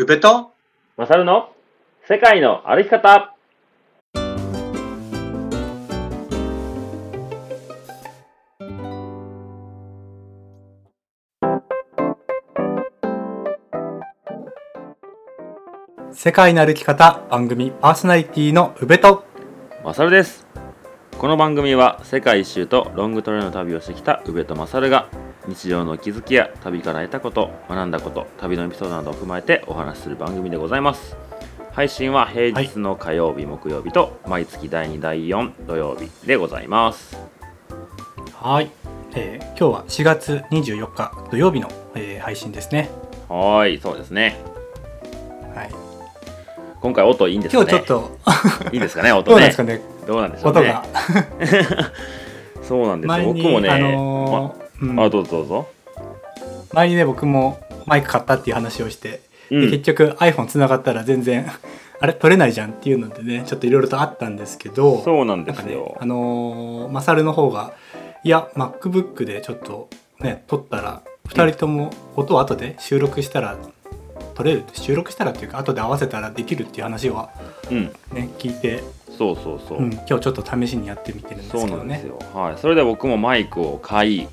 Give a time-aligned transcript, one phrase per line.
[0.00, 0.52] 宇部と
[0.96, 1.50] マサルの？
[2.06, 3.34] 世界の歩き方。
[16.12, 19.24] 世界の歩き方番組パーソナリティの宇部と
[19.84, 20.46] マサルです。
[21.18, 25.08] この番組は世界一周とロングトレイルの旅をしてきた宇部とマサルが
[25.48, 31.16] 日常の気づきや旅から得たこと学んだこと旅のエピソードなどを踏まえてお話しする番組でございます。
[31.72, 37.16] 配信は平日の火曜日、木曜日と毎月第2第4土曜日でございます。
[38.34, 38.70] はい、
[39.14, 42.90] えー今日は4月24日土曜日の、えー配信ですね。
[43.28, 44.36] はーいそうですね。
[45.54, 45.70] はい。
[46.80, 47.70] 今回音いいんですかね？
[47.70, 48.18] 今日ちょっ
[48.66, 48.70] と。
[48.72, 49.12] いいですかね？
[49.12, 49.38] 音ね。
[49.38, 49.80] どうなんですかね？
[50.06, 50.60] どうなんでしょうね？
[50.60, 51.92] 音が。
[52.62, 53.16] そうなんですよ。
[53.16, 54.96] 前に僕もね、あのーうん。
[54.96, 55.68] まあどうぞどうぞ。
[56.72, 59.60] 前にね僕もマイク買ったっていう話をして、うん。
[59.62, 61.46] で結局 iPhone つながったら全然
[62.00, 67.72] あれ撮れないじゃんっていうのでねちょっといろいろとあったんですけどそうなんでなんかねあのーマサルの方が
[68.22, 69.88] いや MacBook でちょっと
[70.20, 73.56] ね撮ったら2人とも音を後で収録したら
[74.34, 77.30] 撮れる収録したらっていうか後で合わせたらできるっていう話は
[77.70, 77.92] うん。
[78.12, 78.82] ね聞いて、
[79.18, 84.28] そうそうそう、うん、今日ちょっと試しにやってみてるんですけそうどねなんですよ、はい、それで僕もマイクを買い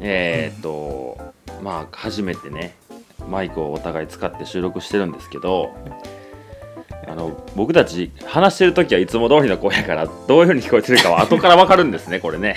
[0.00, 1.18] えーっと、
[1.62, 2.76] まあ初めてね
[3.28, 5.70] マイクをお互い使って収録してるんですけど
[7.06, 12.56] あの僕たち話してる時はいつも通りの声やからどういう風に聞こえてるかは 後から分かるんですねこれね。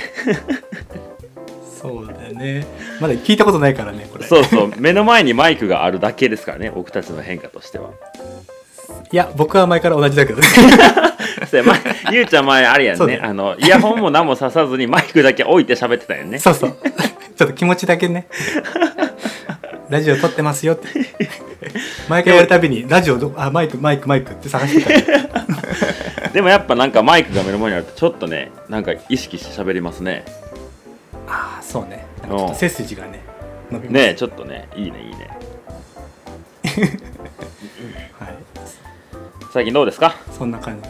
[1.81, 2.67] そうだよね。
[2.99, 4.27] まだ聞いたことないからねこれ。
[4.27, 4.73] そうそう。
[4.77, 7.89] 目の前にマイクがあるだけですからね僕たちの変化としては
[9.11, 10.41] いや僕は前から同じだけど。
[11.51, 11.63] ね
[12.11, 13.05] ゆうちゃん前あれやんね。
[13.05, 13.19] ね。
[13.21, 16.39] あのイヤホンも何もささずにマイクだけ置いて喋ってたよね。
[16.39, 16.75] そうそう。
[17.35, 18.27] ちょっと気持ちだけね。
[19.89, 20.87] ラジオ撮ってますよって。
[22.07, 25.11] 毎回やるたびにラジオどあマイクマイクマイクって探してた。
[25.13, 25.29] よ
[26.33, 30.23] でもやっぱなんかマイクが目の前にあるとちょっとねなんか意識して喋りますね。
[31.27, 32.05] ああそうね。
[32.25, 33.21] ちょっと背筋がね
[33.71, 33.93] 伸びます。
[33.93, 35.29] ねちょっとねいいねいいね。
[38.19, 38.35] はい、
[39.53, 40.15] 最近どうですか？
[40.31, 40.89] そんな感じ。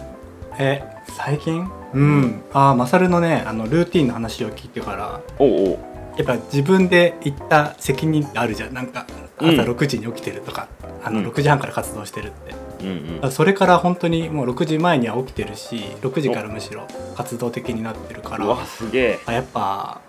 [0.59, 0.83] え
[1.17, 1.67] 最近？
[1.93, 2.41] うん。
[2.53, 5.79] ああマサルのねあのルーティンの話を聞いてからおうおう。
[6.17, 8.73] やっぱ自分で行った責任ってあるじゃん。
[8.73, 9.07] なんか
[9.39, 9.59] 朝うん。
[9.59, 10.67] 6時に起きてるとか、
[11.03, 11.27] あのうん。
[11.27, 12.91] 6時半から活動してるって、うんう
[13.21, 13.25] ん。
[13.25, 16.85] あそれから本当にもう6時前には起きてるし6時からむしろ
[17.15, 19.19] 活動的になってるからうわすげえ。
[19.25, 20.01] あやっぱ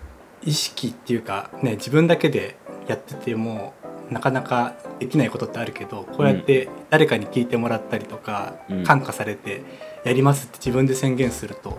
[0.43, 3.73] 意識っていうかね自分だけでやってても
[4.13, 8.83] なかなかできないことってあるけどこうやって誰かに聞いてもらったりとか、うん。
[8.83, 9.63] 感化されて
[10.05, 11.77] やりますって自分で宣言すると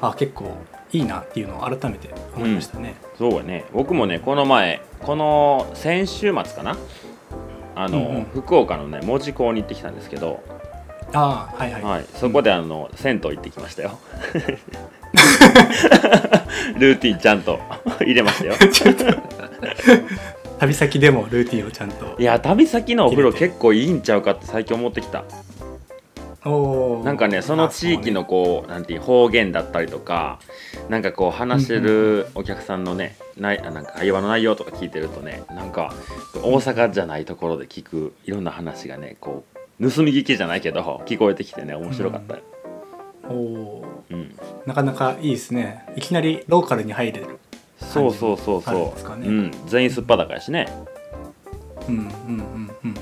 [0.00, 0.56] あ結構
[0.92, 2.94] いいなっていうのを改めて思いましたね。
[3.18, 3.64] そうやね。
[3.72, 6.76] 僕もねこの前この先週末かな？
[7.74, 8.24] あの、うんうん。
[8.26, 10.42] 福岡のね門司港に行ってきたんですけど、
[11.12, 13.98] ああはいはい、はい、そこであの、銭湯行ってきましたよ。
[16.78, 17.58] ルーティンちゃんと
[18.00, 18.54] 入れましたよ
[20.58, 25.24] 旅先でもルーティンをちゃんといや旅先のお風呂結構いいんちゃうかって最近思ってきた。
[26.44, 30.40] なんかねその地域のこうなんていう方言だったりとか
[30.90, 35.94] なんかこう話してるお客さんのねないあなんか会話の内容とか聞いてるとねなんか
[36.34, 39.42] 大阪じゃないところで聞くいろんな話がねこ
[39.80, 42.42] う盗み聞きじゃないけど聞こえてきてね面白かったよ、
[43.24, 44.14] おおー。
[44.14, 44.36] うん。
[44.66, 45.86] なかなかいいですね。
[45.96, 47.38] いきなりローカルに入れる
[47.78, 49.26] そうそうそうそですかね。
[49.26, 50.68] う、うん、全員すっぱだかやしね。
[51.88, 52.94] うんうんうんうん。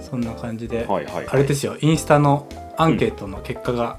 [0.00, 1.76] そんな感じで、はいはい、はい、あれですよ。
[1.80, 3.98] インスタのアンケートの結果が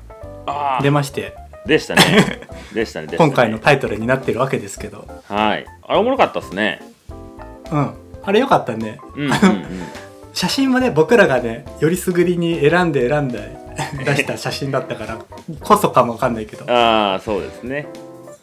[0.81, 1.35] 出まして、
[1.65, 2.41] でしたね。
[2.73, 3.07] でしたね。
[3.07, 3.27] でしたね。
[3.29, 5.07] 今回のタイトルになってるわけですけど。
[5.27, 5.65] はい。
[5.83, 6.81] あれおもろかったっすね。
[7.71, 7.93] うん。
[8.23, 8.99] あれよかったね。
[9.15, 9.37] うんうんうん。
[10.33, 13.55] 写真もね僕らがねよりすぐりに選んで選んで
[14.03, 15.19] 出した写真だったから
[15.59, 16.65] こそかもわかんないけど。
[16.71, 17.87] ああそうですね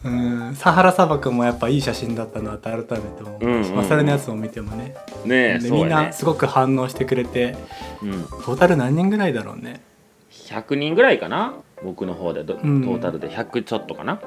[0.03, 3.75] うんサハラ砂漠もやっぱいい写真だったなって改めて思う、うんうんうん。
[3.75, 4.95] マサルのやつを見てもね。
[5.25, 5.77] ねえでね。
[5.77, 7.55] みんなすごく反応してくれて
[8.01, 8.23] うん。
[8.23, 9.81] トータル何人ぐらいだろうね。
[10.31, 11.53] 100人ぐらいかな？
[11.83, 12.43] 僕の方で。
[12.43, 12.81] どトうん。
[12.81, 13.29] ータルで。
[13.29, 14.19] 100ちょっとかな、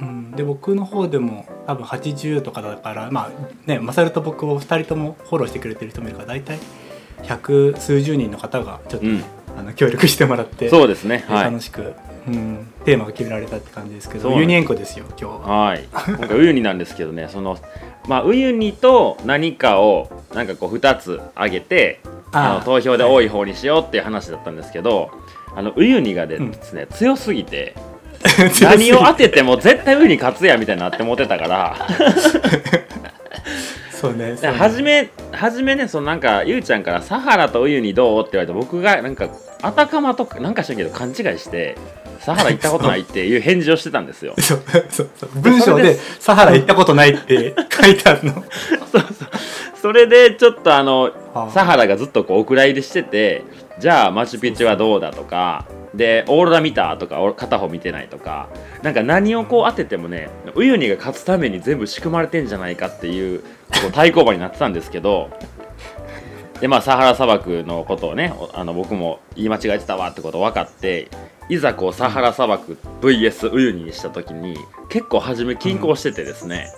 [0.00, 3.30] うん、で僕の方でも多分80とかだからまあ
[3.66, 6.58] ねマサルと僕を2人ともフォローしてくれてる人もいるから大体
[7.24, 9.24] 百数十人の方がちょっとね、
[9.58, 11.24] あの協力してもらってそうですね。
[11.28, 11.44] はい。
[11.44, 11.94] 楽しく、
[12.28, 15.38] うん、テーマが決められたって感じですけどユニ塩湖ですよ今日は。
[15.40, 15.84] はい。
[15.92, 17.58] 今回ウユニなんですけどね その
[18.06, 22.00] まあウユニと何かをなんかこう2つ挙げて
[22.32, 25.10] あの投票で多い方にしようっていう話だったんですけど、
[25.54, 27.74] あのウユニがですね、 強すぎて。
[28.60, 31.76] 何を当てても絶対ウユニ勝つやみたいになって思ってたから。
[33.98, 39.28] そうね初め初めねそのなんかゆうちゃんから「サハラとウユニどう?」って言われて僕がなんか
[39.60, 41.76] あたかまとかなんかしらんけど勘違いして
[42.20, 44.34] 「サハラ行ったことない」っていう返事をしてたんですよ。
[44.40, 45.30] そうそうそう。
[45.40, 48.32] 文章で「サハラ行ったことない」って書いてあるの。
[48.92, 49.28] そうそう。
[49.80, 51.12] それでちょっとあの
[51.52, 53.44] サハラがずっとこうお蔵入りしてて
[53.78, 58.48] じゃあマチュピチュはどうだとかでオーロラ見たとかお片方見てないとか
[58.82, 63.46] なんか何をこう当ててもねウユニが勝つために全部仕組まれてんじゃないかっていうこ
[63.88, 65.30] う対抗馬になってたんですけど
[66.60, 71.08] でまあサハラ砂漠のことをねおあの僕も言い間違えてたわってこと分かって
[71.48, 74.56] いざこうサハラ砂漠 VS ウユニにした時に
[74.88, 76.68] 結構初め均衡しててですね、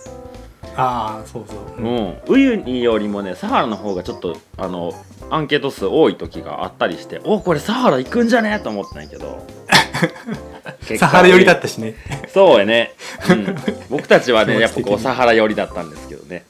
[0.77, 4.93] ああそうそう、うん、ウユニよりもねサハラの方がちょっとあの
[5.31, 8.61] アンケート数多い時があったりしておこれサハラ行くんじゃね？
[8.61, 9.45] と思ったんやけど。
[10.99, 11.95] サハラ寄りだったしね。
[12.33, 12.95] そうやね、
[13.29, 13.57] うん、
[13.91, 16.45] 僕たちはねやっぱこうサハラ寄りだったんですけどね。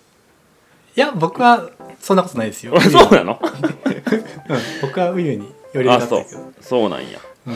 [0.96, 2.78] いや僕はそんなことないですよ。
[2.80, 3.38] そうなの？
[3.40, 6.22] うん、僕はウユに寄りだあったけど。
[6.24, 6.54] そう。
[6.60, 7.18] そうなんや。
[7.46, 7.54] うん。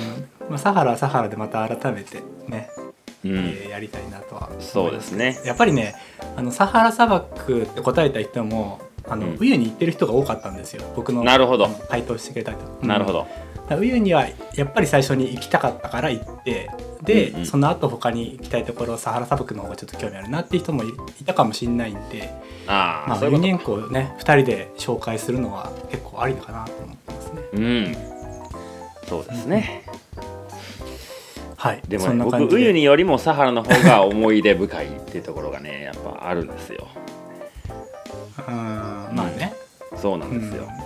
[0.51, 2.69] まあ、サハラはサハラでまた改めてね、
[3.25, 5.41] うん、えーやりたいなとはそうですね。
[5.45, 5.95] やっぱりね
[6.37, 9.37] あのサハラ砂漠って答えた人もあの、うん。
[9.39, 10.83] ウユに行ってる人が多かったんですよ。
[10.97, 11.69] 僕のなるほど。
[11.89, 12.89] 回答してくれた人、うん。
[12.89, 13.27] なるほど。
[13.55, 16.71] だからウユにはやっぱり最初に行きたかったから行って
[17.03, 17.47] で、うんうん。
[17.47, 22.31] その後他に行きたいところサハラ砂漠の方がちょっと興味あるなっていう人もいいたかもしれないんで、
[22.67, 27.43] ああ、まあ、そういうこユニエンコをね2人で紹介するのは結構ありかなと思ってますね。
[27.43, 28.15] とうん。
[29.07, 29.85] そうですね、
[31.57, 36.89] はい、でもね僕ウユニよりもサハラの方が思い出深いっていうところがねやっぱあるんですよ。
[38.49, 38.94] うん
[40.05, 40.85] そうなんですよ、うん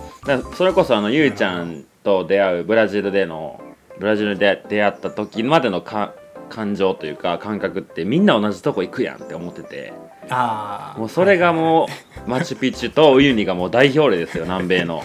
[0.55, 3.59] それこそあのゆうちゃんと出会うブラジルでの
[3.99, 6.13] ブラジルで出会った時までのか
[6.49, 9.93] 感情というか感覚ってみんな同じとこ行くやんって思ってて。
[10.29, 11.87] ああもうそれがも
[12.27, 15.03] うマチュピチュとウユニがもう代表例ですよ南米の。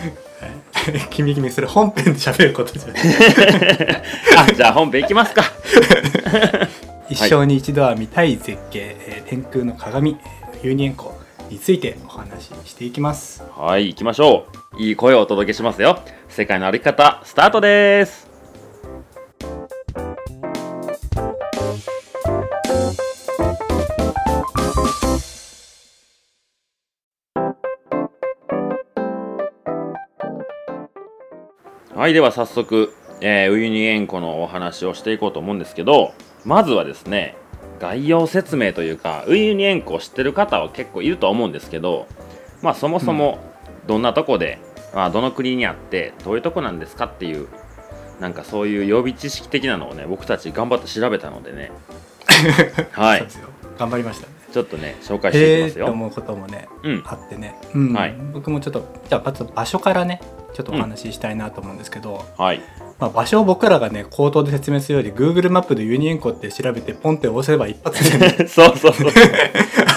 [1.11, 3.02] 君君それ本編で喋ることじゃない。
[4.37, 5.44] あじゃあ本編行きますか。
[7.08, 10.19] 一生に一度は見たい絶景、えー天空の鏡
[10.55, 11.13] えーユニエンコ
[11.50, 13.43] についてお話ししていきます。
[13.56, 14.46] はい行きましょ
[14.76, 14.82] う。
[14.82, 16.00] いい声をお届けしますよ。
[16.29, 18.35] 世界の歩き方スタートです。
[31.94, 36.12] はいでは早速、えーウユニ塩湖のお話をしていこうと思うんですけど
[36.44, 37.37] まずはですね
[37.81, 42.06] 概要説明というかウユニ塩湖を知ってる方は結構いると思うんですけど
[42.62, 43.38] まあそもそも
[43.87, 44.59] どんなとこで、
[44.94, 47.49] まあ、どの国にあってどういうとこなんですかっていう
[48.21, 51.73] なんかそういう予備知識的なのをね僕たち頑張って調べたのでね。
[52.93, 53.26] はい。
[53.79, 54.32] 頑張りましたね。
[54.53, 57.03] ちょっとね紹介していきへますよ、えって思うこともねうん。
[57.05, 57.93] あってね、うん。
[57.93, 60.21] はい僕もちょっとじゃあまず場所からね
[60.55, 62.61] ちょっとお話ししたいなと思うんですけど、はい。
[63.01, 69.12] まあ、場所を僕らがね口頭で説明するより Google マップでユニエンコって調べてポンって押せば一発で、ね、 そうそうそう。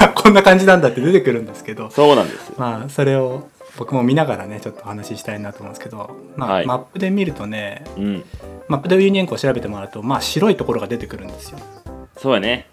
[0.01, 2.55] あ こんな感じなんだって出てくるんですけどそうなんですよ。
[2.57, 6.65] まあそれを僕も見ながらねちょっとお話ししたいなと思うんですけど、まあはい。
[6.65, 8.23] マップで見るとねうん。
[8.67, 11.59] マップでユニエンコを調べてもらうとまあ白いところが出てくるんですよ。
[12.17, 12.67] そうやね。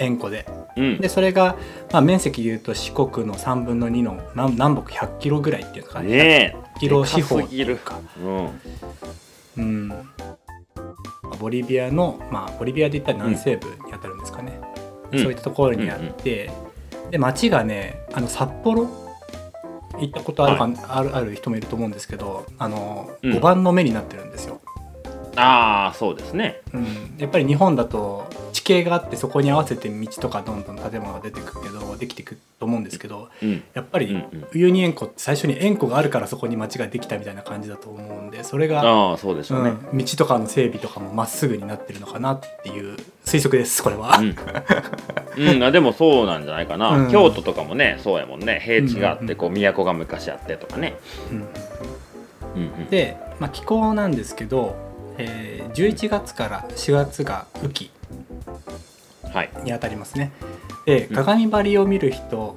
[0.00, 0.44] 円弧で。
[0.76, 0.98] うん。
[0.98, 1.56] でそれが、
[1.92, 6.56] まあ、面積でいうと四国の3分の2の南南北100キロぐらいっていうのかなねえ。
[6.78, 7.36] キロ四方。
[7.36, 7.76] でかすぎる。
[7.78, 8.60] かうん。
[9.58, 9.92] うん
[11.38, 14.60] ボリビアのまあボリビアで言ったら南西部に当たるんですかね、
[15.12, 15.22] うん。
[15.22, 16.50] そういったところにあって、
[17.10, 18.88] で町がねあの札幌？
[19.98, 23.32] 行ったことあるか、あるある人もいると思うんですけどあの、うん。
[23.32, 24.60] 5番の目になってるんですよ、
[25.36, 26.60] ああそうですね。
[26.72, 26.86] うん、
[27.18, 28.28] やっぱり日本だと
[28.70, 33.62] 地形があってそこに合わせて道とかどんどん建物が出てくるけどできてくと思うんですけどうん。
[33.74, 34.14] やっぱり、
[34.52, 39.70] ウユニ塩湖って最初に塩湖があるからそこに町ができたみたいな感じだと思うんでそれが、あうでしょうね。
[39.92, 44.18] うん、道とかの整備とかもまっすぐになってるのかなっていう推測ですこれは。
[44.18, 47.10] うん、うん、あでもそうなんじゃないかな、うん。
[47.10, 48.62] 京都とかもねそうやもんね。
[48.64, 50.96] 平地があってこう都が昔あってとかね、
[51.32, 51.48] うん。
[52.54, 54.89] うんうん、で、まあ、気候なんですけど、
[55.28, 57.90] えー11月から4月が雨季
[59.32, 59.50] はい。
[59.62, 60.32] にあたりますね。
[60.86, 61.14] でうん。
[61.16, 62.56] 鏡張りを見る人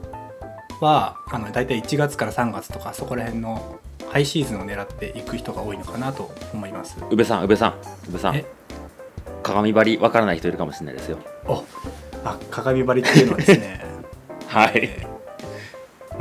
[0.82, 3.80] はあの大体1月から3月とかそこら辺の
[4.10, 6.98] ハイシーズンを狙っていく人が多いのかなと思います。
[7.12, 7.74] 宇部さん宇部さん。
[8.10, 8.36] 宇部さん。
[8.36, 8.46] え？
[9.44, 11.20] 鏡張りわからない人いるかもしれないですよ。
[11.46, 11.64] お
[12.24, 13.86] あ鏡張りっていうのはですね。
[14.48, 15.14] はい、えー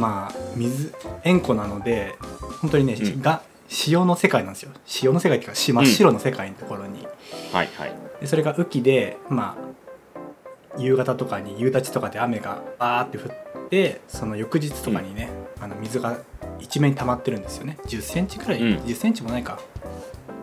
[0.01, 0.93] まあ水
[1.25, 2.15] 塩湖なので
[2.61, 3.21] 本当にね、うん。
[3.23, 4.71] が潮の世界なんですよ。
[4.85, 7.07] 潮の世界っていうかし真っ白の世界のところに、
[7.52, 7.95] はいはい。
[8.21, 16.19] でそれが雨季でまあ夕方とかに夕立とかで雨がバーって降っでその翌日とかにね、あの水が
[16.61, 17.79] 一面に溜まってるんですよね。
[17.87, 18.76] 1 0ンチくらい、うん。
[18.81, 19.59] 1 0ンチもないか。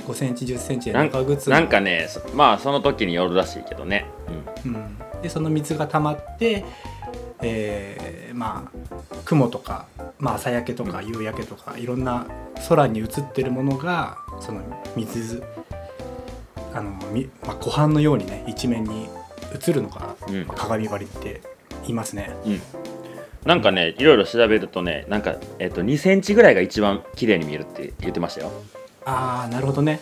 [0.08, 1.52] 5センチ1 0ンチでなん長靴。
[1.52, 4.08] なんかねそまあその時によるらしいけどね、
[4.66, 6.66] うん、でその水が溜まって、
[7.42, 12.26] えーまあ雲とか、まあ、朝焼けとか夕焼けとかいろんな
[12.68, 14.62] 空に映ってるものがその
[14.96, 15.44] 水
[16.74, 19.10] あの、みまあ、湖畔のようにね一面に
[19.54, 21.42] 映るのが、うんまあ鏡張りって
[21.84, 22.32] 言いますね。
[22.46, 22.62] うんうん、
[23.46, 28.52] なんかねいろいろ調べるとねなんか、えっと2センチぐらいが一番綺麗に見えるって言ってましたよ
[29.06, 30.02] ああなるほどね。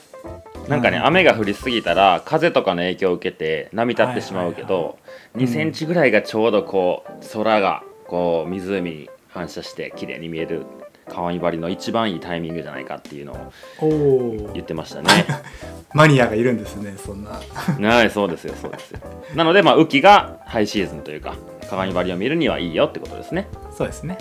[0.67, 4.97] なんかね、う雨が降りすぎたら風とかの影響を受けて波立ってしまうけど、
[5.35, 10.65] いはい2センチぐらいがちょうどこう空がこう湖に反射して綺麗に見える
[11.07, 13.33] 川見張りの一番いいタイミングじゃないかっていうの
[13.79, 15.09] を言ってましたね。
[15.93, 17.39] マニアがいるんですねそんな。
[17.79, 18.99] はいそうですよそうですよ。
[19.35, 21.35] なのでまあ雨季がハイシーズンというか
[21.69, 23.47] 川見張りを見るにはいいよってことですね。
[23.71, 24.17] そうですね。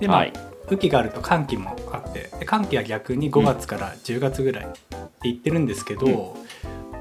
[0.00, 0.32] でまあ、はい
[0.68, 4.78] 雨季があると寒気もあってで寒気は逆に5月から10月ぐらいって
[5.24, 6.48] 言ってるんですけど、うん。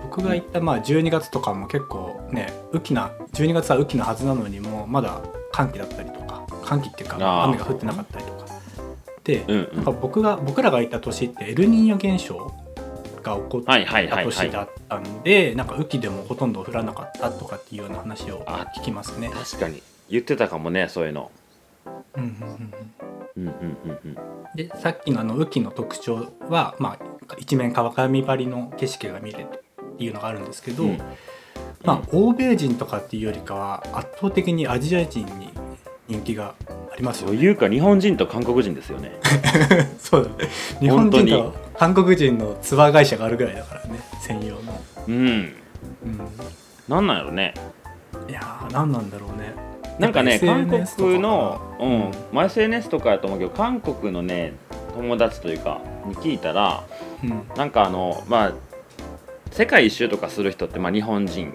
[0.04, 5.22] 僕が行ったまあ12月とかも結構ね雨季な12月は雨季のはずなのにもまだ
[5.52, 8.46] 寒気だったりとか寒気っていうか雨が降ってなかったりとか。
[9.24, 9.76] で、うんうん。
[9.76, 12.54] なんか僕が僕らが行った年ってエルニーニョ現象
[13.22, 13.64] が起こっ。
[13.64, 13.78] た
[14.24, 19.30] 年だったんで、なんか雨季でもほとんど降らなかったとかっていうような話をあ聞きますね。
[19.30, 19.84] 確かに。
[20.10, 21.32] 言ってたかもねそういうの。
[22.16, 24.18] うんうんうんうんうんうんうんうん。
[24.56, 29.48] でさっきのあの雨季の特徴は、まあ、一面川上張りの景色が見れる
[29.94, 31.02] っていうのがあるんですけど、うん
[31.84, 35.52] まあ、欧米人とかっていうよりかは圧倒的にアジア人に
[36.08, 36.56] 人気が
[36.92, 37.38] ありますよね。
[37.38, 39.12] というか日本人と韓国人ですよね。
[40.00, 44.82] そうだね日本人と韓国人のツアー会社があるぐらいだからね専用の。
[45.08, 45.16] うん。
[45.16, 46.20] うん、
[46.88, 47.54] なんなんやろね。
[48.28, 49.54] いやー何なんだろうね。
[50.00, 54.54] なんかね韓国の、ううんん、まあ SNS とかやと思うけど韓国のね
[54.94, 56.84] 友達というかに聞いたら
[57.24, 57.48] うん。
[57.56, 58.54] なんかあのまあ
[59.52, 61.54] 世界一周とかする人ってまあ日本人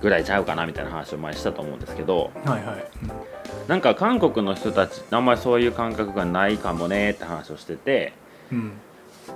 [0.00, 2.84] ぐらいちゃうかなみたいな話を前にしたと思うんですけどはいはい。
[3.68, 8.12] なんか韓国の人たちあんまりそういう感覚がないかもねって話をしてて
[8.52, 8.72] うん。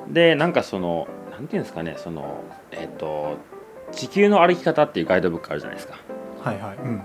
[0.09, 3.38] でなんかそのなんていうんですかねそのえっ、と
[3.92, 5.99] 地球の歩き方っていうガイドブックあるじゃないですか。
[6.42, 6.76] はいはい。
[6.76, 7.02] うん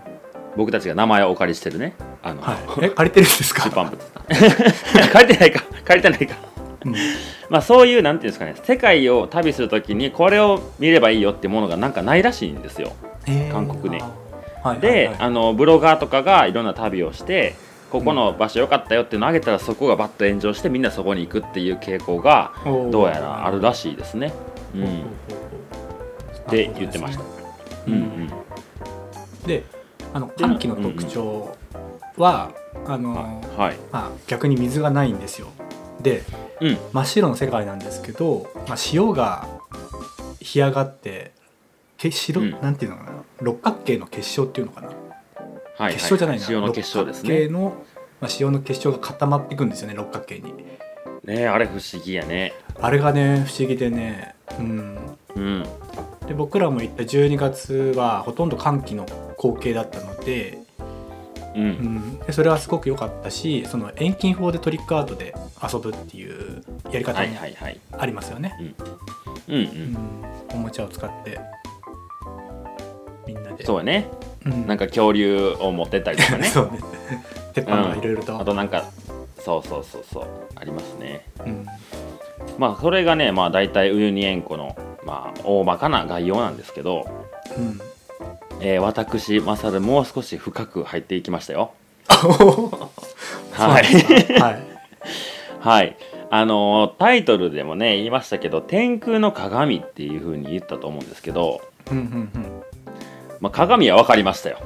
[0.55, 1.95] 僕たちが名前をお借りしてるね。
[2.22, 3.63] あの、はい、え借りてるんですか？
[3.63, 3.98] ジパンプ
[5.12, 5.63] 借りてないか。
[5.86, 6.36] 借りてないか。
[6.86, 6.95] うん。
[7.50, 8.55] まあそういうなんていうんですかね。
[8.63, 12.93] 世界を旅するときにこれを見ればいいよっていうものがなんかないらしいんですよ。
[13.27, 13.51] えー。
[13.51, 14.67] 韓国ねあー。
[14.69, 15.15] はいはいで、はい。
[15.19, 17.55] あのブロガーとかがいろんな旅をして
[17.91, 22.53] ここの場所良かったよっていうのをあげたらそこがバッと炎上してみんなそこに行くっていう傾向が
[22.89, 24.33] どうやらあるらしいですね。
[24.74, 24.88] うん、っ
[26.50, 27.24] て言ってました。
[27.88, 27.93] うん。
[27.93, 28.29] うん。
[29.45, 29.63] で
[30.13, 31.55] あの寒気の特徴
[32.17, 32.51] は、
[32.86, 33.77] あのはい。
[33.91, 35.48] まあ、逆に水がないんですよ。
[36.01, 36.24] で
[36.62, 36.77] うん。
[36.93, 39.48] 真っ白の世界なんですけど、まあ、塩が
[40.39, 41.32] 干上がって
[41.98, 42.51] 結白、うん。
[42.62, 43.12] なんていうのかな。
[43.41, 44.89] 六角形の結晶っていうのかな、
[45.77, 46.46] はい、結晶じゃないな。
[46.50, 47.48] 塩の結晶ですね。
[47.48, 47.84] 六角形の、
[48.22, 50.53] まあ、塩の結晶が固まっていくんですよね六角形に。
[51.24, 52.53] ねあれ不思議やね。
[52.79, 54.36] あれがね不思議でね。
[54.60, 55.17] うん。
[55.36, 55.65] うん。
[56.27, 59.06] で僕らも行った12月はほとんど寒気の
[59.38, 60.60] 光景だったので
[61.56, 61.60] う。
[61.60, 67.36] うんん、でそれはすごく良かったしその遠近法でトリックアートで遊ぶっていうやり方はいも。
[68.00, 68.56] ありますよね、
[69.48, 69.63] うんううん
[69.94, 69.98] ん。
[70.53, 71.39] おもちゃを使って
[73.27, 74.10] みんなでそうやね。
[74.46, 76.44] うんなんか恐竜を持ってったりとかね。
[76.50, 76.80] そうね
[77.53, 78.86] 鉄板がいろいろと、あとなんか
[79.39, 80.25] そうそうそうそう
[80.56, 81.25] ありますね。
[81.46, 81.65] うん
[82.58, 87.07] まあそれがねまあ大体ウユニ塩湖のまあ大まかな概要なんですけど、
[87.57, 87.79] うん、
[88.62, 91.72] えー私マサルもう少し深く入っていきましたよ。
[92.07, 92.89] は
[93.53, 94.60] はいはい
[95.60, 95.98] はい。
[96.29, 102.63] あのータイトルでもね言いましたけど天空の鏡っていう風に言ったと思うんですけど、うんうんうん
[103.39, 104.57] まあ、鏡は分かりましたよ。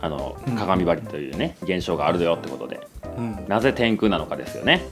[0.00, 2.80] あのうん鏡張りというね現象があるよってことで
[3.16, 4.84] うんなぜ天空なのかですよね。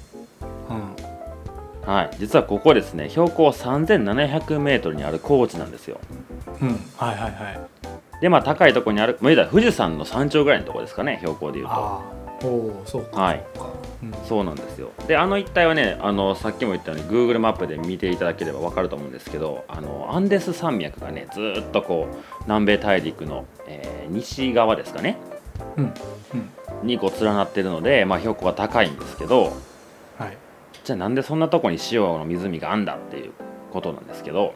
[1.87, 5.99] うんはい、実はここですね標高 3700m にある高地なんですよ。
[6.61, 6.69] うん。
[6.97, 7.61] はいはいはい。
[8.21, 11.71] でまあ高いところにある、富士山の山頂ぐらいのところですかね標高でいうと。
[11.73, 12.03] あ
[12.43, 13.45] あおおそうかはい。
[13.55, 13.73] そ
[14.03, 14.15] うん。
[14.27, 14.91] そうなんですよ。
[15.09, 25.19] であの一帯はねあのさっきも言ったように Google マップで見ていただければ分かると思うんですけどあのアンデス山脈がねずーっとこう南米大陸の、えー西側ですかね。
[25.77, 25.85] うん。
[25.85, 26.37] う
[26.85, 26.87] ん。
[26.87, 29.53] にこう連なってるので、まあ、標高が高いんですけど
[30.19, 30.37] はい
[30.91, 33.33] じゃあなんでそんなとこに塩の湖があんだっていう
[33.71, 34.55] ことなんですけど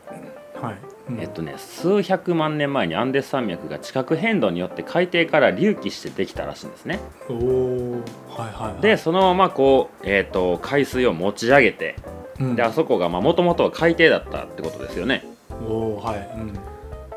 [0.61, 0.79] ははい、
[1.11, 1.21] うん。
[1.21, 6.99] えっとね数百万年前にアンデス山脈が地殻変動によって海底から隆起してできたらしいんですね。
[7.29, 8.83] はいはいはい。
[8.83, 11.95] でそのままこう、えー、と海水を持ち上げて
[12.41, 12.57] うん。
[12.57, 15.25] であそこがもともとは海底だったってことですよね。
[15.51, 16.31] おおはい。
[16.37, 16.59] うん。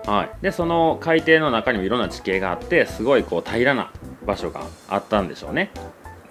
[0.06, 3.92] はい、でその海底の中にもいろんな地形があってすごいこう平らな
[4.26, 5.72] 場所があったんでしょうね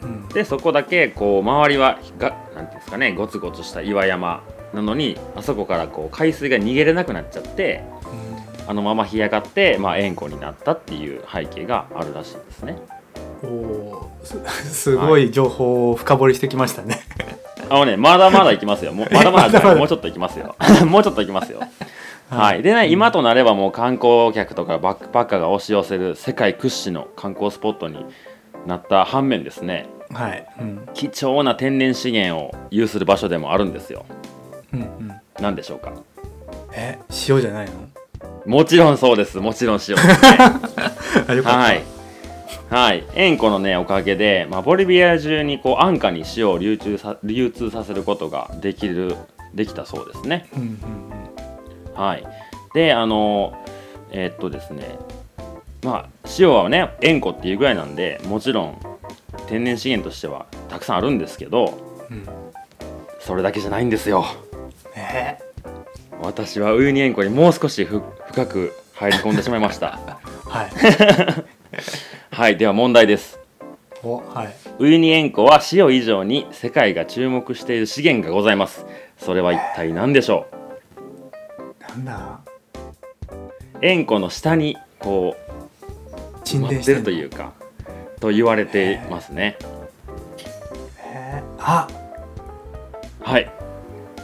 [0.03, 0.29] うん。
[0.29, 4.43] でそこだけこう周りはがなんていうんですかねゴツゴツした岩山
[4.75, 7.85] なのにあそこからこう海水が逃げれなくなっちゃって
[8.69, 12.77] あのまま干上がって、まあ、塩湖になったっていう背景があるらしいですね。
[13.43, 14.39] おおす
[14.73, 17.01] すごい情報を深掘りしてきましたね、
[17.69, 18.93] あのねまだまだいきますよ。
[18.93, 20.57] もうまだまだもうちょっといき ますよ。
[20.87, 21.61] もうちょっとい きますよ。
[22.29, 28.05] はい、でね、今となればもう観光客とかバックパッカーが押し寄せる世界屈指の観光スポットに
[28.67, 30.89] なった反面ですねはいうん。
[30.95, 34.05] 貴重な天然資源を有する場所でもあるんですよ。
[34.73, 35.13] うんうん。
[35.41, 35.93] 何でしょうか？
[36.73, 37.73] え塩じゃないの？
[38.47, 39.39] もちろんそうです。
[39.39, 40.07] もちろん塩ですね。
[41.43, 41.83] はい。
[42.71, 43.05] はい。
[43.15, 49.17] 塩湖のねおかげで、まあ、ボリビア中にこう安価に塩を流通さ流通させることができる
[49.55, 50.47] できたそうですね。
[50.57, 52.01] うんうん。
[52.01, 52.25] はい。
[52.75, 53.55] であの
[54.13, 54.99] えーっとですね
[55.83, 58.79] まあ塩はね塩湖っていうぐらいなんでもちろん
[59.49, 61.79] 天然資源としてはたくさんあるんですけど
[62.11, 62.27] うんうん
[63.21, 64.25] それだけじゃないんですよ。
[64.97, 65.37] え。
[66.23, 69.99] 私はウユニ塩湖にもう少しふ深く入り込んでしまいました。
[70.45, 71.45] ー、 はい。
[72.31, 73.41] はいでは問題です。
[74.05, 74.55] おはい。
[74.79, 78.87] ウユニ塩湖は塩以上に世界が注目している資源がございます。
[79.19, 80.47] それは一体何でしょ
[81.89, 82.41] なんだ？
[83.33, 85.46] う塩湖の下にこう
[86.47, 87.05] 沈埋まっててんの。
[87.05, 87.53] というか
[88.21, 89.59] と言われていますね。
[91.05, 91.89] えー、あ。
[93.21, 93.51] はい。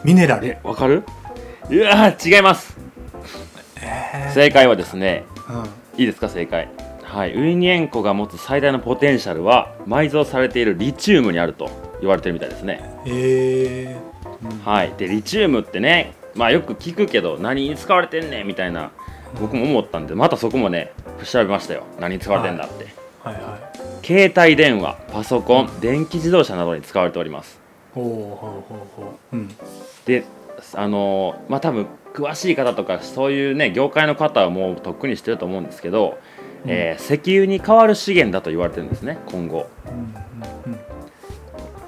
[0.05, 0.47] ミネラル。
[0.47, 1.03] えわかる？
[1.69, 2.77] うわー違います。
[3.83, 4.33] えー。
[4.33, 6.01] 正解はですねうん。
[6.01, 6.29] いいですか？
[6.29, 6.69] 正解。
[7.03, 7.35] はい。
[7.35, 11.69] ウユニ塩湖が持つ最大のポテンシャルは埋蔵されているリチウムにあると
[12.01, 12.81] 言われてるみたいですね。
[13.05, 14.49] えー。
[14.51, 14.93] うんはい。
[14.97, 18.91] でリチウムってねまあよく聞くけど何に使われてんねんみたいな
[19.41, 20.93] 僕も思ったんでまたそこもね
[21.25, 21.85] 調べましたよ。
[22.01, 22.87] 何に使われてんだって、
[23.23, 23.35] はい。
[23.35, 27.61] はい携帯電話パソコン電気自動車などに使われております。
[27.95, 29.37] ほうほうほうほう。
[29.37, 29.49] うん。
[30.07, 30.25] で
[30.75, 36.19] あのーまあ多分詳しい方とかそういうね業界の方はもうとっくにしてると思うんですけど、
[36.65, 36.71] うん。
[36.71, 39.69] えー石油に代わる資源だと言われてるんですね今後。
[39.87, 40.92] うんうんだ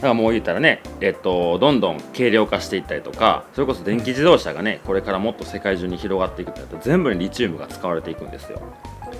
[0.05, 8.61] からもう言ったらね、えっと、どんどん軽量化していったりとかそれこそ電気自動車がねこれからもっと世界中に広がっていくってなると全部にリチウムが使われていくんですよ。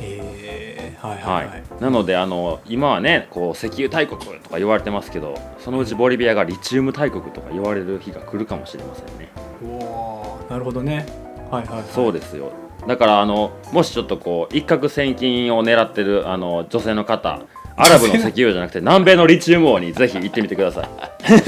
[0.01, 1.47] えー、はいははい。
[1.47, 1.63] いはい。
[1.81, 9.31] なのであの今はねこう石油大国とか言われてますけどそのうちボリビアがリチウム大国とか言われる日が来るかもしれませんね。
[9.65, 11.07] おーなるほどね。
[11.51, 12.53] はいはい、はい、そうですよ。
[12.87, 17.41] だからあのもしちょっとこう一攫千金を狙ってるあの女性の方
[17.77, 20.89] アラブの石油じゃなくて南米のリチウム王にぜひ行ってみてください。
[21.23, 21.43] 確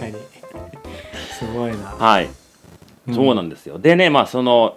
[0.00, 0.14] かに。
[1.38, 2.28] すごいな、はい。
[3.12, 3.78] そうなんんですよ。
[3.78, 4.76] でねまあその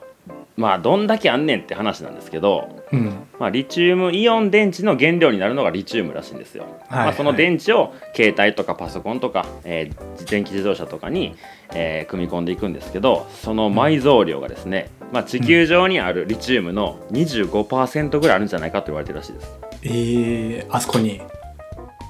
[0.58, 3.28] まあどんだけあんねんって話なんですけど、うん。
[3.40, 11.36] まあ、リチウムイオン電池の原料になるのがリチウムらしいんですよ、はいまあ、その電池を携帯とかパソコンとか、えー電気自動車とかに、
[11.74, 19.60] えー組み込んでいくんですけどその埋蔵量がですね、まあ、地球上にあるリチウムの25%ぐらいあるんじゃないかと言われてるらしいです。
[19.84, 21.22] えー、あそこに、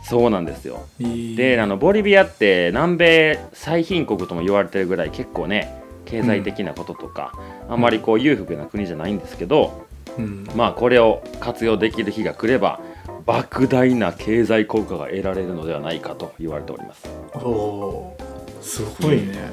[0.03, 0.86] そうなんですよ。
[0.99, 1.36] えー。
[1.36, 7.33] であのボリビアって南米最貧国とも言われてるぐらい結構ね経済的なこととか、
[7.69, 9.85] あんまりこう裕福な国じゃないんですけど、
[10.17, 10.47] うん。
[10.55, 12.79] まあこれを活用できる日が来れば
[13.25, 17.07] 莫大な経済効果が得られるのではないかと言われております。
[17.35, 18.15] お
[18.61, 19.51] すごいね、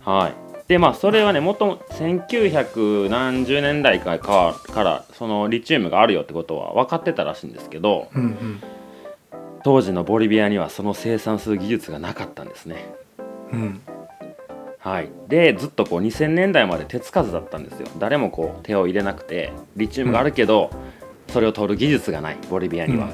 [0.00, 0.34] はい。
[0.68, 8.60] でまあそれはねもとも1900何十年代かからそのリチウムがあるよってことは分かってたらしいんですけどうんうん。
[9.64, 12.86] 当時のボリビアにはその生産する技術がなかったんですね。
[13.52, 13.80] うん
[14.88, 17.88] はい、でずっとこう2000年代まで手つかずだったんですよ。
[17.98, 20.70] 誰もこう手を入れなくてリチウムがあるけど、
[21.30, 23.10] それを取る技術がないボリビアには、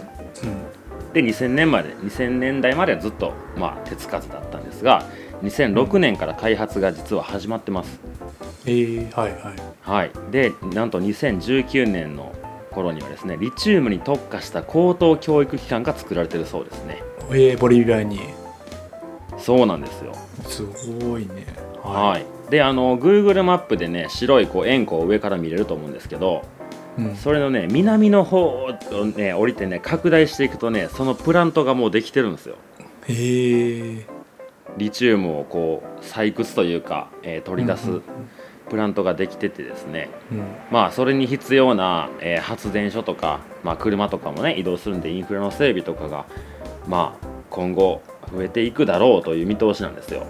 [1.13, 5.05] で2000年まで2000年代まではずっと、まあ、手つかずだったんですが
[5.43, 8.01] 2006年から開発が実は始まってます、
[8.67, 9.55] えー、はいはい。
[9.81, 12.35] はい、でなんと2019年の
[12.71, 17.03] 頃にはですねリチウムに特化した高等教育機関が作られてるそうですね。
[17.31, 18.21] えー、ボリビアに。
[19.37, 20.15] そうなんですよ。
[20.47, 20.65] す
[21.05, 26.45] ごいねはい、であの Google マップでね白いこう円弧を上から見れると思うんですけど
[26.99, 28.73] うん、それのね南の方を
[29.17, 32.57] ね降りてね拡大していくとねそのプラントがもうできてるんですよ。
[33.09, 33.13] え。
[33.13, 34.05] ー、
[34.77, 38.03] リチウムをこう採掘というか、えー取り出す、うんうん
[38.71, 40.09] プラントができててですね。
[40.33, 40.43] うん。
[40.71, 46.25] まあそれに必要な、えー発電所とか、まあ、車とかもね移動するんでインフラの整備とかが
[46.89, 48.01] まあ今後
[48.33, 50.27] 増えていくだろうという見通しなんですよ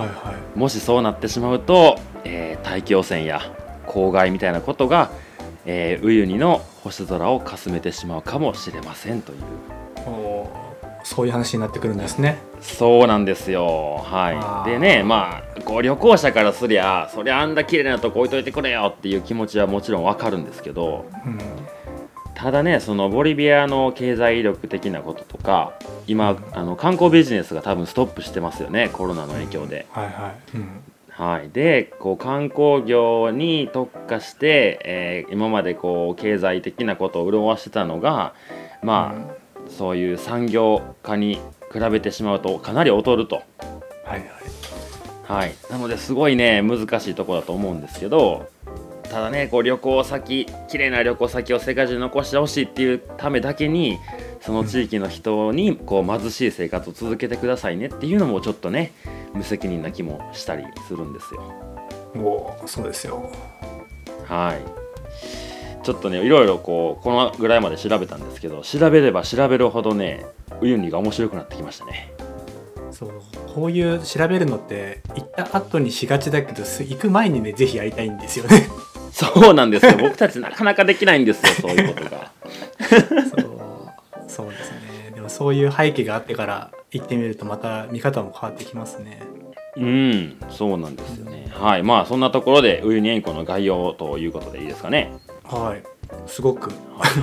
[0.00, 0.58] はいはい。
[0.58, 3.40] もしそうなってしまうと、えー大気汚染や
[3.86, 5.10] 公害みたいなことが、
[5.66, 9.38] えーウユニの星空をかすめてしまうかもしれませんという。
[10.06, 10.70] おー
[11.02, 12.38] そういう話になってくるんですね。
[12.60, 14.04] そうなんですよ。
[14.04, 14.70] はい。
[14.70, 21.38] でねまあこう旅行者からすりゃそりゃあんな綺麗なとこ置いといてくれよっていう気持ちはもちろんわかるんですけどうん
[22.40, 25.74] ただねそのボリビアの経済力的なこととか
[26.06, 29.86] 今あの観光ビジネスが多分ストップしてますよねコロナの影響で。
[29.90, 30.56] はいはい。
[30.56, 30.82] うん。
[31.10, 38.32] はい、でこう観光業に特化して、えー今までこう経済的なことを潤わしてたのが
[38.82, 41.34] まあ、そういう産業化に
[41.70, 43.42] 比べてしまうとかなり劣ると。
[44.04, 44.28] はいはい。
[45.24, 48.48] はい、なのですごいね難しいところだと思うんですけど
[49.10, 53.98] ただねこう旅行先綺麗な旅行先を世界中に残してほしいっていうためだけに
[54.40, 58.92] その地域の人にこう貧しい生活を続けてくださいねっていうのもちょっとね
[59.34, 61.42] 無責任な気もしたりするんですよ。
[62.16, 63.30] おそうですよ
[64.26, 70.26] はいちょっとねいろいろこうこのぐらいまで調べたんですけど調べれば調べるほどね
[70.60, 72.12] ウユニが面白くなってきましたね。
[72.90, 73.22] そう
[73.54, 78.68] こういう調べるのって行った後にしがちだけどす行く前にねぜひやりたいんですよね
[79.20, 82.32] そうなんですよ僕たちなかなかできないんですよそういうことが。
[83.28, 83.60] そう
[84.26, 89.22] そうですねでもそういう背景があってから行ってみるとまた見方も変わってきますね
[89.76, 91.46] うん、そうなんですよね。
[91.52, 95.12] はい、まあそんなところでウユニ塩湖の概要ということでいいですかね。
[95.44, 95.82] はい
[96.26, 96.70] すごく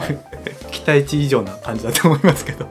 [0.72, 2.68] 期待値以上な感じだと思いますけど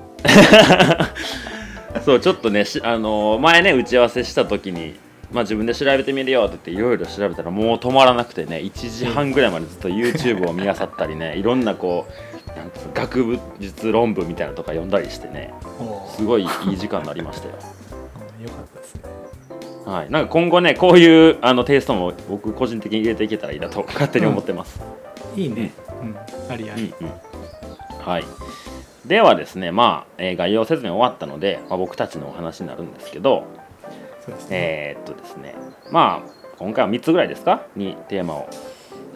[2.05, 4.95] そうちょっとねしあのー前ね打ち合わせした時に。
[5.33, 17.55] まあ、自分で調べてみるよって言っていろいろ調べたらもう止まらなくてね1時半ぐらいまでずっと YouTube を見漁ったりねいろんなこうなん学部術論文みたいなのとか読んだりしてねおすごいいい時間になりましたよ。
[18.43, 19.03] よかったですね。
[19.85, 24.81] はい、なんか今後ねこういうあのテイストも僕個人的に入れていけたらいいなと勝手に思ってます。
[25.37, 25.73] いいね。
[26.03, 26.17] うん。
[26.51, 27.13] ありあり、うんうん。
[28.01, 28.25] はい、
[29.05, 33.45] ではですね、まあえー概要説明終わったので、まあ、僕たちのお話になるんですけど、
[34.27, 35.55] そうですね、えーっとですね。
[35.91, 37.63] まあ今回は3つぐらいですか？
[37.77, 38.49] にテーマを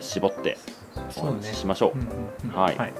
[0.00, 0.56] 絞って
[1.16, 1.98] お話ししましょう。
[1.98, 2.60] うんうんうん。
[2.60, 2.76] はい。
[2.76, 2.92] はい、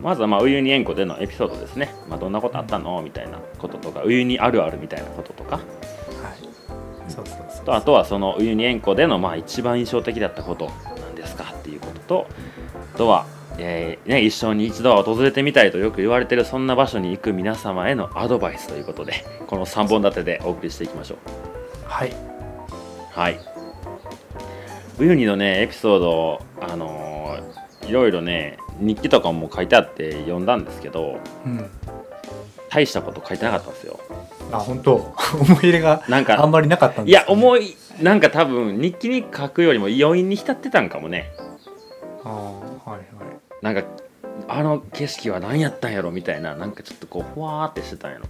[0.00, 3.02] まずは、まあ、ウユニ塩湖でのエピソードですね、まあ、どんなことあったの？
[3.02, 4.02] みたいなこととか。
[4.02, 5.56] ウユニあるあるみたいなこととか。
[5.56, 10.66] はい、そうそうそうとあとはそのウユニ塩湖での、まあ、一番印象的だったこと
[11.00, 12.26] なんですかっていうことと
[12.94, 13.26] あとは、
[13.58, 21.18] えーね、一生に一度は訪れてみたいとよく言われてるそんな場所に行く皆様へのアドバイスということでこの3本立てでお送りしていきましょう
[21.88, 22.12] はい。
[23.10, 23.40] はい。
[24.98, 31.70] ウユニのねエピソードあのーいろいろね日記とかも書いてあって読んだんですけどうん。
[32.68, 33.98] 大したこと書いてなかったんですよ。
[34.52, 34.94] あ本当。
[35.40, 41.30] 思い入れがなんかあんまりなかったんいですか、ね、や思いなんか多分日記に書くよりも余韻に浸ってたんかもね。
[42.24, 43.00] あーはいはい。
[43.62, 43.84] なんか
[44.46, 48.26] あの景色は何やったんやろみたいななんかちょっとこうふわーってしてたんやろ。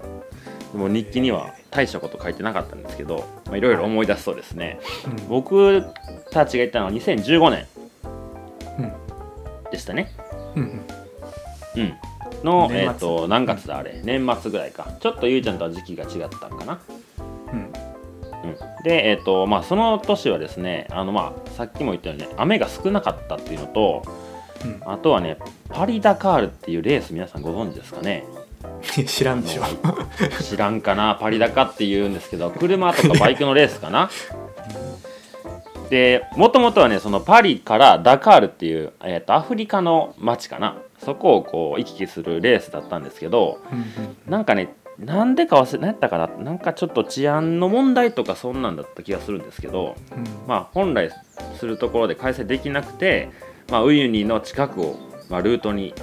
[0.73, 5.85] でも日記には大したこと書いてなかったんですけどまあいろいろ思い出すとですねうん僕
[6.31, 7.66] たちが行ったのは2015年
[8.78, 9.09] うん
[9.70, 10.11] でしたね。
[10.57, 10.62] うん
[11.74, 11.83] うん。
[11.83, 11.94] うん。
[12.44, 14.00] の、えっ、と何月だあれ？
[14.02, 14.88] 年末ぐらいか。
[15.00, 16.81] ちょっとゆいちゃんとは時期が違ったんかな。
[17.52, 17.72] うん。
[18.44, 24.02] うん、で、えっとまあ、その年はですねあの、まあ、さっきも言ったようにね雨が少なかったっていうのと
[24.64, 24.83] うん。
[24.87, 28.24] あとはねパリ・ダカールっていうレース皆さんご存知ですかね？
[29.06, 29.62] 知らんでしょ。
[30.42, 34.10] 知らんかなパリダカっていうんですけど車とかバイクのレースかな。
[35.90, 40.76] でもともとはねそのパリからダカールっていう、えっとアフリカの町かな。
[40.98, 43.60] そこをこう行き来するレースだったんですけど
[44.26, 46.26] なんかねなんでか忘れ何やったかな。
[46.26, 50.24] なんかちょっと治安の問題とかそんなんだった気がするんですけどうん。
[50.48, 51.10] まあ本来
[51.56, 53.30] するところで開催できなくて、
[53.70, 54.96] まあ、ウユニの近くを、
[55.30, 55.94] まあ、ルートに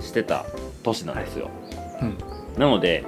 [0.00, 0.44] してた
[0.82, 1.63] 都市なんですよ、うん
[2.58, 3.04] なので、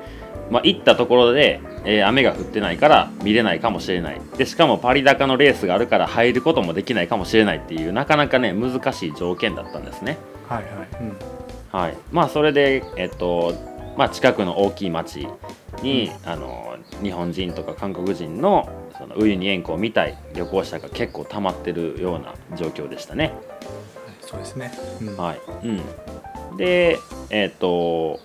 [0.50, 4.20] まあ、行ったところで、えー雨が降ってないから見れないかもしれない。
[4.36, 10.18] でしかもパリ高のレースがあるから入ることもできないかもしれないっていうなかなかね難しい条件だったんですね。
[10.48, 10.88] はいはい。
[11.00, 11.16] うん。
[11.70, 11.96] はい。
[12.10, 13.54] まあそれでえっと
[13.96, 15.28] まあ近くの大きい町
[15.82, 18.68] に、あの日本人とか韓国人の
[18.98, 23.26] そのウユニ塩湖を見たい旅行者が結構溜まってるような状況でしたね。
[23.26, 23.34] はい。
[24.20, 24.72] そうですね。
[25.00, 25.16] うん。
[25.16, 26.98] はい、うん、で
[27.30, 28.20] えっ、と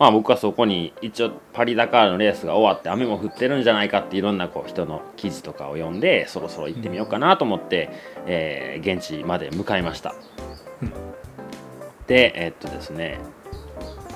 [0.00, 7.90] まあ僕はそこに一応パリ・ダカールのレースが終わって雨も降ってるんじゃないかっていろんなこう人の記事とかを読んでそろそろ行ってみようかなと思って、
[8.26, 10.14] えー現地まで向かいました、
[10.82, 10.92] うん
[12.06, 13.20] でえっとですね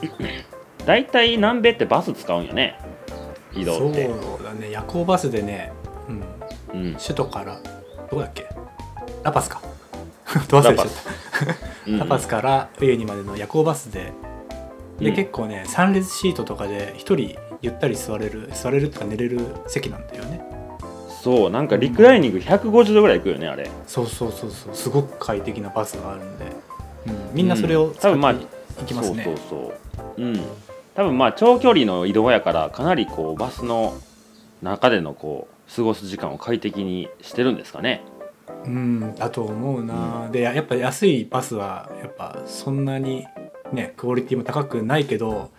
[0.87, 2.77] 大体南米ってバス使うんよね
[3.53, 4.07] 移動って。
[4.09, 5.73] そうだね夜行バスでね、
[6.73, 6.94] うん、うん。
[6.97, 7.61] 首都から
[8.11, 8.47] どこだっけ？
[9.23, 9.61] ラパスか。
[10.49, 10.87] ど忘れちゃっ
[11.87, 11.99] うん。
[11.99, 14.12] たラパスからウユニまでの夜行バスで
[14.98, 15.16] で、うん。
[15.16, 20.44] 結構ね3列シートとかで1人ゆったり座れる座れるとか寝れる席なんだよね。
[21.22, 23.70] そうなんかリクライニング150度ぐらいいくよねあれ。
[23.87, 24.74] そうそうそうそう。
[24.74, 26.44] すごく快適なバスがあるんで、
[27.07, 29.72] うん、みんなそれを使ってうん多分まあ行きますね、そうそう
[30.07, 30.22] そう。
[30.22, 30.40] うん。
[30.94, 33.94] 多分まあ長距離の移動やからかなりこうバスの
[34.62, 38.02] 中でのこう過ごす時間を快適にしてるんですかね。
[38.66, 39.14] うん。
[39.14, 43.26] だと思うな、でやっぱ安いバスはやっぱそんなに
[43.74, 45.50] ねクオリティも高くないけど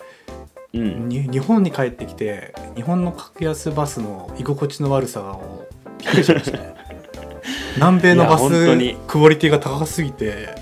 [0.75, 1.10] うん。
[1.10, 5.67] に日本に帰ってきて日本の格安バスの居心地の悪さを
[5.99, 6.75] びっくりしましたね。
[7.75, 8.97] 南米のバスに。
[9.08, 10.56] クオリティが高すぎて。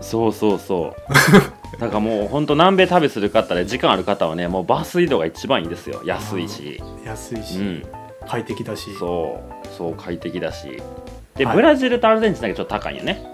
[0.00, 1.12] そうそうそう。
[1.80, 6.02] だからもう本当南米旅する方で時間ある方はねもうバス移動が一番いいですよ。
[6.04, 6.80] 安いし。
[7.04, 7.82] 安いうし、ん。
[8.28, 8.94] 快適だし。
[8.98, 9.66] そう。
[9.76, 10.80] そう快適だし。
[11.36, 11.56] で、はい。
[11.56, 13.33] ブラジルとアルゼンチンだけちょっと高いよね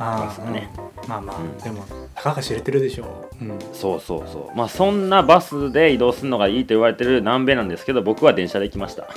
[0.00, 1.58] まあまあ、うん。
[1.58, 1.84] でも
[2.14, 3.28] たかが知れてるでしょ。
[3.40, 4.56] う、うん、そうそうそう。
[4.56, 9.08] まあそんなバスで移動するのがいいと言われてる南米なんですけど僕は電車で行きました。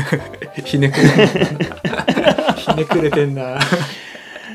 [0.64, 2.54] ひねくれてんな。
[2.56, 3.58] ひねくれてんな。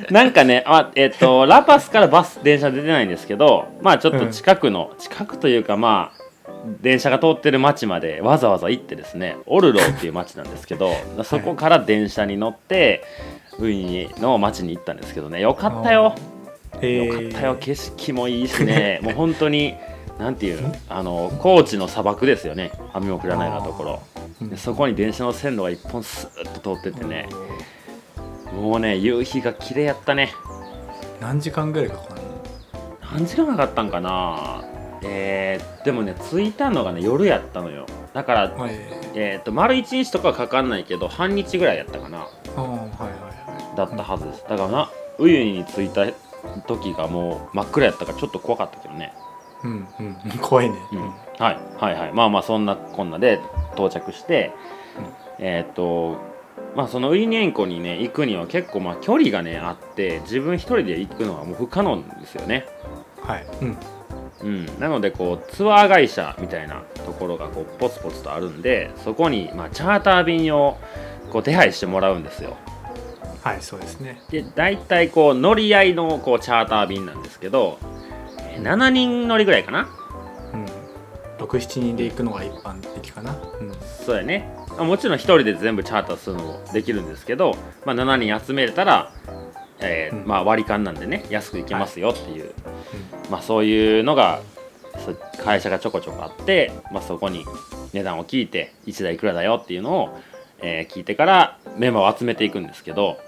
[0.09, 6.27] なんかね、あえっと ラパスからバス電車出てないんですけどまあちょっと近くの、近くというかまあ
[6.81, 10.91] 電車が通ってる町までわざわざ行ってですねオルローっていう町なんですけど
[11.23, 13.03] そこから電車に乗って
[13.59, 15.41] ニの町に行ったんですけどね。
[15.41, 16.15] よかったよ。
[16.81, 17.57] えよかったよ。
[17.59, 18.99] 景色もいいしね。
[19.03, 19.75] もう本当に
[20.19, 22.71] なんていうあの高地の砂漠ですよね。
[22.93, 24.01] 雨も降らないようなところ。
[24.41, 24.49] うん。
[24.49, 27.27] でそこに電車の線路が一本スーッと通っててね。
[28.53, 30.31] もうね夕日が綺麗やったね。
[31.19, 32.27] 何時間ぐらいかかるの？
[33.13, 34.63] 何時間かかったんかな？
[35.03, 37.85] えー、でもね着いたのがね夜やったのよ。
[38.13, 38.71] だから、はい。
[39.13, 42.19] えー、と丸1日とかはかかんないけど半日ぐらいやったかな。
[42.19, 43.16] はい
[43.77, 44.43] だったはずです。
[44.49, 46.05] だからなウユニに着いた
[46.67, 49.13] 時がもう真っ暗やったからちょっと怖かったけどね、
[49.63, 50.17] うんうん。
[50.25, 50.99] う ん怖いね、うん。
[51.39, 52.13] はい、はいはい。
[52.13, 53.39] まあまあそんなこんなで
[53.73, 54.51] 到着して、
[55.39, 56.17] えっ、と
[56.75, 62.65] まあそのウユニ塩湖にね行くには結構まあ距離がねあって自分一人で行くのはもう不可能なんですよね。
[63.23, 63.77] はい、うん、
[64.41, 70.77] うん、なのでこうツアー会社みたいなところがこうポツポツとあるんでそこにまあチャーター便を
[71.31, 72.57] こう手配してもらうんですよ
[73.47, 74.21] はいそうですね。
[74.29, 77.79] で大体こう乗り合いのこうチャーター便なんですけど
[78.39, 79.87] えー7人乗りぐらいかな。
[80.53, 80.65] うん。
[81.45, 83.71] 67人で行くのが一般的かな、うん、
[84.05, 84.49] そうやね。
[84.69, 87.55] まあもちろん1人で全部チャーターするのもできるんですけど、
[87.85, 89.13] まあ、7人集めれたら、
[89.79, 90.27] えーうん。
[90.27, 92.51] まあ、割り勘なんでね安く行けますよっていう、
[93.29, 94.41] まあ、そういうのが
[95.43, 97.45] 会社がちょこちょこあって、まあ、そこに
[97.93, 100.19] 値段を聞いて1台いくらだよっていうのを、
[100.59, 103.26] えー聞いてからメンバーを集めていくんですけどはい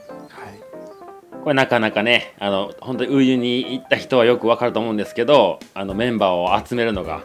[1.43, 7.23] これなかなかねあの本当にウユに行った人はよくわかると思うんですけどあのメンバーを集めるのが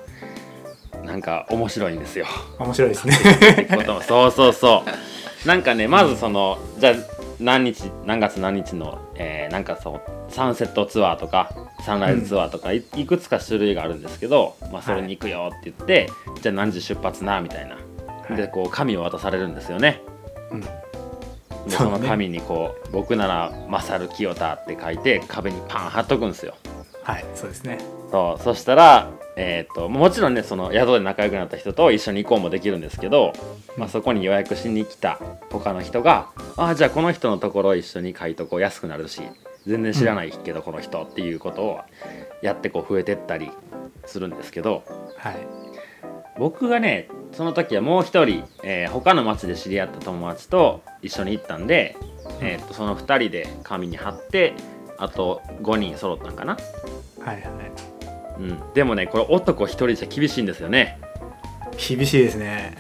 [1.05, 2.27] なんか面白いんですよ。
[2.59, 3.15] 面白いですね。
[4.07, 4.85] そうそうそ
[5.45, 5.49] う。
[5.49, 6.95] なんかねまずそのじゃあ
[7.41, 10.01] 何日何月何日の、えーなんかそう
[10.33, 16.09] サンセットツアーとかサンライズツアーとかい,、くつか種類があるんですけど、まあ、それに行くよって言って、
[16.41, 17.81] じゃあ何時出発なみたいな、は
[18.31, 18.37] い。
[18.37, 20.01] でこう紙を渡されるんですよね。
[20.51, 20.65] うん
[21.67, 26.55] でその紙にこう「僕ならマサル清田」って書いて壁にパン貼っとくんですよ。
[27.03, 27.79] はいそうですね。
[28.11, 28.43] そう。
[28.43, 33.33] そしたら、えー、ともちろんねその宿で仲良くなった人と一緒に行こうもできるんですけど、
[33.77, 39.23] まあ、そこに予約しに来た他の人が「ああじゃあこの人のところ一緒に書いとこう安くなるし
[39.67, 41.81] 全然知らないけどこの人」っていうことを
[42.43, 43.51] やってこう増えてったり
[44.07, 44.83] するんですけど
[45.17, 45.37] はい。
[46.39, 51.97] 僕がねその時はもう一人、えー他の町で知り合った友達と一緒に行ったんで、
[52.41, 54.55] えー、とその2人で紙に貼って
[54.99, 56.57] あと5人揃ったんかな。
[57.21, 57.45] はいはい。
[58.39, 61.01] うん、でもねこれ男一人じゃ厳しいんですよね。
[61.77, 62.77] 厳しいですね。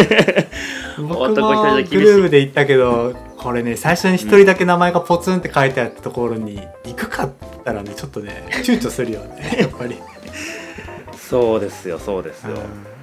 [0.98, 1.98] 僕男一人もグで厳しい。
[2.00, 7.30] ループで行ったけどこれね最初に一人だけ名前がポツンって書いてあったところに行くかっ
[7.64, 9.96] たらねちょっとね躊躇するよねやっぱり。
[11.16, 12.99] そうですよそうですよ、うん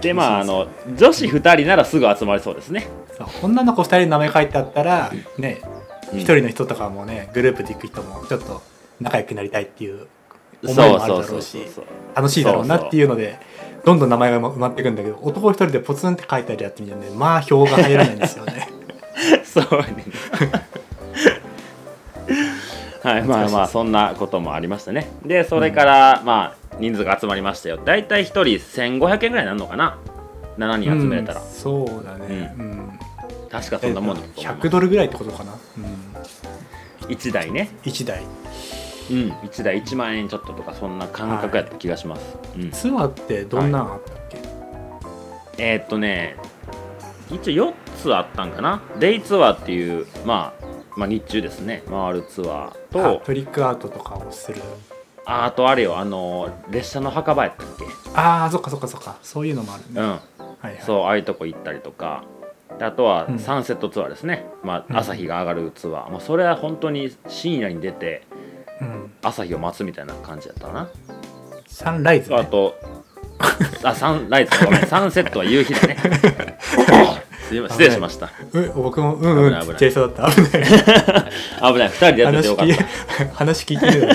[0.00, 2.88] でまああの女子2人ならすぐ集まりそうですね、
[3.42, 5.60] 女の子2人の名前書いてあったらね
[6.12, 6.18] うん。
[6.18, 8.62] 一人の人とかもねグループで行く人もちょっと
[9.00, 10.06] 仲良くなりたいっていう
[10.64, 11.66] 思いもあるそうそうだろうし
[12.14, 13.38] 楽しいだろうなっていうので
[13.84, 18.68] どんどん名前が埋まっていくんだけど男一人でポツンって書いたりやってみたんでまあ票が入らないんですよね。
[19.44, 20.04] そうね。
[23.02, 25.10] はいまあまあそんなこともありましたね。
[25.24, 27.78] でそれから、まあ人数が集まりましたよ。
[27.84, 29.98] 大体1人1500円ぐらいになるのかな
[30.58, 32.54] ？7人集めれたら、うんそうだね。
[32.58, 32.98] ううん、
[33.50, 37.70] 確かそんなもんだと思う100ドルぐらいってことかな、うん、1台ね。
[37.82, 38.22] 1台。
[39.10, 39.30] うん。
[39.30, 44.38] 1台1万円ちょっととかそんな感覚やった気がします、うん、ツアーってどんなのあったっけ、
[45.58, 46.36] えーっとね
[47.30, 48.82] 一応4つあったんかな？
[48.98, 50.64] デイツアーっていう、まあ、
[50.96, 51.82] まあ日中ですね。
[51.88, 54.60] 回るツアーあとトリックアウトとかをする
[55.26, 55.98] ああとあれよ。
[55.98, 57.84] あの列車の墓場やったっけ？
[58.14, 59.16] ああそっかそっかそっか。
[59.22, 60.08] そういうのもあるね、うん。
[60.10, 60.20] は
[60.62, 62.22] いはい、そうああいうとこ行ったりとか。
[62.78, 63.38] であとはうん。
[63.38, 64.96] サンセットツアーですね、まうん。
[64.96, 68.22] あ、朝日が上がるツアー、もうそれは本当に深夜に出て
[68.80, 70.88] うん、朝日を待つみたいな感じやったな。
[71.66, 72.74] サンライズ、ね、あと
[73.82, 74.64] あサンライズ。
[74.64, 74.86] ごめん。
[74.86, 75.96] サンセットは夕日だね
[77.46, 78.30] 失礼しました。
[78.52, 79.54] う僕もうんうん。
[79.54, 80.34] って言っちゃいそうだった。
[80.34, 80.50] 危ない。
[81.72, 81.88] 危ない。
[81.88, 83.34] 2人でやってて話よかった。
[83.34, 84.08] 話聞い てる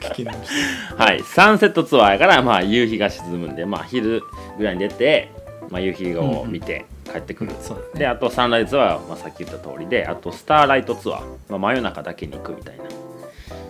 [0.00, 0.50] 聞き直し
[0.96, 4.22] はい、サンセットツアーやから、まあ、夕日が沈むんで、まあ、昼
[4.58, 5.30] ぐらいに出て、
[5.70, 8.00] まあ、夕日を見て帰ってくる、てそうだね。
[8.00, 12.84] であとサンライズは、まあ、さっき言った通りであとスターライトツアー、まあ、真夜中だけに行くみたいな。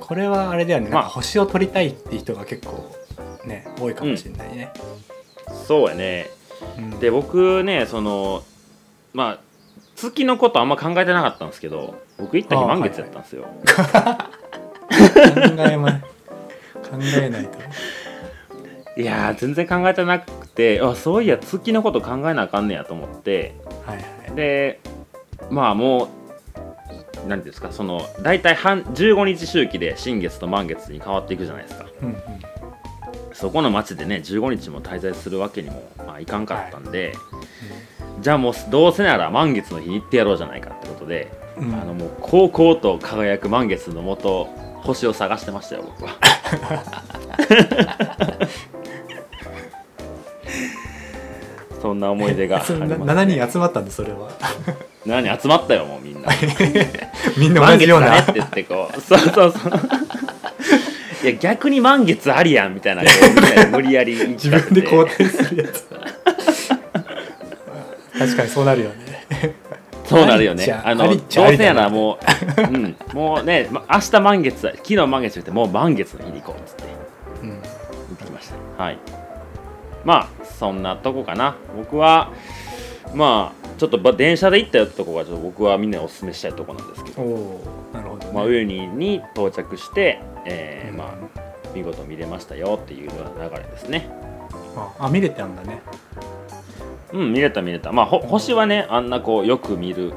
[0.01, 1.03] これはあれだよね、まあ。
[1.05, 2.91] 星を撮りたいって人が結構
[3.45, 4.73] ね多いかもしれないね、
[5.67, 6.29] そうやね
[6.79, 6.99] うん。
[7.01, 8.43] で僕ねその
[9.13, 9.39] まあ
[9.97, 13.71] 月のことあんま考えてなかったんですけど僕行った日あ満月やったんですよ、考
[15.59, 17.59] えま考えないと
[19.01, 23.55] いやー全然考えてなくてあそういや月のこと考えなあかんねやと思って。
[23.87, 24.35] はいはい。
[24.35, 24.81] で
[25.51, 26.09] まあもう
[27.29, 31.87] 何ですかその大体半15日周期で新月と満月に変わっていくじゃないですか。
[32.03, 32.17] うんうん
[33.41, 37.15] そこの町でね15日も滞在するわけにも、まあ、いかんかったんで、
[38.21, 41.75] じゃあもうどうせなら満月の日に行ってやろうじゃないかってことで、うん。
[41.75, 44.45] あのもう高校と輝く満月のもと
[44.83, 46.19] 星を探してましたよ僕は。
[51.81, 54.29] そんな思い出がありそます、のね、7人集まったんでそれは。
[55.07, 56.29] 7人集まったよもうみんな。
[57.39, 58.09] みんな同満月じような。
[58.09, 59.01] だねって言ってこう。
[59.01, 59.73] そうそうそう
[61.23, 65.89] いや逆に満月ありやんみたいなこう みんなで無理やり自分で肯定するやつ。
[68.19, 69.55] 確かにそうなるよね。
[70.05, 70.81] そうなるよね。
[70.85, 72.19] あのどうせやなも
[72.59, 76.85] う、うん、もうねま明日満月だ昨日満月じゃなくてもう満月の日に行こうっつって。
[77.43, 77.51] うん。
[77.51, 77.61] 行っ
[78.19, 78.83] てきました。
[78.83, 78.99] はい。
[80.05, 81.55] まあそんなとこかな。
[81.77, 82.31] 僕は
[83.15, 87.23] まあちょっとば電車で行ったよってとこがちょっと僕はみんなにおすすめしたいとこなんですけど、
[87.95, 88.33] なるほど、ね。
[88.35, 90.99] まあ、ウユニに到着して、えーうん。
[90.99, 91.41] まあ
[91.75, 94.11] 見事見れましたよっていうような流れですね。
[94.77, 95.81] ああ見れてあんだね。
[97.15, 97.91] うん見れた見れた。
[97.91, 100.11] まあほ星はねあんなこうよく見る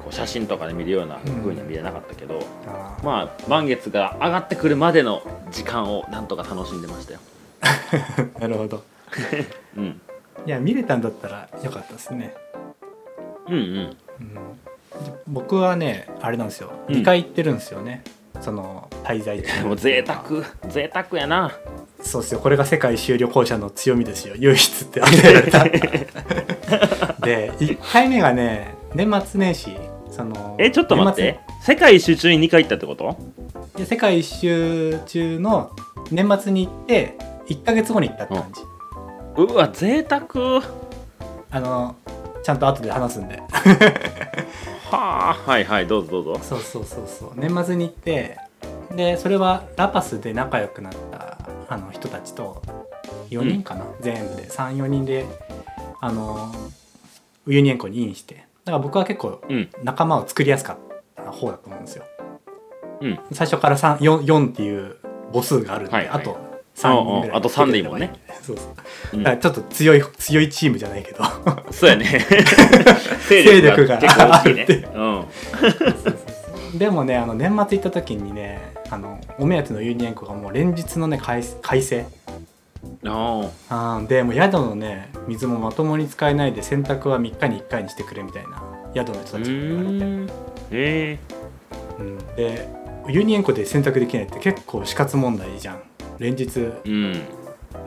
[0.00, 5.22] こう写真とかで見るような風には見れなかったけど、あーまあ満月が上がってくるまでの
[5.52, 7.20] 時間をなんとか楽しんでましたよ。
[8.40, 8.82] なるほど。
[9.78, 10.00] うん。
[10.46, 12.34] いや見れたんだったらよかったですね、
[13.48, 13.96] うんうん。
[14.20, 14.38] うん、
[15.26, 16.70] 僕はねあれなんですよ。
[16.88, 16.96] うん。
[16.96, 18.04] 2回行ってるんですよね、
[18.40, 19.62] その滞在中。
[19.62, 20.22] で も贅沢。
[20.68, 21.52] 贅沢やな。
[22.00, 22.40] そうですよ。
[22.40, 24.34] これが世界一周旅行者の強みですよ。
[24.38, 25.64] 唯一って与えられた。
[27.24, 29.76] で1回目がね年末年始
[30.10, 31.40] そのえちょっと待って。
[31.62, 33.04] 世界一周中に2回行ったってこと？
[33.06, 35.70] 年末で世界一周中の
[36.10, 37.16] 年末に行って
[37.48, 38.62] 1ヶ月後に行ったって感じ、
[39.42, 40.60] うわ贅沢。
[40.60, 40.62] は
[41.50, 41.96] あの
[42.44, 43.42] ちゃんと後で話すんで。
[44.92, 46.40] あはいはいどうぞどうぞ。
[46.42, 47.32] そうそうそうそう。
[47.36, 48.38] 年末に行って
[48.94, 52.62] でそれはラパスで仲良くなったあの人たちと
[53.30, 54.44] 4人かな、全部で。
[54.44, 55.24] 34人で
[56.02, 56.52] あの
[57.46, 58.34] ウユニ塩湖にインして。
[58.34, 59.70] だから僕は結構うん。
[59.82, 60.76] 仲間を作りやすかっ
[61.16, 62.04] た方だと思うんですよ。
[63.00, 63.18] うん。
[63.32, 64.96] 最初から 4, 4, 4っていう
[65.32, 66.20] 母数があるんで、はいはい。
[66.20, 66.36] あと
[66.76, 67.22] 3人ぐらい。
[67.22, 67.36] うんうん。
[67.36, 68.12] あと三でいいもんね。
[68.42, 68.62] そうそ
[69.14, 69.16] う。
[69.16, 69.24] うん。
[69.24, 71.24] ちょっと強い強いチームじゃないけど。
[71.72, 72.24] そうやね。
[73.28, 74.62] 勢勢力が結構大きいね。
[74.62, 75.00] あるってう。
[75.00, 75.24] ん。
[76.78, 82.04] でもねあの年末行った時にねあのお目当てのユニ塩湖がもう連日のね快快晴
[83.06, 84.06] ああー。
[84.08, 88.62] でもう宿のね水もまともに使えないで洗濯は3日に1回にしてくれみたいな
[88.94, 90.32] 宿の人たちに言われて、
[90.72, 91.18] へえ
[91.98, 92.68] うん、で
[93.08, 95.82] ユニ塩湖で洗濯できないって結構死活問題じゃん
[96.18, 96.58] 連日。
[96.58, 97.22] うん。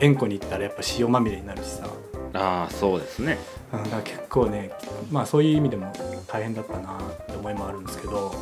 [0.00, 1.88] 塩湖に行ったらやっぱ塩まみれになるしさ、
[2.34, 3.38] ああそうですね。
[3.72, 4.70] うん、だから結構ね
[5.10, 5.92] まあそういう意味でも
[6.26, 8.34] 大変だったなって思いもあるんですけど、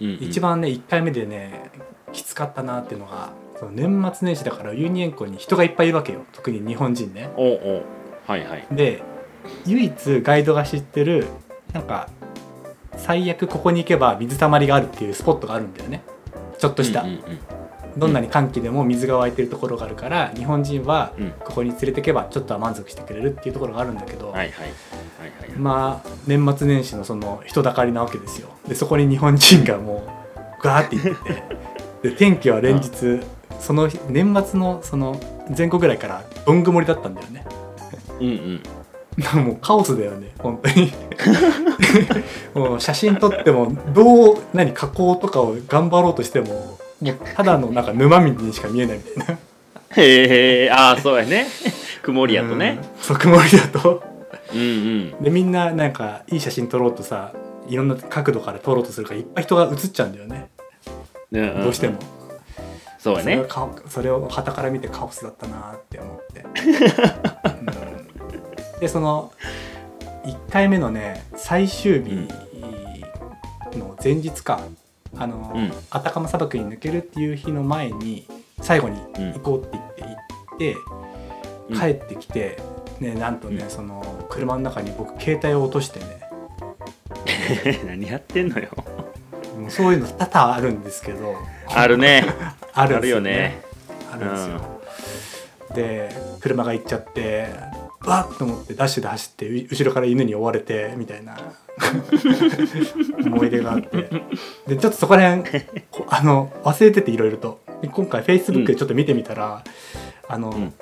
[0.00, 0.18] うんうん。
[0.20, 1.70] 一番ね1回目でね
[2.12, 6.24] きつかったなっていうのがその年末年始だからユニエンコに人がいっぱいいるわけよ。
[6.32, 7.30] 特に日本人ね。
[7.36, 7.84] おうおう。
[8.26, 8.66] はいはい。
[8.72, 9.02] で
[9.66, 11.28] 唯一ガイドが知ってる
[11.72, 12.08] なんか
[12.96, 16.02] 最悪ここに行けば水たまりがあるっていうスポットがあるんだよね。
[16.58, 17.20] ちょっとした、うんうん
[17.96, 21.30] どんなに寒気でも水が湧いてるところがあるから日本人はうん。
[21.44, 24.34] ここに連れてけばちょっとは満足してくれるっていうところがあるんだけど、
[25.56, 28.48] まあ年末年始のその人だかりなわけですよ。
[28.66, 31.42] でそこに日本人がもうガーって行ってて
[32.10, 33.20] で天気は連日
[33.60, 35.20] その日年末のその
[35.56, 37.46] 前後ぐらいからどん曇りだったんだよね。
[38.20, 38.30] うんう
[39.40, 39.44] ん。
[39.44, 40.92] もうカオスだよね本当に。
[42.54, 46.78] もう写真撮ってもどう何加工とかを頑張ろうとしても
[47.12, 49.38] ただのなんか沼水にしか見えないみたいな。
[49.96, 51.46] へえああそうやね。
[52.02, 52.78] 曇りやとね。
[52.80, 53.02] うん。
[53.02, 54.02] そう曇りだと。
[54.52, 54.62] うんう
[55.20, 55.22] ん。
[55.22, 57.32] でみんななんかいい写真撮ろうとさ
[57.66, 60.48] いろんな角度から撮ろうとするからいっぱい人が写っちゃうんだよね。
[61.32, 61.62] うんん。
[61.64, 61.98] どうしても、
[62.98, 63.34] そうやね。
[63.34, 66.44] それをかそれを傍から見てカオスだったなって思って、
[68.74, 68.80] うん。
[68.80, 69.32] でその
[70.24, 72.28] 1回目のね最終日
[73.76, 74.60] の前日か、
[75.18, 75.72] あの、うん。
[75.90, 78.26] アタカマ砂漠に抜けるっていう日の前に
[78.60, 78.98] 最後に
[79.32, 80.08] 行こうって言って行
[80.54, 80.76] って、
[81.70, 81.78] うん。
[81.78, 82.58] 帰ってきて、
[83.00, 83.70] ね、なんとね、うん。
[83.70, 86.24] その車の中に僕携帯を落としてね。
[87.86, 88.68] 何やってんのよ。
[89.58, 91.36] もうそういうの多々あるんですけど。
[91.68, 92.24] あるね。
[92.74, 93.62] あるあるよねね。
[94.12, 94.60] あるんですよ、
[95.74, 97.48] で車が行っちゃって
[98.06, 101.36] わっと思ってダッシュで走ってう後ろから犬に追われてみたいな。
[103.26, 104.08] 思い出があって。
[104.66, 107.60] でちょっとそこら辺こあの忘れてていろいろと。
[107.82, 109.64] で今回フェイスブックでちょっと見てみたら、
[110.28, 110.74] あの、うん。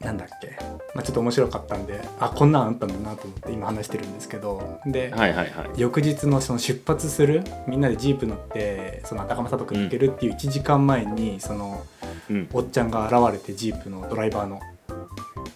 [0.00, 0.58] なんだっけ、
[0.94, 4.80] まあ、ちょっと面白かったんであこんなんあったんだなと思って今話してるんですけど。
[4.84, 5.70] で、はいはいはい。
[5.76, 11.86] 翌日のその出発するみんなでジープ乗ってそのアタカマ砂漠に行けるっていう1時間前にその
[12.28, 12.48] うん。
[12.52, 14.60] おっちゃんが現れてジープのドライバーの、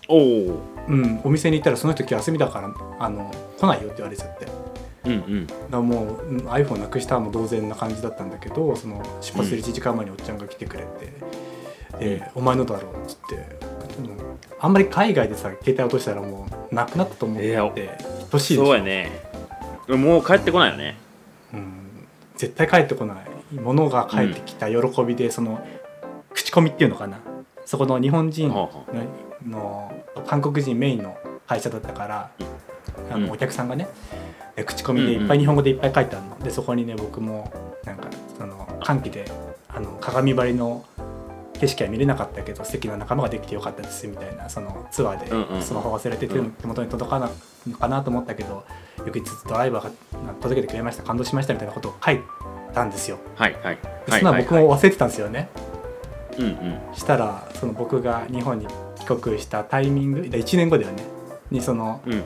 [0.09, 4.46] おおうん、お店に行ったらその人今日休みだからあの来ないよって言われちゃって。
[5.04, 5.46] うんうん。
[5.70, 11.12] らもううん iPhone なくしたも同然な感じだったんだけどその出発する1時間前におっちゃんが来てくれて
[12.00, 17.90] 「でお前のだろ」うっつって、うんあんまり海外でさ携帯落としたらもうなくなったと思って。
[18.30, 18.66] 等しいでしょ。
[18.66, 19.11] そうやね。
[19.88, 20.96] もう帰ってこないよね。
[21.52, 22.06] うん、
[22.36, 23.54] 絶対帰ってこない。
[23.54, 25.64] ものが帰ってきた喜びで、その
[26.34, 27.18] 口コミっていうのかな。
[27.64, 28.84] そこの日本人はの
[29.47, 29.93] の
[30.26, 31.16] 韓国人メインの
[31.47, 32.30] 会社だったから、
[33.11, 33.26] あうん。
[33.26, 33.89] のお客さんがね
[34.57, 37.53] で口コミでいっぱい日本語でいっぱい書いてあるの、でそこにね僕も
[37.84, 38.09] なんか
[38.39, 39.30] その歓喜で
[39.68, 40.84] あの鏡張りの
[41.55, 45.45] 景色は見れなかったけど素敵な仲間ができてよかったですみたいなそのツアうんうんうん。
[45.45, 47.28] ーでスマホ忘れて手手元に届かな
[47.66, 48.64] いのかなと思ったけど
[49.05, 49.91] 翌日ドライバーが
[50.34, 52.20] 届けてくれました感動しましたみたいなことを書い
[52.74, 53.18] たんですよ。
[53.36, 53.78] はいはい。
[54.09, 55.49] そんなの僕も忘れてたんですよね。
[56.39, 56.78] うんうん。
[56.95, 58.68] したらその僕が日本に
[59.01, 61.03] 帰国したタイミング1年後だよね。
[61.51, 62.22] にそのうん。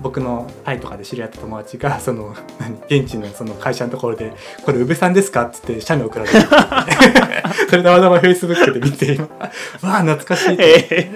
[0.00, 4.32] 僕のタイとかで知り合った友達が その何現地のその会社のところで
[4.66, 6.36] 「これ宇部さんですか?」っつって写メ送られて
[7.70, 9.28] それたまたまフェイスブックで見て今
[9.82, 10.86] 「わあ懐かしい」って。
[10.90, 11.10] え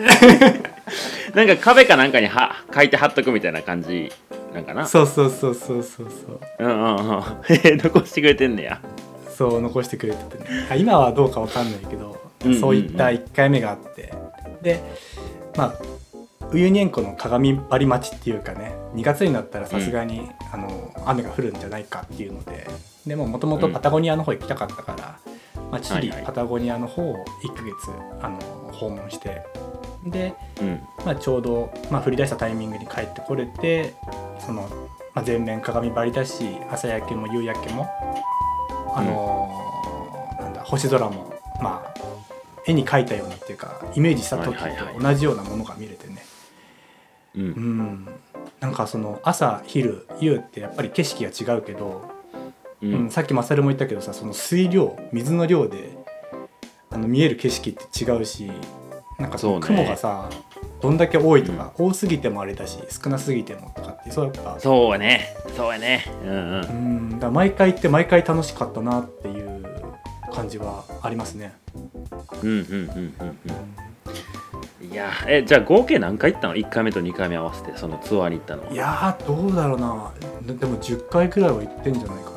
[0.72, 0.76] ー
[1.34, 4.10] なんか壁かなんかには書いて貼っとくみたいな感じ
[4.54, 4.86] なんかな？
[4.86, 6.40] そうそうそうそうそうそう。
[6.60, 7.22] うんうんうん。
[7.48, 8.80] えー残してくれてんねや。
[9.36, 10.68] そう残してくれててね。
[10.70, 12.60] あ今はどうかわかんないけど、うんうんうん。
[12.60, 14.12] そういった1回目があって
[14.62, 14.82] で
[15.56, 15.74] まあ
[16.52, 22.66] ウユニ塩湖の鏡張り町っていうかね2月になったらさすがに、あの雨が降るんじゃないかっていうので
[23.06, 25.18] でももともとパタゴニアの方行きたかったから、
[25.70, 26.24] まあ、チリ、はいはい。
[26.24, 27.72] パタゴニアの方を1ヶ月
[28.20, 28.38] あの
[28.72, 29.42] 訪問して
[30.04, 30.80] で、うん。
[31.04, 33.94] まあ、ちょうど、まあ、降り出したタイミングに帰ってこれて
[34.38, 34.62] その、
[35.14, 37.88] まあ、全面鏡張りだし朝焼けも夕焼けも
[38.94, 42.15] あのーなんだ星空もまあ
[42.66, 44.64] 絵に描いたようなっていうかイメージした時と
[45.00, 46.24] 同じようなものが見れてね、
[47.34, 47.46] ううん。
[47.48, 48.08] ん、
[48.60, 52.02] なんかその朝昼夕ってやっぱり景色が違うけど、
[52.82, 55.96] ううんんさっきマサルも言ったけどさその水量水の量で
[56.90, 58.50] あの見える景色って違うし
[59.18, 60.28] なんかその雲がさ、
[60.82, 64.60] どんだけ多いとか、多すぎてもあれだし少なすぎてもとかってそうやっぱ。
[64.60, 65.34] そうやね。
[65.56, 66.04] そうやね。
[66.22, 66.64] うんうん。
[67.12, 67.18] うん。
[67.18, 69.45] だ毎回行って毎回楽しかったなっていう
[70.36, 71.54] 感じはありますね。
[72.42, 73.38] うんうんうんうん
[74.82, 74.92] うん。
[74.92, 78.72] いやえじゃあ合計何回行ったの？1回目と2回目合わせてそのツアーに行ったのは。
[78.72, 80.12] いやーどうだろうな。
[80.42, 82.36] ででも10回くらいは行ってんじゃないかな。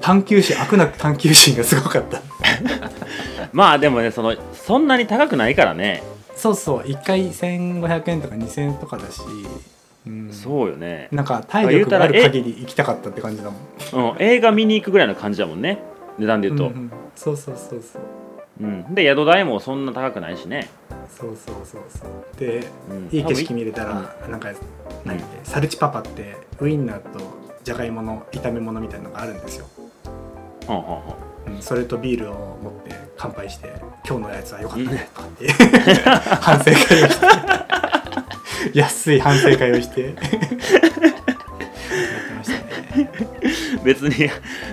[0.00, 2.22] 探求心飽くなく探求心がすごかった。
[3.52, 6.02] まあでもねそのそんなに高くないからね。
[6.36, 6.80] そうそう。
[6.82, 9.20] 1回1500円とか2000円とかだし
[10.06, 10.32] うん。
[10.32, 14.12] そうよね、なんか体力がある限り行きたかったって感じだもん。
[14.12, 15.78] うん、映画見に行くぐらいの感じだもんね。
[16.18, 18.02] 値段で言うと、うんうんそうそうそうそう。
[18.62, 18.94] うん。
[18.94, 20.70] で宿代もそんな高くないしね、
[21.08, 22.38] そうそうそうそう。
[22.38, 24.50] でうん、いい景色見れたらなんか
[25.04, 27.20] 何ってサルチパパってウインナーと
[27.62, 29.66] じゃがいもの炒め物みたいなのがあるんですよ、
[30.66, 30.98] はんはんは
[31.48, 33.72] んうん、それとビールを持って乾杯して
[34.06, 35.52] 「今日のやつは良かったね」とかって
[36.40, 37.26] 反省会をして
[38.74, 40.02] 安い反省会をして。
[40.02, 40.20] やって
[42.36, 43.10] ましたね
[43.84, 44.30] 別に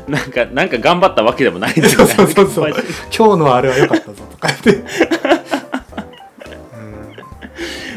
[0.07, 2.69] なんかなんか頑張ったわけでもないんですそうそうそうそう。
[2.69, 2.87] マジで。
[3.15, 4.83] 今日のあれは良かったぞとか言って、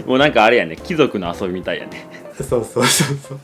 [0.07, 0.77] もうなんかあれやね。
[0.77, 2.07] 貴族の遊びみたいやね。
[2.39, 3.41] うん、そうそうそうそう。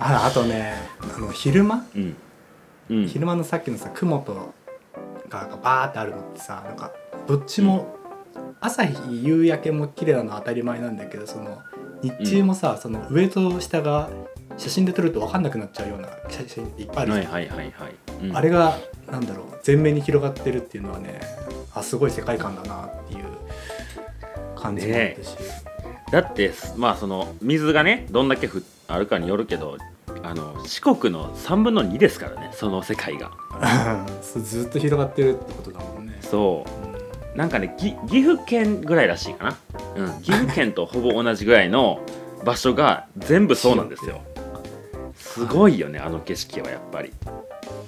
[0.00, 1.86] ああとねあの昼間？
[1.94, 2.16] うん。
[2.90, 3.06] うん。
[3.06, 4.54] 昼間のさっきのさ雲と
[5.28, 6.92] がバーってあるのってさなんか
[7.26, 7.97] どっちも
[8.60, 11.62] 朝日夕焼けも綺麗なのは当たり前なんだけどその
[12.02, 14.08] 日中もさ、その上と下が
[14.56, 18.36] 写真で撮ると分かんなくなっちゃうような写真いっぱいあるじゃん、はいはいはいはい、うん。
[18.36, 18.78] あれが
[19.10, 21.20] なんだろう全面に広がってるっていうのはね
[21.74, 23.24] あすごい世界観だなっていう
[24.56, 25.36] 感じもあったし、
[26.10, 29.78] だってまあその水がねどんだけふあるかによるけど
[30.22, 33.30] あの四国の3分の2ですからねその世界が。
[34.22, 36.18] ずっと広がってるってことだもんね。
[36.20, 36.87] そう
[37.38, 39.58] なんかねぎ岐阜県ぐらいらしいかな、
[39.96, 42.00] うん、岐阜県とほぼ同じぐらいの
[42.44, 44.20] 場所が全部そうなんですよ。
[45.14, 47.12] すごいよねあの景色はやっぱり。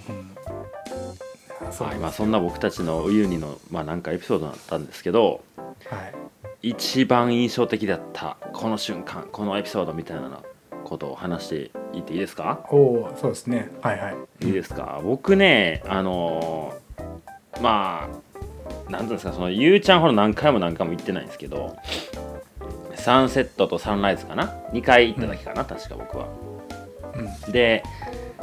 [0.09, 5.97] うんそうはいまあ、そんな僕たちのウユニの、まあ、なんかエピソードだったんですけどは
[6.63, 6.69] い。
[6.71, 10.31] 一番印象的だったこの瞬間このエピソードみたいな
[10.85, 11.55] ことを話して
[11.93, 12.61] いっていいですか？
[12.71, 13.69] おおそうですね。
[13.83, 14.47] はいはい。
[14.47, 15.01] いいですか？
[15.03, 18.30] 僕ねあのーまあ
[18.89, 21.77] なんていうんですかそのゆうちゃんほど何回も何回も行ってないんですけど
[22.95, 26.29] サンセットとサンライズかな？2回行っただけかな、確か僕は。
[27.15, 27.53] うん。
[27.53, 27.83] で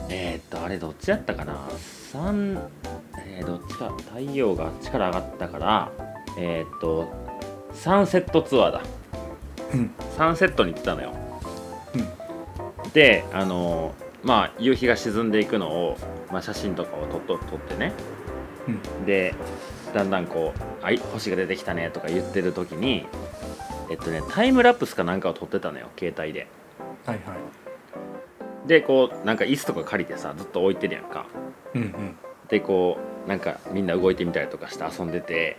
[0.09, 1.59] えーっとあれどっちやったかな？
[2.11, 2.57] 三
[3.17, 5.91] えーどっちか太陽があっちから上がったから
[6.38, 7.07] えーっと
[7.73, 8.82] サンセットツアーだ。
[9.73, 9.91] うん。
[10.17, 11.13] サンセットに行ってたのよ、
[12.93, 15.97] であのまあ夕日が沈んでいくのを、
[16.32, 17.93] まあ、写真とかを撮っと撮ってね。
[18.67, 19.05] うん。
[19.05, 19.36] で
[19.93, 23.05] だんだんこう「あい星が出てきたね」とか言ってる時に
[23.89, 26.47] えっとねタイムラプスかなんかを撮ってたのよ携帯で。
[27.05, 28.67] はいはい。
[28.67, 31.25] でこうなんか椅子とか借りてさずっと置いてるやんか。
[31.73, 32.17] うんうん。
[32.49, 35.57] でこうなんかみんな動いてみたりとかして遊んでて。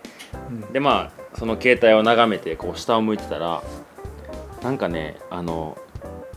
[0.51, 0.72] うん。
[0.72, 3.62] でまあその携帯を眺めてこう下を向いてたら
[4.62, 5.79] なんかねあの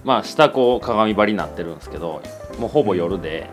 [0.04, 2.22] まあ下こう鏡張りになってるんですけど
[2.58, 3.50] もうほぼ夜で、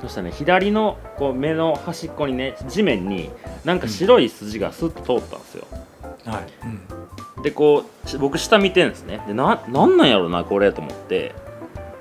[0.00, 3.30] そしたらね左のこう目の端っこにね地面に
[3.64, 5.66] なんか白い筋がスッと通ったんですよ。
[6.24, 6.46] はい。
[7.36, 7.42] うん。
[7.42, 9.22] でこうし僕下見てんですね。
[9.26, 11.34] でななんなんやろなこれと思って、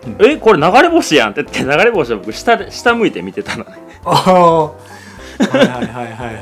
[0.05, 0.25] うん。
[0.25, 3.71] えこれ流れ星やんって言って流れ星を僕下で下向いて見てたのね。
[4.05, 4.73] ああは
[5.53, 6.41] いはいはいはいは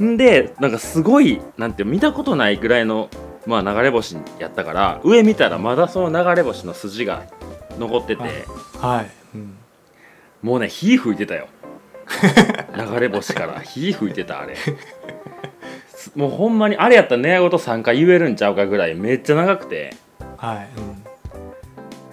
[0.00, 0.04] い。
[0.04, 3.08] ん でなんかすごいなんて見たことないぐらいの、
[3.46, 7.22] まあ、流れ星やったから上見たらまだその流れ星の筋が
[7.78, 8.32] 残ってて、はい。
[8.80, 9.10] はい、うん、
[10.42, 11.48] もうね火吹いてたよ。
[12.76, 13.60] 流れ星から。
[13.60, 14.56] 火吹いてたあれ。
[15.88, 19.94] すもうほんまにあれやったら願い事3回言えるんちゃうかぐらいめっちゃ長くて。
[20.36, 21.04] はい、うん。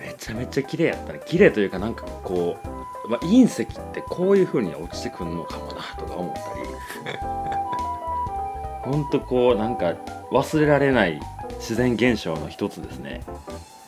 [0.05, 1.13] めちゃめちゃ綺麗やった。
[1.13, 2.57] ね綺麗というかなんかこ
[3.05, 7.17] う、まあ、隕石ってこういう風に落ちてくるのかもなとか思ったり。
[8.83, 9.95] ほんとこうなんか
[10.31, 11.19] 忘れられない
[11.59, 13.21] 自然現象の一つですね。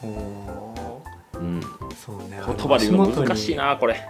[0.04, 1.02] おお
[1.36, 1.62] うん。
[1.96, 2.42] そうね。
[2.46, 4.02] 言葉で言うの難しいなこれ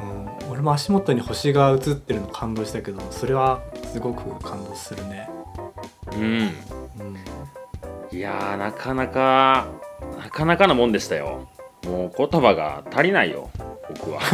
[0.00, 0.50] うん。
[0.50, 5.28] 俺も足元に星が映ってるの感動したけどそれはすごく感動するね。
[6.12, 6.22] うん。
[6.22, 7.16] うん。
[8.16, 9.66] いやーなかなか
[10.18, 11.48] なかなかなもんでしたよ。
[11.84, 13.50] もう言葉が足りないよ
[13.88, 14.20] 僕は。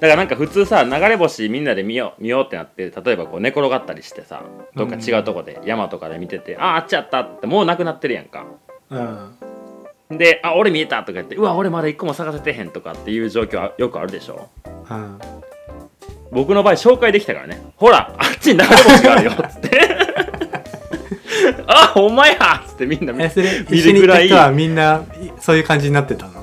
[0.00, 4.42] だからなんか普通さ流れ星みんなで見よう見ようってなって例えばこう寝転がったりしてさ
[4.74, 8.44] どっか違うとこで山とかで見てて、あああっちやったってもうなくなってるやんか。
[8.90, 9.51] うん
[10.18, 14.48] で「あ俺見えた」とか言って「うわ俺まだ一個も探せてへん」とかっていう状況はよくあるでしょ？
[14.90, 15.18] うん
[16.30, 17.60] 僕の場合紹介できたからね。
[17.76, 19.80] ほらあっちに流れ星があるよっ つって。
[21.66, 22.34] あほんまや
[22.64, 23.22] っつってみんな見
[23.82, 24.30] るぐらい。
[24.32, 26.42] はみんないそういう感じになってたの？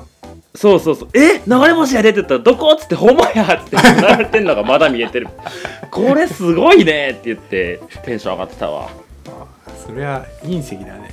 [0.54, 5.28] そうそうそう「え流れ星やで」ってたら「どこ?」っつって「ほんまや」っつって流れてんのがまだ見えてる。
[5.90, 8.88] これすごいねって言ってテンション上がってたわ。
[9.26, 9.46] あ
[9.86, 11.10] それは隕石だね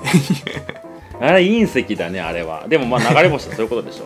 [1.19, 2.67] あれ隕石だねあれは。
[2.67, 4.05] でもまあ流れ星は そういうことでしょ。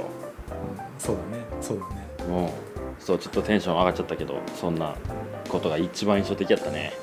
[0.97, 2.07] そうだねそうだね。
[2.29, 2.49] うん。
[2.99, 4.95] そうちょっとテンション上がっちゃったけどそんな
[5.49, 6.93] ことが一番印象的やったね。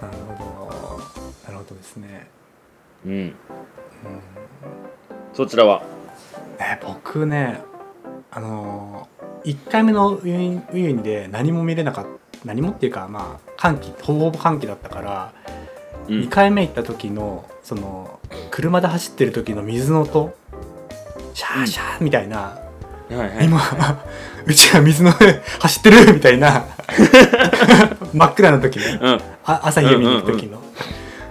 [0.00, 0.98] なるほど。
[1.46, 2.26] なるほどですね。
[3.06, 3.34] うん。
[5.32, 5.82] そちらは？
[6.58, 7.60] ね、僕ね
[8.30, 12.10] あのー、1回目のウィーンウィーンで何も見れなかった
[12.44, 15.32] 何もっていうかまあ寒気ほぼほぼ寒気だったから、
[16.08, 16.14] うん。
[16.22, 18.18] 2回目行った時のその
[18.52, 20.36] 車で走ってる時の水の音
[21.32, 22.60] シャーシャーみたいな、は
[23.10, 23.46] いはい。
[23.46, 23.60] 今
[24.44, 26.66] うちが水の上走ってるみたいな
[28.12, 29.20] 真っ暗な時ねうん。
[29.46, 30.58] あ朝日を見に行く時の、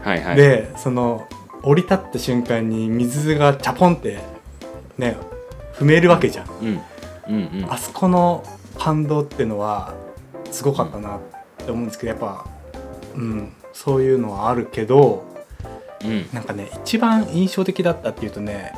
[0.03, 0.35] はいはい。
[0.35, 1.27] でその
[1.61, 4.17] 降り立った瞬間に水がチャポンって
[4.97, 5.15] ね
[5.77, 6.45] 踏めるわけじゃん。
[6.47, 6.81] うん。
[7.29, 7.67] うんうん。
[7.69, 8.43] あそこの
[8.79, 9.93] 感動ってのは
[10.49, 11.19] すごかったなっ
[11.63, 12.45] て思うんですけどやっぱ
[13.15, 15.30] うんそういうのはあるけど
[16.03, 16.29] うん。
[16.33, 18.73] なんかね一番印象的だったっていうとね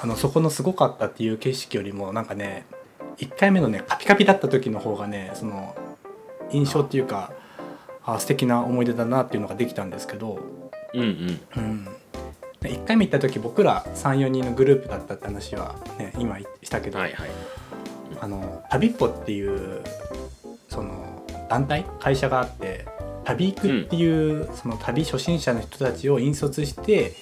[0.00, 2.66] あのそこのすごかったっていう景色よりもなんかね
[3.18, 5.76] 1回目のねカピカピだった時の方がねその
[6.50, 7.32] 印象っていうか
[8.04, 10.40] あ素敵な思い出だなっていうのができたんですけど、
[10.92, 11.40] うんうん。
[11.56, 11.88] うん、
[12.62, 17.30] 1回目行った時僕ら34人のグループだったって話は、ね、今したけど、はいはい。
[18.20, 19.82] あの旅っぽっていう
[20.68, 22.86] その団体会社があって
[23.24, 27.14] 旅行くっていう、その旅初心者の人たちを引率して、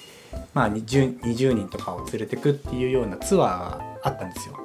[0.53, 4.59] まあ、20, 20人とかを連れてくっていうようなツアーがあったんですよ。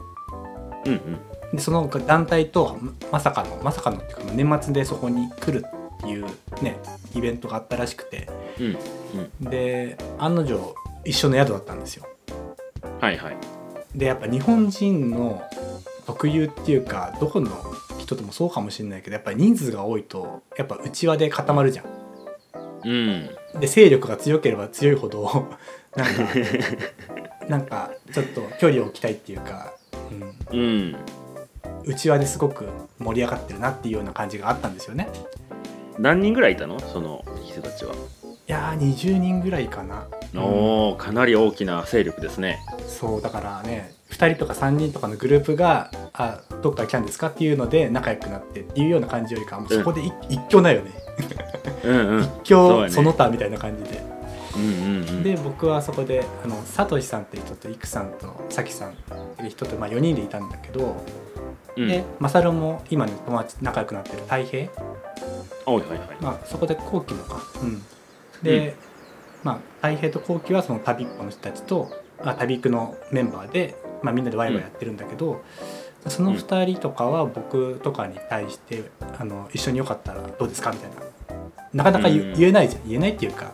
[0.87, 1.19] うんうん。
[1.53, 5.65] でその団体とままさかのまさかのっていうか年末でそこに来る
[5.97, 6.27] っていう
[6.63, 6.79] ね
[7.15, 8.29] イベントがあったらしくて。
[8.61, 8.65] う
[9.45, 9.51] ん。
[9.51, 10.75] で案の定
[11.05, 12.07] 一緒の宿だったんですよ。
[13.01, 13.37] はいはい。
[13.95, 15.43] でやっぱ日本人の
[16.07, 17.51] 特有っていうかどこの
[18.07, 21.87] 人でもそうかもしれないけどやっぱり人数が多いとやっぱ内輪で固まるじゃん。
[22.85, 25.49] うんで勢力が強ければ強いほど
[25.97, 26.23] なんか
[27.49, 29.75] なんかちょっと距離を置きたいっていうか、
[30.53, 30.97] うんうん、
[31.85, 32.67] 内輪ですごく
[32.99, 35.09] 盛り上がってるなっていうような感じがあったんですよね。
[35.99, 36.79] 何人ぐらいいたの？
[36.79, 37.97] その人たちはい
[38.47, 40.07] やー20人ぐらいかな。
[40.35, 42.59] おおかなり大きな勢力ですね。
[42.89, 50.91] そうだからね2人とか3人とかのグループが「あどっから来たんですか?」っていうので仲良くなってっていうような感じよりかはもうそこで一,、一挙だよね。
[51.85, 52.23] うんうん。
[52.43, 54.03] 一挙その他みたいな感じで、
[54.57, 55.23] うんうんうん。
[55.23, 58.93] で僕はそこであのサトシさんっていう人とイクさんとサキさんっ
[59.37, 60.97] ていう人と、まあ、4人でいたんだけど、
[61.77, 61.89] うん。
[61.89, 64.71] でマサルも今ね友達仲良くなってる太平、
[65.67, 65.99] はいはいはい。
[66.21, 67.83] まあ、そこで後期もか、うん、
[68.43, 68.77] で、
[69.47, 71.89] まあ、太平と後期はその旅っ子の人たちと
[72.21, 75.45] あ旅育のメンバーで、まあ、みんなでワイワイやってるんだけど、
[76.09, 78.91] その2人とかは僕とかに対して
[79.21, 80.97] あの一緒によかったらどうですかみたいな。
[81.75, 82.89] なかなか言,、えないじゃん。
[82.89, 83.53] 言えないっていうか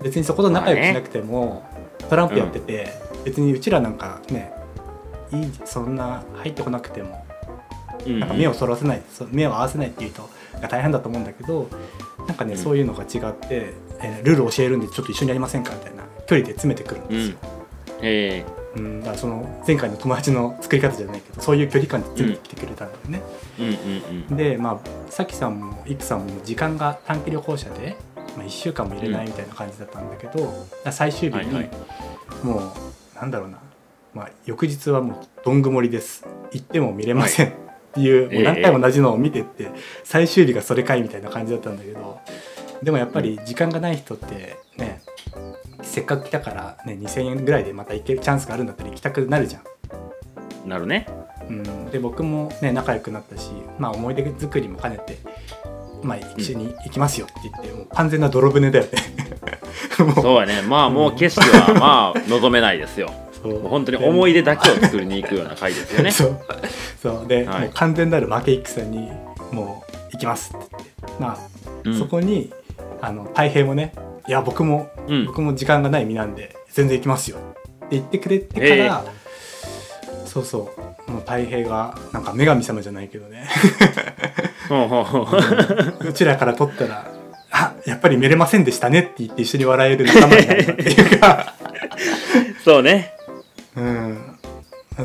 [0.00, 1.64] 別にそこと仲良くしなくても、
[2.08, 2.92] トランプやってて、
[3.24, 4.52] 別にうちらなんかね
[5.32, 7.26] いいそんな入ってこなくても
[8.06, 8.12] うん。
[8.14, 10.28] うんなんか目をそらせない、目を合わせないっていう人
[10.60, 11.68] が大変だと思うんだけど
[12.26, 12.58] なんかね、うん。
[12.58, 13.72] そういうのが違って、
[14.02, 17.36] えールール教えるんでちょっと一緒にやりませんかみたいな距離で詰めてくるんですよ。
[18.76, 19.00] うん。
[19.00, 23.22] だからその前回の友達の作り方じゃないけどそういう距離感で詰めてきてくれたんだよね。
[23.58, 23.72] うんうん
[24.30, 24.36] うん。
[24.36, 27.96] でまあさきさんもイプさんも時間が短期旅行者で、
[28.36, 31.70] まあ、1週間も入れないみたいな感じだったんだけど、だから最終日に、はいはい。
[32.42, 32.72] も
[33.14, 33.58] うなんだろうな、
[34.14, 36.26] まあ、翌日はもうどん曇りです。
[36.50, 37.50] 行っても見れません、っ
[37.94, 39.70] ていうもう何回も同じのを見てって、
[40.02, 42.20] 最終日がそれかいみたいな感じだったんだけど
[42.82, 45.02] でもやっぱり時間がない人ってね
[45.82, 50.68] せっかく来たから、ね、2,000円ぐらいでまた行けるチャンスがあるんだったら行きたくなるじゃん。
[50.68, 51.06] なるね。
[51.48, 55.18] うん、で僕もね仲良くなったし、まあ、思い出作りも兼ねて、
[56.02, 58.90] まあ、一緒に行きますよって言って、もう完全な泥船だよね。
[59.98, 60.14] もう。
[60.22, 60.62] そうやね。
[60.62, 63.12] まあもう景色はまあ望めないですよ。
[63.42, 63.60] そう。
[63.60, 66.10] もう本当に思い出だけを作りに行くような回ですよね。
[66.12, 66.40] そう。
[67.02, 67.28] そう。
[67.28, 67.60] で、はい。
[67.62, 69.10] もう完全なる負け戦に
[69.50, 71.22] もう行きますって言って。
[71.22, 71.38] まあ、
[71.84, 71.98] うん。
[71.98, 72.52] そこに
[73.00, 73.92] あの太平もね
[74.28, 75.26] いや僕も、うん。
[75.26, 77.38] 僕も時間がない身なんで全然行きますよ。
[77.38, 79.04] って言ってくれてから、
[80.26, 80.70] そうそ
[81.06, 81.10] う。
[81.10, 83.48] もう太平がなんか女神様じゃないけどね。
[86.00, 87.10] うちらから取ったら
[87.50, 91.54] 「あやっぱり見れませんでしたね」って言って一緒に笑える仲間になったっていうか。
[92.64, 93.12] そうね。
[93.76, 94.38] うん。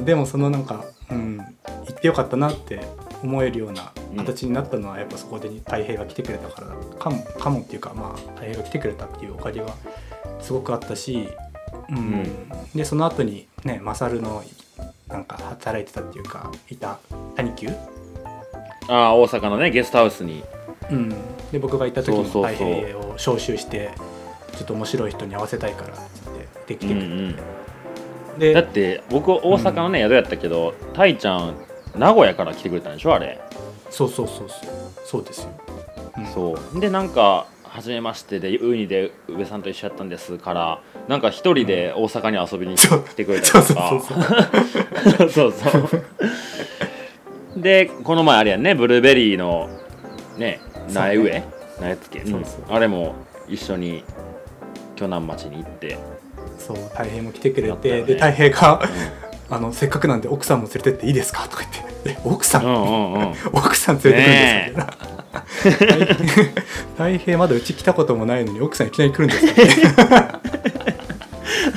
[0.05, 1.45] でもそのなんか、うん、行
[1.91, 2.82] ってよかったなって
[3.24, 6.68] 思えるような形になったのはやっぱそこで太平が来てくれたから
[6.99, 9.68] かもかもっていうかまあ太平が来てくれたっていうおかげが
[10.41, 11.30] すごくあったし、
[11.89, 11.97] うん。
[11.97, 12.49] ん。
[12.76, 14.43] でその後にねマサルの
[15.07, 16.99] なんか働いてたっていうかいた
[17.36, 17.70] 谷急
[18.88, 20.43] ああ大阪のねゲストハウスに。
[20.89, 21.09] うん、
[21.51, 22.53] で僕が行った時もそうそうそう。
[22.53, 23.91] 太平を招集して
[24.53, 27.57] ちょっと面白い人に会わせたいからって言ってできうんてくれて、うん
[28.38, 31.55] でだって僕大阪のね宿やったけどたいちゃん
[31.96, 33.40] 名古屋から来てくれたんでしょあれ。
[33.90, 34.70] そうそうそうそう。
[35.06, 35.50] そうですよ、
[36.18, 36.80] うん、そう。
[36.80, 44.02] でなんか初めましてでウニで宇部さんと一緒やったんですからなんか一人で大阪に遊びに来てくれたりとか。
[45.04, 46.04] そうそうそうそう。
[47.62, 49.70] でこの前あれやんねブルーベリーの
[50.38, 50.60] ね
[50.94, 51.44] 苗植え
[51.82, 52.32] 苗付け、うん。
[52.32, 52.76] そうそう。
[52.76, 53.16] あれも
[53.48, 54.04] 一緒に
[54.96, 55.98] 鋸南町に行って、
[56.58, 58.04] そう太平も来てくれて、ね。
[58.04, 58.82] で太平が
[59.50, 63.34] あの「せっかくなんで奥さんも連れてっていいですか?」とか言って「え奥さん、うんうんうん。
[63.54, 64.93] 奥さん連れてくるんですか?」
[65.70, 70.39] みたいな太平まだうち来たこともないのに奥さんいきなり来るんですか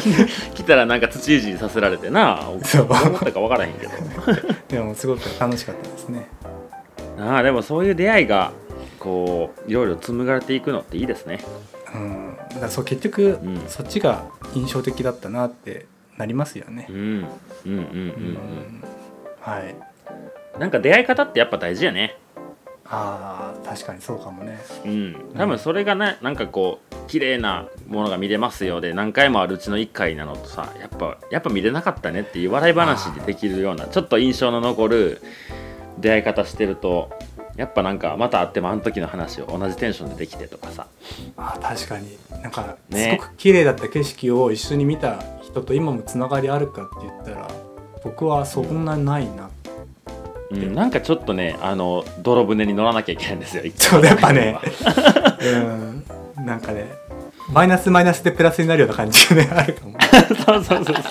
[0.54, 2.42] 来たらなんか土いじりさせられてな。
[2.64, 2.88] そう。
[2.88, 3.92] どう思ったか分からへんけど。
[4.68, 6.28] でもすごく楽しかったですね。
[7.18, 8.52] ああでもそういう出会いが
[8.98, 11.40] こういろいろ紡がれていくのっていいですね。
[11.94, 12.36] うん。
[12.60, 13.62] だそう結局、ん。
[13.68, 15.86] そっちが印象的だったなって
[16.20, 16.86] なりますよね。
[16.88, 16.96] うん。
[16.96, 17.28] うん
[17.66, 18.34] うんうんううん。
[18.78, 18.84] ん。
[19.40, 19.74] はい。
[20.58, 22.16] なんか出会い方ってやっぱ大事やね。
[22.92, 24.58] あー確かにそうかもね。
[24.84, 25.32] うん。
[25.36, 35.22] 多分それがねなんかこう綺麗なものが見れますよで何回もあるうちの1回なのとさやっぱやっぱ見れなかったねっていう笑い話でできるようなちょっと印象の残る
[35.98, 37.10] 出会い方してると
[37.56, 40.86] やっぱなんかまた会ってもあの時の話を同じテンションでできてとかさ。
[41.36, 42.16] あー確かに。
[42.42, 47.48] なんかすねごく綺麗だった景色を一緒に見た人と今もつながりあるかって言ったら
[48.04, 49.50] 僕はそんなないな。
[50.50, 54.58] うん、なんかちょっとねあの泥船に乗らなきゃいけないんですよ一そう回やっぱね。
[56.38, 56.46] うん。
[56.46, 56.86] なんかね
[57.52, 59.98] マイナスマイナスでプラスになるような感じがね あるかも、
[60.46, 61.04] そうそうそうそう。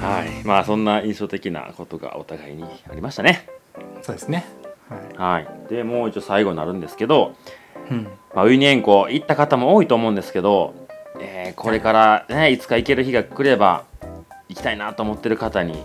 [0.00, 0.46] はい。
[0.46, 3.46] まあそんな印象的なことがお互いにありましたね。
[4.02, 4.44] そうですね。
[5.16, 5.70] はい、はい。
[5.70, 7.34] でもう一応最後になるんですけど、
[7.90, 10.74] うん、まあ、ウユニ塩湖行った方も多いと思うんですけど、
[11.20, 13.84] えーこれからねいつか行ける日が来れば
[14.48, 15.84] 行きたいなと思ってる方に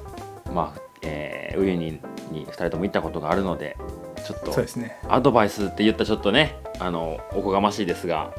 [0.53, 1.99] まあ、えーウユニ
[2.31, 3.77] に2人とも行ったことがあるので
[4.25, 8.31] ちょっとそうですね、アドバイスって言ったらちょっとねあのおこがましいですが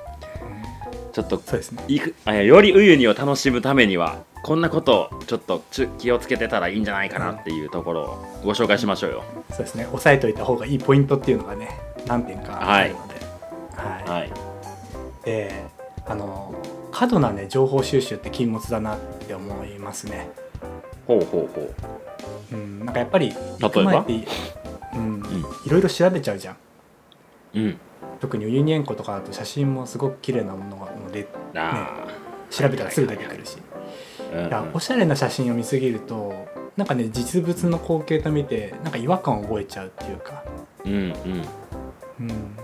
[0.42, 1.12] うん。
[1.12, 1.82] ちょっとそうですね。
[1.88, 5.62] いくあよりウユニを楽しむためにはこんなことをちょっと
[5.98, 9.24] 気をつけてたらいいんじゃないかなっていうところをご紹介しましょうよ。
[9.50, 9.86] そうですね。
[9.86, 11.68] 押さえといた方がいいポイントっていうのがね
[12.06, 13.14] 何点かあるので、
[13.76, 14.20] はい。
[14.20, 14.32] はい、
[15.24, 15.64] で
[16.06, 16.54] あの
[16.90, 20.30] 過度なね情報収集って禁物だなって思いますね。
[21.06, 21.74] ほうほうほ
[22.52, 22.54] う。
[22.54, 24.12] うん、なんかやっぱり行く前って
[24.94, 25.22] うん、
[25.66, 26.56] いろいろ調べちゃうじゃん。
[27.54, 27.78] うん、
[28.20, 32.06] 特にウユニ塩湖とかだと写真もすごく綺麗なものがのであ
[32.50, 36.32] 調べたらすぐ出てくるし、いやおしゃれな写真を見すぎると
[36.76, 40.44] なんかね実物の光景と見てなんか違和感を覚えちゃうっていうか,、
[40.84, 41.12] うんうん。
[42.20, 42.56] うん、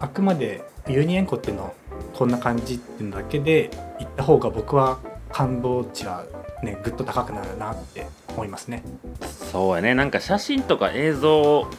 [0.00, 1.74] あくまでウユニ塩湖っていうの
[2.16, 4.98] こんな感じっていうのだけで行った方が僕は
[5.30, 6.24] 感動値は
[6.62, 8.82] ねぐっと高くなるなって思いますね。
[9.20, 9.94] そうやね。
[9.94, 11.70] なんか写真とか映像を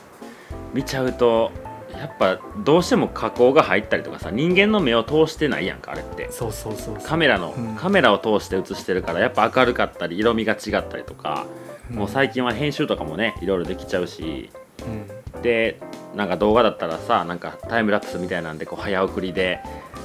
[0.73, 1.51] 見ちゃうと
[1.91, 6.31] やっぱどうしても加工が入ったりとかさ人間の目を通してないやんかあれって。
[6.31, 7.07] そうそうそうそう。
[7.07, 7.75] カメラの、うん。
[7.75, 11.47] カメラを通して写してるからやっぱ明るかったり色味が違ったりとか、
[11.89, 14.51] もう最近は編集とかもねいろいろできちゃうし。
[14.85, 15.41] うん。
[15.41, 15.79] で
[16.18, 19.61] なんか動画だったらさなんかタイムラプスみたいなんでこう早送りで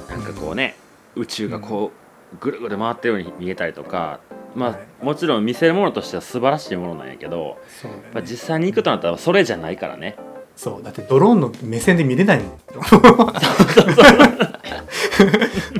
[0.09, 0.75] なんかこうね、
[1.15, 1.91] 宇宙がこ
[2.33, 4.19] うぐるぐる回ってるように見えたりとか
[4.55, 5.05] まあ、はい。
[5.05, 7.93] もちろん見せるものとしては素晴らしいものなんやけど、そね。
[8.13, 10.15] まあ、実際に行くとなったらそれじゃないからね。
[10.55, 10.83] そう。
[10.83, 12.41] だってドローンの目線で見れない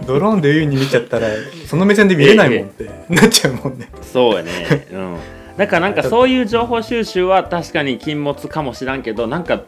[0.07, 1.27] ドローンで優に見ちゃったら
[1.67, 3.89] その目線で見れないもんってなっちゃうもんね。
[4.01, 4.87] そうやね。
[4.91, 5.17] うん。
[5.57, 9.61] だからなんかそういう情報収集は確かに禁物かもしらんけどなんか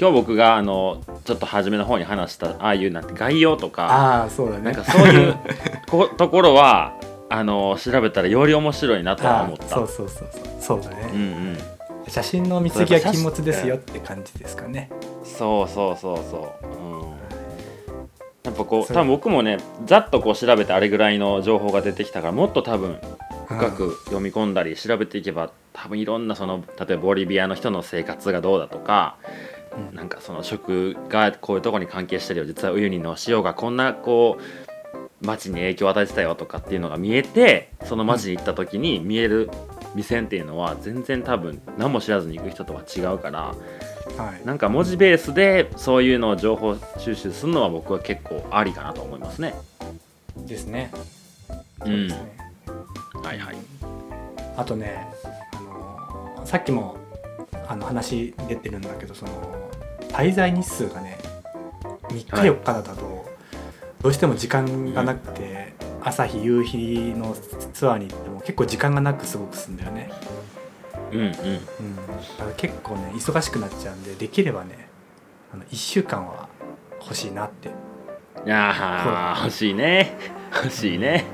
[0.00, 4.64] 今日僕があのちょっと初めの方に話したああいうなんて概要とかああそうだね。
[4.64, 5.36] なんかそういう
[5.90, 6.94] こところは
[7.28, 9.68] あの調べたらより面白いなとは思った。
[9.68, 10.42] そうそうそうそう。
[10.60, 11.58] そうだね、うんうん。
[12.08, 14.90] 写真の見過ぎは禁物ですよって感じですかね。
[15.24, 17.00] そうそうそうそう、うん、
[18.44, 22.98] やっぱこう多分僕もねざっとこう調べてあれぐらいの情報が出てきたからもっと多分
[23.46, 29.16] 深く読み込んだり調べていけば多分いろんなその例えばボリビアの人の生活がどうだとか
[29.90, 29.96] うん。
[29.96, 39.50] なんかその食がこういうとこに関係してるよ実はウユニの塩がこんなこう町に影響を与えてたよとかっていうのが見えてその町に行った時に見える
[39.94, 43.54] 目線っていうのは全然多分何も知らずに行く人とは違うから
[44.16, 44.46] はい。
[44.46, 49.54] なんか文字ベースでそういうのを情報収集するのは僕は結構ありかなと思いますね。
[50.36, 50.90] ですね。
[51.84, 52.08] うん。
[52.08, 52.14] ね、
[53.22, 53.56] はいはい。
[54.56, 55.06] あとね
[55.52, 56.96] あのさっきも
[57.68, 59.67] あの話出てるんだけどその
[60.12, 61.18] 滞在日数がね
[62.08, 63.26] 3日はい4日だと
[64.02, 67.34] どうしても時間がなくて、朝日夕日の
[67.72, 70.12] ツアーに行っても結構時間がなく過ごくすんだよね、
[71.10, 71.26] うんうん。
[71.26, 71.42] うん、だ
[72.38, 74.88] から結構ね忙しくなっちゃうんでできればね
[75.52, 76.48] あの1週間は
[77.00, 77.68] 欲しいなって。
[77.68, 80.16] いやー欲しいね。
[80.54, 81.24] 欲しいね。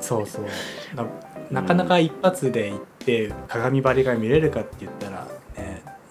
[0.00, 0.46] そうそう。
[0.94, 1.06] な
[1.50, 5.30] なかなか一発で行って鏡張りが見れるかって言ったら、ね、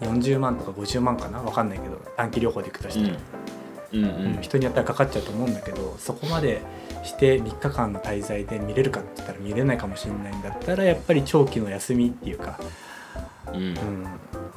[0.01, 1.39] 40万とか50万かな？
[1.41, 3.17] 分かんないけど短期旅行で行くとしたら、
[3.93, 4.35] うんうん。
[4.35, 6.61] うん人によってはかかっちゃうと思うんだけどそこまで
[7.03, 12.59] して3日間の滞在で見れるかって言ったら見れないかもしれないんだったらやっぱり長期の休みっていうか、
[13.47, 13.55] うん。
[13.55, 13.75] うん、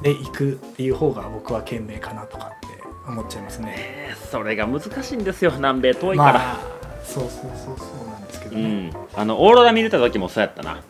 [0.01, 3.75] で行くっていう方が僕は賢明かなとかって思っちゃいますね。
[3.77, 6.59] えーそれが難しいんですよ南米遠いから、まあ
[7.03, 8.93] そうそうそうそうなんですけどうね、ん。
[9.15, 10.81] あのオーロラ見れた時もそうやったな。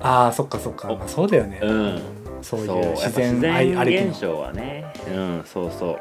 [0.00, 2.02] ああそっかそっか、まあ、そうだよね、うん
[2.42, 4.92] そういそう自然現象はね。
[5.08, 6.00] うんそうそう。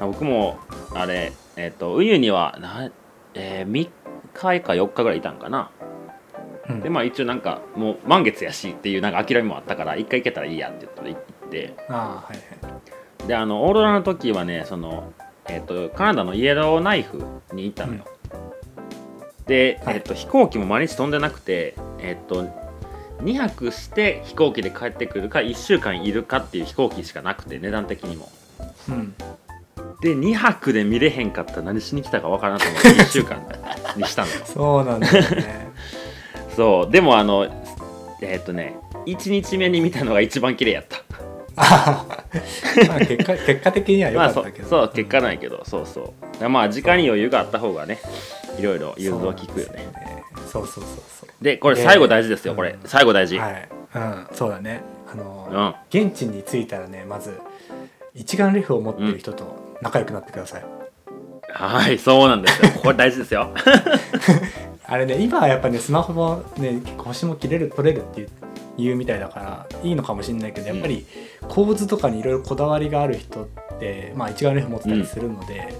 [0.00, 0.58] あ僕も
[0.94, 2.90] あれえっ、とウユにはな、
[3.34, 3.90] えー、3
[4.34, 5.70] 日か4日ぐらいいたんかな。
[6.68, 6.80] うん。
[6.80, 11.18] でまあ一応なんかもう満月やしっていうなんか諦めもあったから一回行けたらいいやって言っ
[11.50, 12.78] てああはいは
[13.24, 13.26] い。
[13.26, 15.12] であのオーロラの時はねその、
[15.48, 18.04] えっとカナダのイエローナイフに行ったのよ、
[19.46, 19.96] で、はい。
[19.96, 22.67] えっと飛行機も毎日飛んでなくてえっと
[23.22, 28.30] 2泊して飛行機で帰ってくるか1週間いるかっていう飛行機しかなくて値段的にも。
[28.88, 29.14] うん。
[30.00, 33.42] で2泊で見れへんかったら何しに来たかわからんと思って 1週間
[33.96, 34.30] にしたの。
[34.30, 35.68] よそうなんだよね。
[36.54, 36.92] そう。
[36.92, 37.46] でもあの
[38.20, 40.98] えっとね1日目に見たのが一番綺麗やった
[41.58, 45.64] まあ結果結果的には良まあそかったけど、そう結果ないけど。
[45.64, 46.48] そうそう。
[46.48, 47.98] まあ時間に余裕があった方がね
[48.58, 49.88] いろいろ融通は効くよね。
[50.46, 51.44] そうそうそうそう。
[51.44, 52.78] でこれ最後大事ですよ、うんこれ。
[52.84, 54.82] 最後大事、はい、うん、そうだね。
[55.10, 56.06] あの、うん。
[56.08, 57.40] 現地に着いたらねまず
[58.14, 60.64] 一眼レフを持ってる人と仲良くなってください、
[61.52, 62.72] はいそうなんですよ。
[62.82, 63.50] これ大事ですよ。
[64.90, 68.28] あれね今はやっぱねスマホもね結構星も切れる撮れるっていう
[68.78, 71.06] 言うみたいだからいいのかもしれないけどやっぱり
[71.48, 75.72] 構図とかにいろいろこだわりがある人って、まあ、一眼レフ持ってたりするので、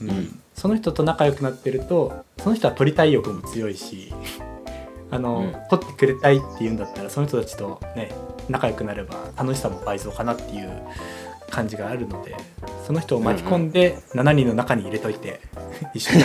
[0.00, 0.10] うん。
[0.10, 0.40] うん。
[0.54, 4.12] その人と仲良くなってるとその人は撮りたい欲も強いし
[5.10, 5.56] あの、うん。
[5.70, 8.10] 撮ってくれたいっていうんだったらその人たちとね
[8.48, 10.70] 仲良くなれば楽しさも倍増かなっていう
[11.50, 12.36] 感じがあるので
[12.86, 15.40] その人を巻き込んで7人の中に入れといて
[15.94, 16.24] 一緒に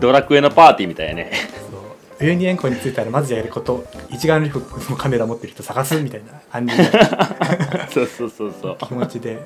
[0.00, 1.32] ドラクエのパーティーみたいやね
[2.20, 4.60] そう冬に円弧に着いたらまずやること一眼レフ
[4.90, 6.84] のカメラ持ってる人探すみたいな感じの
[7.90, 8.76] そうそうそうそう。
[8.78, 9.38] 気持ちで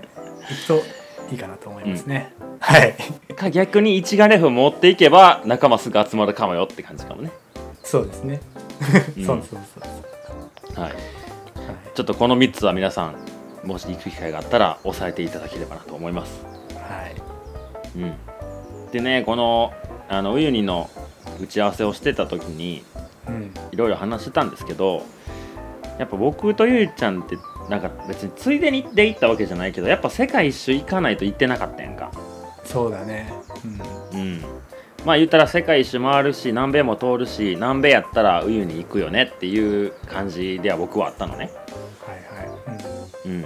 [0.66, 0.82] 行くと
[1.30, 2.94] いいかなと思いますね、はい。
[3.34, 7.30] か逆に一眼レフ持っていけば仲間すぐ集まるかもよって感じかもね、
[7.84, 8.40] そうですね、
[9.16, 9.24] うん。
[9.24, 9.60] そうそう
[10.74, 10.94] そうはい、はい。
[11.94, 13.16] ちょっとこの3つは皆さん
[13.62, 16.44] もし行く機会があったら押さえていただければなと思います。
[16.74, 17.14] はい。
[17.96, 19.72] うん、でねこの
[20.08, 20.90] あのウユニの
[21.40, 22.84] 打ち合わせをしてた時に
[23.28, 23.54] うん。
[23.72, 25.02] いろいろ話してたんですけど
[25.98, 27.36] やっぱ僕とゆいちゃんって
[27.70, 32.12] なんか別についでにで行ったわけじゃないけどやっぱ世界一周行かないと行ってなかったやんか。
[32.64, 33.32] そうだね。
[34.12, 34.20] うん。
[34.20, 34.40] うん。
[35.04, 41.50] まあ言ったら世界一周回るし南米も通るし南米やったらウユニ行くよねっていう感じでは僕はあったのね。
[42.04, 43.28] はいはい。
[43.28, 43.44] うん。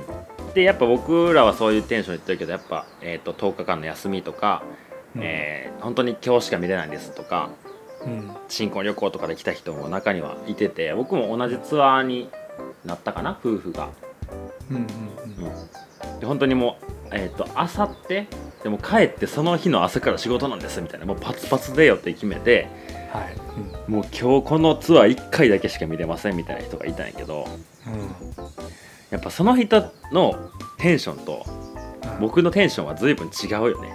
[0.54, 4.62] でやっぱ僕らはそういうテンション言ってるけどやっぱ、えー、と10日間の休みとか、
[5.14, 5.22] うん。
[5.22, 7.67] えー本当に今日しか見れないんですとかうん
[8.48, 12.28] 新婚旅行とかで来た人も中にはいてて僕も同じツアーに
[12.84, 13.90] なったかな夫婦が、
[14.70, 15.88] うんうんうん
[16.20, 18.26] で本当にもうえっ、とあさって
[18.62, 22.68] でも帰ってその日の朝から仕事なんですみたいなもうパツパツでよって決めて
[23.12, 23.28] は
[23.86, 23.90] い。
[23.90, 27.46] もう今日このツアー1回だけしか見れませんみたいな人がいたんやけど
[27.86, 28.10] うんうん
[29.10, 31.46] やっぱその人のテンションと
[32.04, 32.20] うん。
[32.20, 33.92] 僕のテンションは随分違うよね。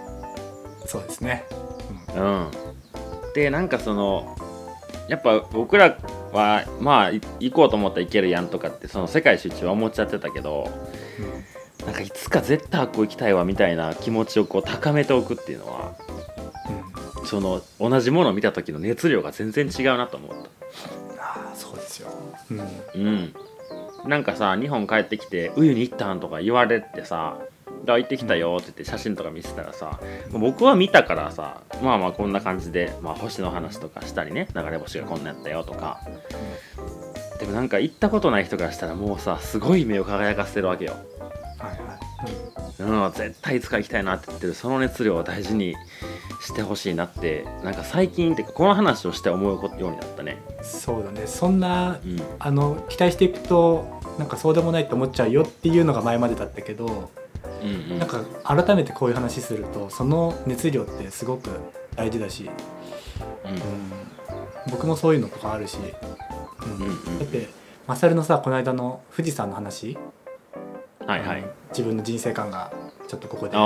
[0.86, 1.46] そうですね。
[2.16, 2.48] うん
[3.34, 4.38] でなんかその
[5.08, 5.98] やっぱ僕ら
[6.32, 10.72] はまあい行こうと思ったらいけるやんとかってその世界一周は思っちゃってたけど
[11.20, 11.86] うん。
[11.86, 15.94] なんかいつか絶対あっこ行きたいわみたいな気持ちをこう高めておくっていうのは
[17.20, 17.26] うん。
[17.28, 20.36] その同じものを見た時の熱量が全然違うなと思った。
[21.22, 22.10] ああそうですよ。
[22.52, 22.60] うん。
[22.96, 23.36] うん。
[24.06, 27.38] なんかさ日本帰ってきて「ウユに行ったん?」とか言われてさ
[27.92, 30.00] 「あ行ってきたよ」って言って写真とか見せたらさ
[30.32, 36.00] 僕は見たからさまあまあこんな感じで、まあ、星の話とかしたりね流れ星がこんなやったよとか。
[37.40, 40.94] でもなんか行ったことない人からしたらもうさすごい目を輝かせてるわけよ。
[41.58, 42.04] はいはい。
[42.80, 45.76] うん、絶対いつか行きたいなって言ってるその熱量を大事に
[46.42, 50.42] してほしいなってなんか最近っていうかこの話をして思うようになったね。
[50.58, 51.28] うんそうだね。
[51.28, 52.22] そんなうん。
[52.40, 57.12] あの期待していくとなんかそうでもないって思っちゃうよっていうのが前までだったけど
[57.62, 58.00] うんうん。
[58.00, 61.50] なんか改めてこういう話するとその熱量ってすごく
[61.96, 62.50] 大事だし、
[63.46, 63.52] うん。
[63.52, 63.60] うん、
[64.72, 65.78] 僕もそういうのとかあるし、
[66.66, 66.76] うん。
[66.76, 67.20] うんうん。
[67.20, 67.48] だって
[67.88, 69.98] マサルのさこの間の富士山の話。
[71.06, 71.44] はいはい。
[71.70, 72.72] 自分の人生観が
[73.08, 73.58] ちょっとここで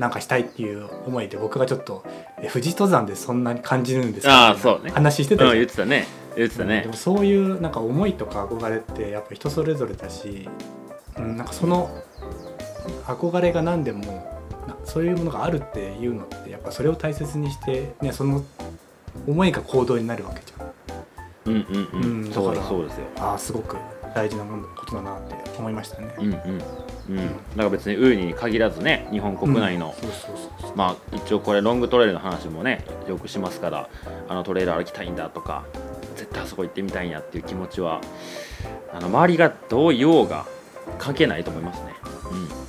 [0.00, 2.04] なんかしたいっていう思いで僕がちょっと
[2.38, 5.58] え富士登山でそんなに感じるんですあーみたいなそうね話してたうんじゃん。
[5.60, 6.06] 言ってたね。
[6.36, 6.80] 言ってたね。
[6.82, 10.48] でもそういうなんか思いとか憧れってやっぱ人それぞれだし、
[11.18, 11.90] うん、なんかその
[13.06, 14.32] 憧れが何でも
[14.66, 18.44] なそういうものがあるっていうのってやっぱそれを大切にして、ね、その
[19.26, 20.72] 思いが行動になるわけじゃん。
[21.44, 23.06] うんうんうん、うんそうですそうですよ。
[23.18, 23.76] ああすごく
[24.14, 26.14] 大事なことだなって思いましたね。
[26.18, 26.30] うんうん。
[26.30, 27.16] うん。
[27.16, 29.94] だから別にウーニに限らずね日本国内の、
[30.76, 33.88] まあ一応これロングトレイルの話もねよくしますから
[34.28, 35.64] あのトレイル歩きたいんだとか
[36.16, 38.00] 絶対あそこ行ってみたいんやっていう気持ちは
[38.92, 40.46] あの周りがどう言おうが
[40.98, 41.94] 関係ないと思いますね、
[42.30, 42.61] うん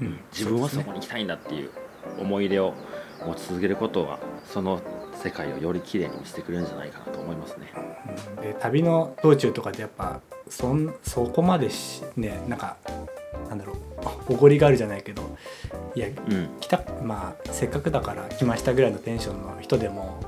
[0.00, 1.70] うんうん自分はそこに行きたいんだっていう
[2.20, 2.74] 思い入れを
[3.26, 4.80] 持ち続けることはその
[5.22, 7.72] 世界をより綺麗に見せてくれるんじゃないかなと思いますね。
[8.36, 8.42] うん。
[8.42, 12.76] で旅の道中とかでやっぱそんそこまでしねなんか
[13.48, 15.36] なんだろうあおごりがあるじゃないけど
[15.94, 16.48] いやうん。
[16.60, 20.20] 来たまあせっかくだから来ましたぐらいのテンションの人でも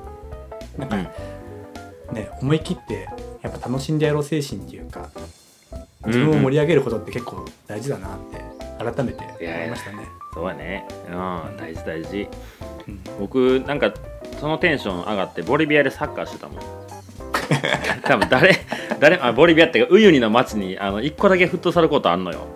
[0.77, 3.07] なんか、ね思い切って
[3.41, 5.09] やっぱ楽しんでやろう精神っていうか
[6.05, 8.37] 自分を盛り上げることって結構大事だなって
[8.79, 10.07] 改めて思いましたね。
[10.33, 12.27] そうやね、うん、大事大事。
[12.87, 12.99] うん。
[13.19, 13.93] 僕なんか
[14.39, 16.57] そのテンション上がってボリビアでサッカーしてたもん。
[18.03, 18.55] 多分誰
[18.99, 22.47] 誰あボリビアっていうかウユニの町にあの1個だけフットサルコートあんのよ。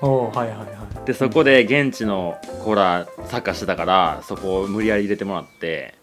[0.00, 1.06] おーはいはいはい。
[1.06, 5.94] でそこで現地の子らサッカーしてたからそこを無理やり入れてもらって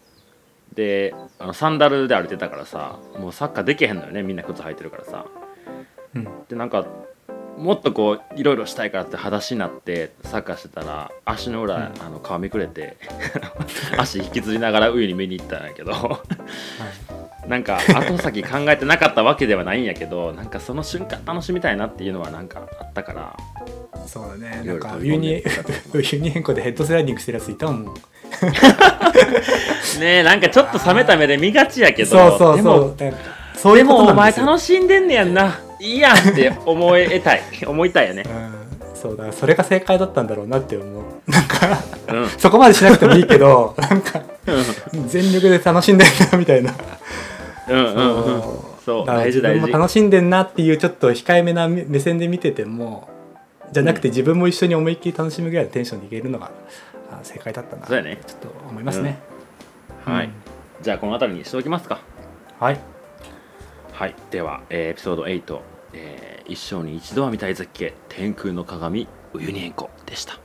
[0.73, 4.23] であのサンダルで歩いてたからさもうサッカーできへんのよね。
[4.23, 5.25] みんな靴履いてるからさ
[6.15, 6.85] うんでなんか
[7.57, 12.97] もっとこういろいろしたいからって裸足になってサッカーしてたら足の裏、うんあの皮めくれて
[13.97, 16.19] 足引きずりながら上に見に行ったんやけどは
[17.45, 23.37] いなんか後先考えてなかったわけではないんやけどなんかその瞬間楽しみたいなっていうのはなんかあったから
[24.07, 24.61] そうだね。
[24.65, 25.43] なんかユニ
[25.93, 27.85] ユニ変更でヘッドスライディングしてるやついたもん。
[27.85, 27.91] ね
[30.01, 33.13] えなんかちょっと冷めた目で見がちやけどそうそうでもそう。
[33.57, 34.31] そういでうこともお前。
[34.31, 35.59] 楽しんでんねやんな。
[35.79, 37.41] いいやんって思えたい。
[37.65, 38.23] 思いたいよね。
[38.25, 41.31] うん、そうだそれが正解だったんだろうなって思う。
[41.31, 41.77] なんか
[42.07, 42.29] うん。
[42.37, 44.21] そこまでしなくてもいいけど、 なんか
[45.07, 46.73] 全力で楽しんでるなみたいな。
[47.67, 48.43] うんうんうん。
[48.85, 49.71] そう大事大事。
[49.71, 53.09] 楽しんでんなっていうちょっと控えめな目目線で見てても
[53.71, 56.51] じゃなくて自分も一緒に思いっきり楽しむぐらいのテンションでいけるのが
[57.11, 57.85] あ正解だったな。
[57.87, 58.19] そうやね。
[58.25, 59.17] ちょっと思いますね、
[60.05, 60.31] はい、うん。
[60.81, 61.99] じゃあこの辺りにしておきますか。
[62.59, 62.94] はい
[63.95, 64.15] はい。
[64.29, 65.61] では、えーエピソード8、
[65.93, 70.37] えー一生に一度は見たい絶景天空の鏡ウユニ塩湖でした。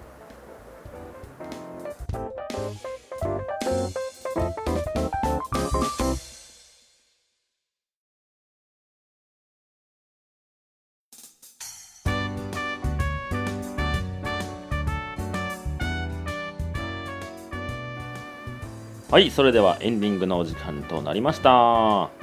[19.11, 19.33] はい。
[19.33, 22.20] それではエンディングのお時間となりました。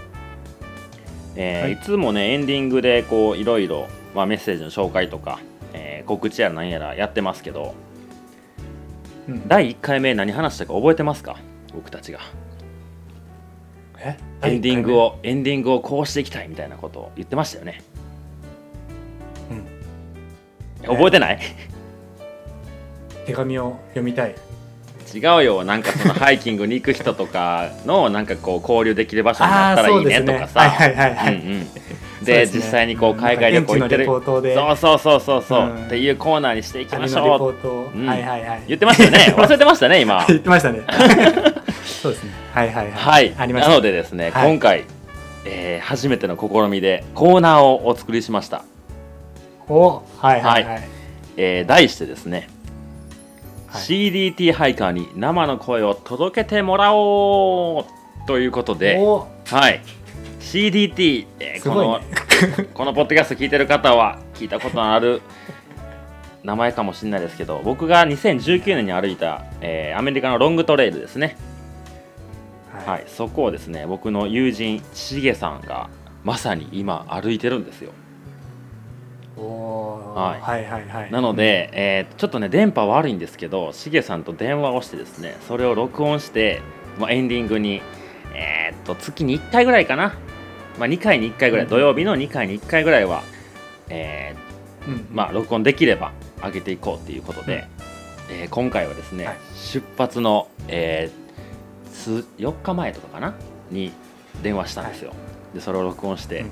[1.37, 1.73] えーはい。
[1.73, 5.39] い、つもねエンディングでこういろいろ、まあ、メッセージの紹介とか、
[5.73, 7.75] えー告知やら何やらやってますけど
[9.29, 9.47] うん。
[9.47, 11.37] 第1回目何話したか覚えてますか？
[11.73, 12.19] 僕たちが。
[13.99, 14.17] え？
[14.43, 17.81] エンディングをエンディングをこうしていきたいみたいなことを言ってましたよね。
[20.85, 20.95] うん。
[20.95, 21.39] 覚えてない？
[23.25, 24.35] 手紙を読みたい
[25.13, 30.21] 違うよなんかそのハイキングに行く人とかのなんかこう交流できる場所になったらいいね。
[30.21, 31.67] とかさはいはいはいはい、うんうん
[32.17, 38.63] そうで実際にこう海外旅行行ってるそうそうそうそうそう、うんっていうコーナーにしていきましょうはいはいはい。
[38.67, 39.35] 言ってましたよね。
[39.37, 40.25] 忘れてましたね今。
[40.27, 40.81] 言ってましたね。
[41.85, 42.31] そうですね。
[42.53, 43.33] はいはいはい。
[43.33, 43.53] はい。
[43.53, 44.49] なのでですね、はい。
[44.49, 44.83] 今回、
[45.45, 48.63] えー初めての試みでコーナーをお作りしました、
[49.69, 50.83] おはいはいはい、
[51.37, 52.47] えー題してですね、はい
[53.77, 57.85] CDT ハイカーに生の声を届けてもらお
[58.23, 59.27] うということで、お。
[59.45, 59.81] はい。
[60.39, 61.99] CDT、えーこの
[62.73, 65.21] このポッドキャスト聞いてる方は聞いたことのある
[66.43, 71.35] 名前かもしれないですけど僕が2019年に歩いた、えーアメリカのロングトレイルですね。
[72.85, 75.89] はい、そこをですね僕の友人しげさんが
[76.23, 77.91] まさに今歩いてるんですよ
[79.41, 80.41] はい。
[80.41, 81.11] はいはいはい。
[81.11, 86.61] なので、えーちょっとね電波悪いんですけどしげさんと電話をしてですねそれを録音して、
[86.99, 87.81] まあ、エンディングに
[88.33, 90.15] えーっと月に1回ぐらいかな、
[90.79, 91.69] まあ、2回に1回ぐらい、うん。
[91.69, 93.21] 土曜日の2回に1回ぐらいは、
[93.89, 96.13] えーまあ、録音できれば
[96.43, 97.67] 上げていこうということで、
[98.29, 99.37] えー今回はですね、はい。
[99.55, 101.27] 出発の、えー
[101.93, 103.33] 数4日前とかかな？
[103.71, 103.91] に
[104.43, 105.13] 電話したんですよ、
[105.55, 106.51] でそれを録音して、うん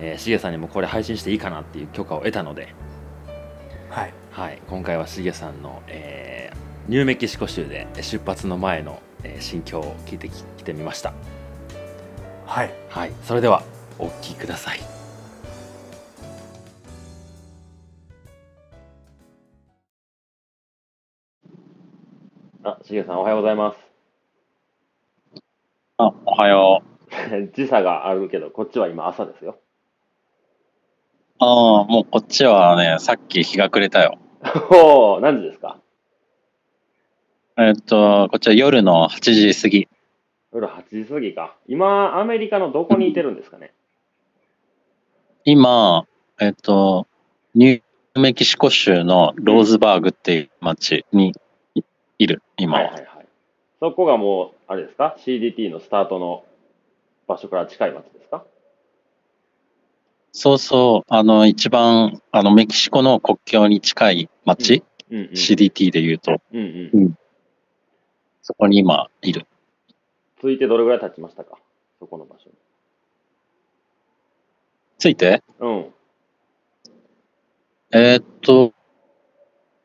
[0.00, 2.74] えーしげさんにもこれ配信していいかなっていう許可を得たので、
[3.90, 11.12] はいはい、今回はしげさんの、えーニューメキシコ州で出発の前の、えー心境を聞いてききてみました。
[12.46, 13.62] はいはい、それでは
[13.98, 14.80] お聞きください。
[22.64, 23.78] あ、しげさんおはようございます。
[25.98, 27.52] あ、おはよう。
[27.54, 29.58] 時差があるけど、こっちは今朝ですよ。
[31.42, 34.18] ああ、もうこっちはね、さっき日が暮れたよ。
[34.70, 35.78] おお、何時ですか？
[37.58, 39.88] えっと、こっちは夜の8時過ぎ。
[40.52, 41.56] 夜8時過ぎか。
[41.66, 43.72] 今、アメリカのどこにいてるんですかね？
[45.44, 46.04] 今、
[46.38, 47.06] えっと、
[47.54, 51.32] ニューメキシコ州のローズバーグっていう町に
[51.74, 51.82] い
[52.18, 52.84] いる、今は。
[52.84, 53.26] はいはいはい。
[53.80, 56.44] そこがもう、あれですか ?CDT のスタートの
[57.26, 58.44] 場所から近い町ですか？
[60.32, 65.30] そうそう、あの、一番、あの、メキシコの国境に近い町、うんうん。
[65.32, 67.14] CDT で言うと、うんうん。
[68.42, 69.46] そこに今いる。
[70.40, 71.58] 着いてどれぐらい経ちましたか？
[71.98, 72.54] そこの場所に。
[74.98, 75.42] ついて？
[75.58, 75.86] うん。
[77.92, 78.72] えーっと、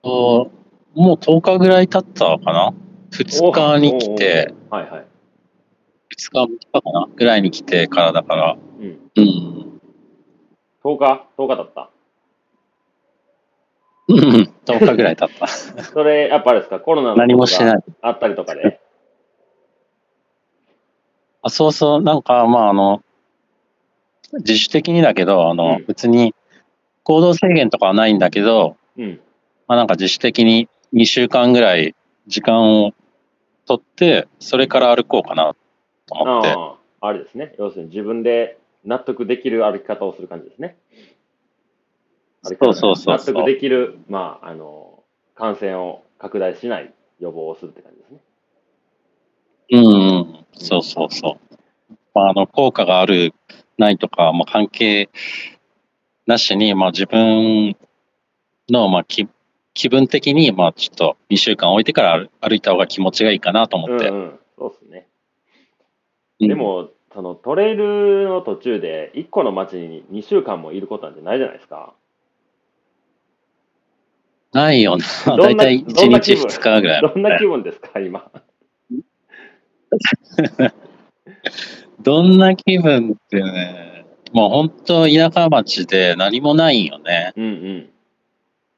[0.03, 0.45] お
[0.93, 2.73] もう10日ぐらい経ったかな
[3.11, 4.53] ?2 日に来て。
[4.69, 5.07] はいはい。
[6.15, 7.07] 2日、3日かな？
[7.15, 9.11] ぐらいに来てからだから、うん。
[9.15, 9.74] うん。
[10.85, 11.89] 10日 ?10 日経った？
[14.07, 14.19] うん、
[14.67, 15.47] 10日ぐらい経った。
[15.47, 16.79] それ、やっぱあれですか？
[16.79, 17.83] コロナの何もしてない。
[18.03, 18.79] あったりとかで？
[21.41, 23.03] あそうそう、なんか、まあ、あの、
[24.33, 26.33] 自主的にだけど、あの、うん別に
[27.03, 29.19] 行動制限とかはないんだけど、うん。
[29.67, 31.95] まあ、なんか自主的に2週間ぐらい
[32.27, 32.93] 時間を
[33.67, 35.55] 取って、それから歩こうかな
[36.07, 36.49] と思って。
[36.49, 37.53] ああ、あれですね。
[37.59, 40.77] 要するに自分で納得できる歩き方をする感じですね。
[42.43, 48.19] そうそうそう納得できる、まあ、あの、感染を拡大しない予防をするって感じですね。
[49.71, 49.89] うん、う
[50.21, 51.55] ん、そうそうそう。
[52.13, 53.33] まあ、あの、効果がある、
[53.77, 55.09] ないとか、まあ、関係
[56.25, 57.75] なしに、まあ、自分
[58.69, 59.27] の、まあ、気
[59.73, 64.07] 気分的に、まあ、ちょっと2週間置いてから歩歩いた方が気持ちがいいかなと思って。
[64.07, 64.39] うんうん。
[64.57, 65.07] そうですね。
[66.39, 71.93] うんでも、そのトレイルの途中で1個の街に2週間もいることなんてないじゃないですか。
[74.51, 75.05] ないよな。
[75.37, 77.01] どんなだいたい1日どんな気分？2日ぐらい。
[77.01, 78.29] どんな気分ですか、今？
[82.03, 87.31] どんな気分ってね、もう本当田舎町で何もないんよね。
[87.37, 87.89] うんうん。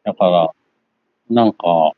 [0.03, 0.51] だから、
[1.31, 1.93] なんか、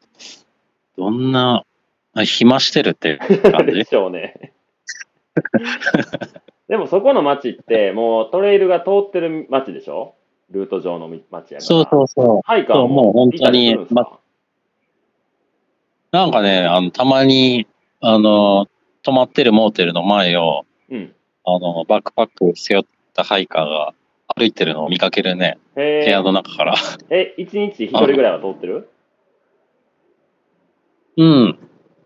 [0.98, 1.66] どんな、
[2.14, 3.18] あ暇してるっていう
[3.52, 4.54] 感 でじしょうね。
[6.68, 10.16] でもそこの街ってもうトレイルが通ってる街でしょ？
[10.52, 11.62] ルート上の街やから。
[11.62, 12.42] そうそうそう。
[12.44, 14.20] ハイカーもう本当にいたりするんですか？
[16.12, 17.68] なんかね、あの、たまに、
[18.02, 18.68] あの、
[19.04, 21.14] 泊まってるモーテルの前を、うん。
[21.46, 23.94] あの、バックパック背負ったハイカーが
[24.36, 25.60] 歩いてるのを見かけるね。
[25.76, 26.32] へ部屋のえ。
[26.34, 26.74] 中から。
[27.12, 28.90] え、一日一人ぐらいは通ってる？
[31.18, 31.60] うん。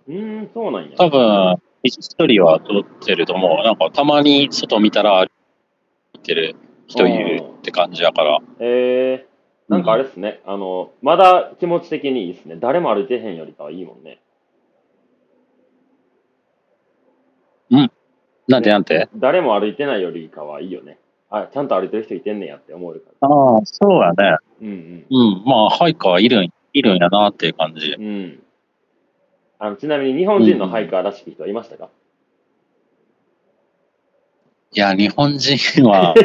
[0.07, 0.97] うーん、そうなんや。
[0.97, 3.63] 多分、一人は通ってると思う。
[3.63, 5.31] なんか、たまに外見たら歩
[6.15, 6.55] いてる
[6.88, 8.38] 人いるって感じやから。
[8.38, 9.27] へえ。
[9.67, 12.57] なんかあれですね、あの、まだ気持ち的にいいですね。
[12.59, 14.19] 誰も歩いてへんよりかはいいもんね。
[18.45, 19.07] なんてなんて？
[19.15, 20.99] 誰も歩いてないよりかはいいよね。
[21.29, 23.29] あ、ちゃんと歩いてる人いてんねやって思えるから。
[23.29, 24.38] ああ、そうやね。
[24.61, 25.43] うんうん。
[25.45, 28.01] まあ、ハイカーいるん、いるんやなっていう感じう。
[28.01, 28.43] ん。
[29.64, 29.68] うん。
[29.68, 31.90] あの、ちなみに日本人のハイカーらしき人はいましたか、
[34.73, 36.15] いや、日本人は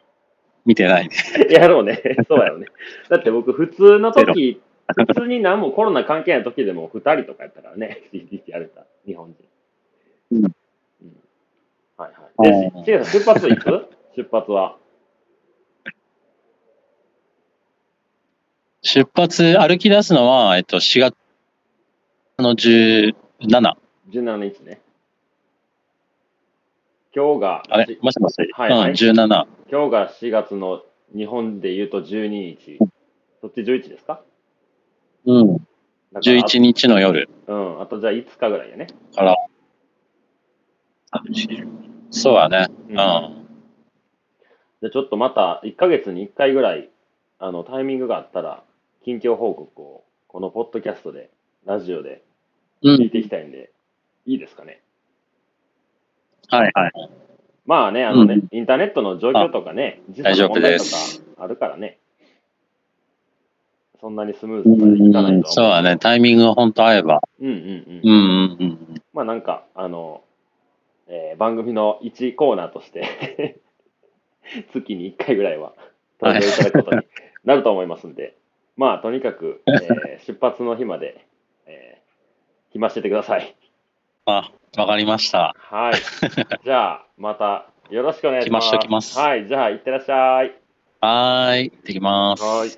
[0.66, 1.14] 見てないね。
[1.50, 2.02] やろうね。
[2.28, 2.66] そうやろね。
[3.08, 4.60] だって僕、普通の時、
[4.94, 9.36] 普通に何もコロナ関係ない時でも2人とかやったからね、CDT やれた、日本人。
[10.32, 10.54] うんうん
[11.96, 12.84] はいはい。
[12.84, 13.64] で、あーしげさん、出発いつ？
[14.16, 14.76] 出発は。
[18.82, 21.14] 出発、歩き出すのは、えっと、4月
[22.42, 23.14] の17。
[24.10, 24.80] 17日ね。
[27.14, 27.86] 今日が、あれ？
[27.86, 29.46] しもしもし、はいはいうん、17。
[29.70, 30.82] 今日が4月の
[31.16, 32.78] 日本で言うと12日。
[33.40, 34.20] そっち11ですか？
[35.26, 35.56] うん。
[35.56, 35.66] だか
[36.14, 38.88] ら11日の夜うん、あとじゃあ5日ぐらいやね。
[39.14, 39.36] から。
[42.10, 42.66] そうやね。
[42.88, 42.96] ううんん。
[42.96, 46.90] じゃあちょっとまた1ヶ月に1回ぐらい、
[47.38, 48.64] あの、タイミングがあったら、
[49.04, 51.30] 近況報告を、このポッドキャストで、
[51.64, 52.23] ラジオでうん。
[52.84, 53.70] 聞いていきたいんで、
[54.26, 54.80] いいですかね？
[56.48, 56.92] はいはい。
[57.66, 60.60] まあね、あのね、うんインターネットの状況とかね、時差とか
[61.38, 61.98] あるからね。
[64.00, 65.96] そんなにスムーズにいかないとは思そうだね。
[65.96, 67.22] タイミングが本当合えば。
[67.40, 68.00] うんうんうん。
[68.04, 69.02] うんうんうん。
[69.14, 70.22] まあなんか、あの、
[71.08, 73.60] えー番組の1コーナーとして、
[74.74, 75.72] 月に1回ぐらいは
[76.20, 77.02] 登場いただくことに
[77.44, 78.36] なると思いますんで、
[78.76, 81.24] まあとにかく、えー出発の日まで、
[81.66, 81.93] えー
[82.74, 83.56] 暇しててください。
[84.26, 85.54] あ、わかりました。
[85.58, 85.94] はい。
[86.64, 88.66] じゃあ、またよろしくお願いします。
[88.66, 89.46] 暇しときますはい。
[89.46, 90.52] じゃあ、いってらっしゃい。
[91.00, 91.70] はーい。
[91.70, 92.42] 行ってきます。
[92.42, 92.70] はい。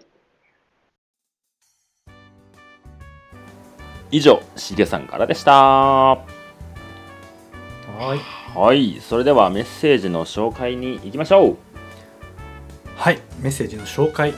[4.10, 5.52] 以上、しげさんからでした。
[5.52, 6.18] は
[8.14, 8.18] い
[8.54, 9.00] はい。
[9.00, 11.56] それではメッセージの紹介に行きましょう。
[12.96, 14.34] はいメッセージの紹介、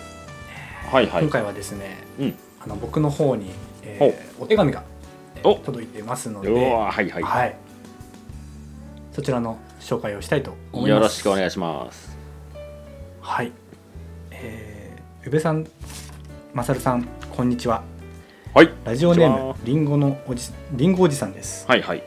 [0.92, 1.30] はいはい今。
[1.30, 3.50] 回はですね、うんあの僕の方に、
[3.82, 4.82] えーお手紙が、
[5.42, 7.22] 届いてますので、はいはい。
[7.22, 7.56] はい、
[9.12, 10.98] そちらの紹介をしたいと思います。
[10.98, 12.16] よろしくお願いします。
[13.20, 13.52] はい。
[14.30, 15.66] えー、宇部さん、
[16.54, 17.06] まさるさん、
[17.36, 17.82] こんにちは。
[18.54, 18.70] はい。
[18.84, 21.66] ラジオネーム、りんごのおじ、りんごおじさんです。
[21.68, 22.02] はいはい。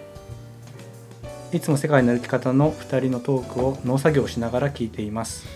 [1.53, 5.47] いつも世界の歩き方の2人のトークを農作業をしながら聞いています。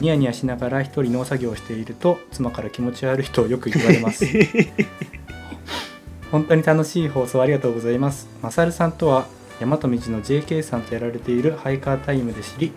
[0.00, 4.26] ニヤニヤしながら一人農作業をしていると妻から気持ち悪いとよく言われます。
[6.34, 8.26] 本当に楽しい放送ありがとうございます。
[8.42, 9.28] マサルさんとは
[9.60, 12.72] 大和道の JK さんとやられているハイカータイムで知り、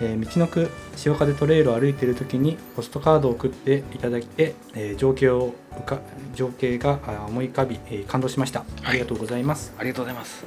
[0.00, 5.52] えー道のく潮風トレイルを歩いている時にポストカードを送っていただいて、えー情景を
[6.36, 8.64] 情景があ思い浮かび、えー感動しました。
[8.84, 9.74] ありがとうございます。
[9.76, 10.44] ありがとうございます。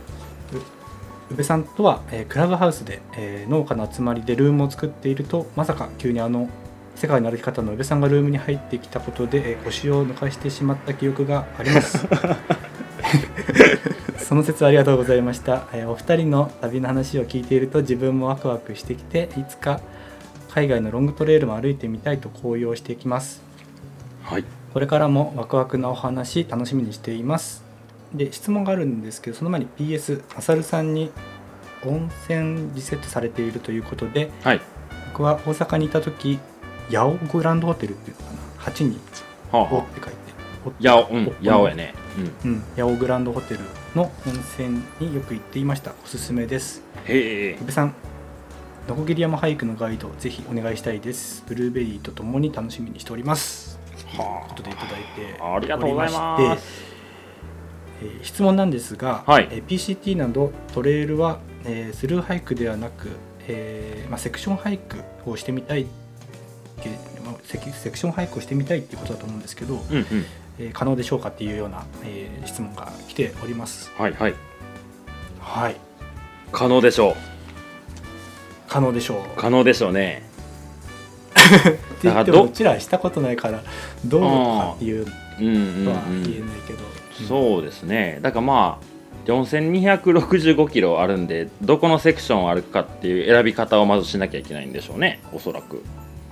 [1.32, 6.48] 宇部さんとは、えークラブハウスで、えー農家の集まりでルームを作っているとまさか急にあの
[7.00, 12.06] 世界の歩き方の宇部さんがルームに入ってきたことで、えー腰を抜かしてしまった記憶があります
[14.20, 19.80] その説はありがとうございました、えーお二人の旅の話を聞いていると自分もワクワクしてきていつか
[20.50, 23.42] 海外のロングトレイルも歩いてみたいと高揚していきます
[24.24, 24.44] はい。
[24.74, 27.64] これからもワクワクなお話楽しみにしています
[28.14, 31.12] で質問があるんですけどその前に PS マサルさんに
[31.86, 34.62] 温泉リセットされているということではい。
[35.14, 36.40] 僕は大阪にいた時
[36.91, 38.32] 八尾グランドホテルっていうのか
[38.66, 38.99] な？8人
[39.52, 39.74] はあ、はあ。
[39.76, 40.16] 「おって書いて
[40.66, 41.94] おやお、うん、やおやね。
[42.44, 42.52] うん。
[42.52, 43.60] うん、八尾グランドホテル
[43.95, 47.66] の温泉によく行っていましたおすすめですへえ宇。
[47.66, 47.94] 部さん
[48.88, 53.80] ノコギリ山ハイクのガイドぜひお願いしたいですブルーベリーとともに楽しみにしております
[54.18, 55.02] はということでいただい
[55.36, 55.56] てあ。
[55.56, 56.64] ありがとうございます。
[58.02, 63.10] えー質問なんですが、はいえー PCT などトレイルは、えースルーハイクではなく、
[63.48, 65.86] えーまあ、セクションハイクをしてみたい
[66.80, 66.89] け
[67.26, 70.06] まあセキセクションハイクをしてみたいっていうことだと思うんですけど、うんうん。
[70.60, 74.35] えー可能でしょうかっていうような、えー質問が来ておりますはいはい。
[75.39, 75.76] はい
[76.51, 77.15] 可能でしょ
[78.68, 79.22] 可能でしょうう。
[79.38, 80.23] 可能でしょうね。
[81.35, 81.41] っ
[81.72, 83.64] て言ってもうちらしたことないから
[84.06, 85.06] どうかっていう
[85.39, 86.23] うんうんのはうん。
[86.23, 88.19] 言えないけど、うんそうですね。
[88.22, 88.85] だからまあ、
[89.30, 95.84] 4265キロあるんで、どこのセクションを歩くかっていう選び方をまずしなきゃいけないんでしょうね、おそらく。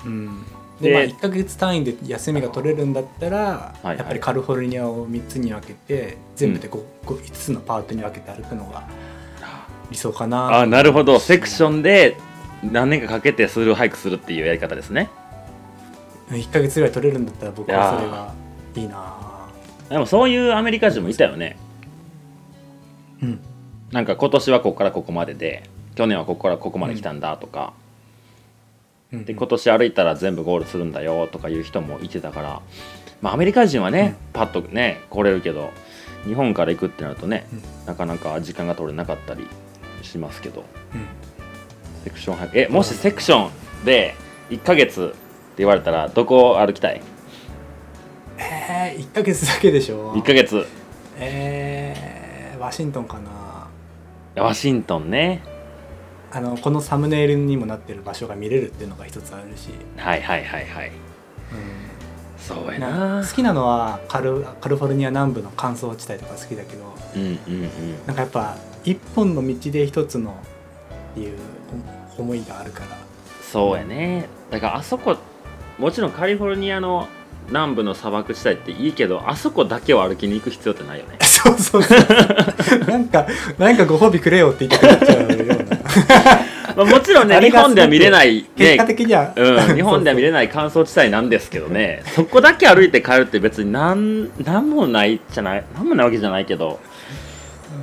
[0.07, 0.45] うん
[0.81, 8.87] ででまあ、1ヶ月単位で休みが取れるんだったら、いはいやっぱりカリフォルニアを3つに分けて全部で 5,、5, つのパートに分けて歩くのが
[9.89, 12.17] 理想かなあなるほど、セクションンで
[12.61, 15.09] 何年かかけてスルーハイクするっていうやり方ですね。
[16.29, 18.33] 1ヶ月ぐらい取れるんだったら僕はそれが
[18.75, 19.47] いいな
[19.89, 21.57] でもそういうアメリカ人もいたよね。
[23.23, 23.39] うん
[23.91, 25.63] なんか今年はここからここまでで、
[25.95, 27.86] 去年はここからここまで来たんだとか、うん
[29.11, 32.61] で今年歩いたら全部ゴールするんだよとかいう人もいてたから、
[33.21, 35.71] まあ、アメリカ人はね、パッとね来れるけど
[36.25, 37.61] 日本から行くってなるとね、うん。
[37.85, 39.47] なかなか時間が取れなかったり
[40.01, 40.65] しますけど。
[40.93, 41.05] うん。
[42.03, 44.15] セクションえもしセクションで
[44.49, 45.15] 1ヶ月って
[45.57, 47.01] 言われたらどこ歩きたい？
[48.37, 50.65] えー、1ヶ月だけでしょ ?1 ヶ月。
[51.17, 54.43] えー、ワシントンかな。
[54.43, 55.41] ワシントンね
[56.31, 60.89] あのこのサムネイルにもなってる場所が見れるっていうのが一つあるし、はいはいはいはい。
[60.89, 61.97] うん
[62.37, 63.19] そうやな。
[63.19, 68.05] な好きなのはカルカリフォルニア南部の乾燥地帯とか好きだけどうんうんうん。
[68.05, 68.55] なんかやっぱ
[68.85, 70.35] 一本の道で一つの
[71.11, 71.37] っていう
[72.17, 72.97] 思いがあるから。
[73.41, 74.27] そうやね。
[74.49, 75.17] だからあそこ
[75.77, 77.07] もちろんカリフォルニアの
[77.47, 81.17] 南部の砂漠地帯っていいけどあそこだけを歩きに行く必要ってないよね。
[81.23, 82.79] そうそうそう。
[82.87, 83.25] なんか
[83.57, 85.27] なんかご褒美くれよって言ってくれちゃう
[86.75, 92.03] まあ、もちろんね日本では見れない、結果ね的には、うん、日本では見れないない乾燥地帯なんですけどね。
[92.15, 96.79] そこだけ歩いて帰るって別になんなんもないじゃないなんもないわけじゃないけど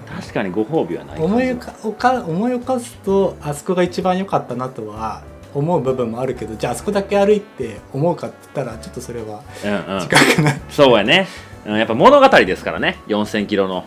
[0.09, 5.23] 確かにご褒美はない思い浮かおか思い浮かすとあそこが一番良かったなとは
[5.53, 10.03] 思う部分もあるけどじゃああそこだけ歩いて思うかって言ったらちょっとそれはうんうん。
[10.03, 11.29] 違くない、そうやね、
[11.67, 12.99] うん、やっぱ物語ですからね。
[13.09, 13.85] 4000キロの、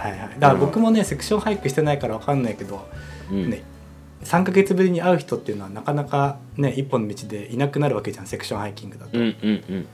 [0.00, 0.20] はいはい。
[0.38, 2.88] だから僕もねセクションハイクしてないから分かんないけど、
[3.30, 3.50] うん。
[3.50, 3.62] ね
[4.24, 9.86] 3ヶ月ぶりに会う人っていうのはなかなかね一本の道でいなくなるわけじゃんセクションハイキングだと、うんうんうん。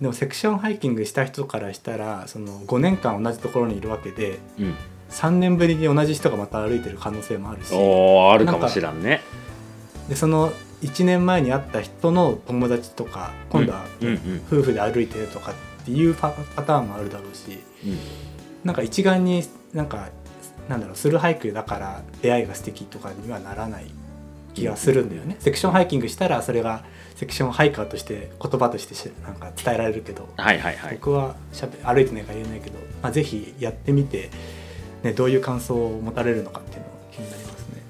[0.00, 4.74] でもセクションハイキングした人からしたらその5年間同じところにいるわけでうん。
[5.10, 7.74] 3年ぶりに同じ人がまた歩いてる可能性もあるし。
[7.74, 9.20] おーあるかもしらんね。
[10.08, 10.52] でその
[10.82, 14.42] 1年前に会った人の友達とか今度はうんうん。
[14.46, 17.58] 夫婦で歩いてるとかっていうパパターンもあるだろうし。
[17.86, 17.98] うん
[18.64, 20.08] なんか一概になんか
[20.68, 23.86] なんだろうスルーハイクだから出会いが素敵とかにはならない
[24.54, 26.84] 気がするんだよね、セクションハイキングしたらそれが
[27.16, 30.94] セクションハイカーとして言葉としてしなんか伝えられるけど、はいはいはい。
[30.96, 34.30] 僕はしゃべ歩いてないから言えないけど、まあ、ぜひやってみて、
[35.02, 37.82] ね、どういう感想を持たれるのかっていうのが気になりますね。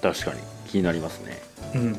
[0.00, 0.42] 確かに。
[0.68, 1.42] 気になりますね。
[1.74, 1.96] うん。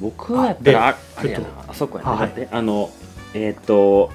[0.00, 1.46] 僕はやったらああれやな。
[1.68, 2.90] あそこやな、はいあの
[3.34, 4.10] えっ、と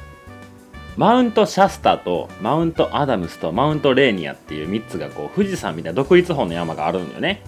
[0.95, 7.41] マウントシャスタとマウントアダムスとマウントレーニアっていう3つがこう富士山みたいな独立峰の山があるんだよね。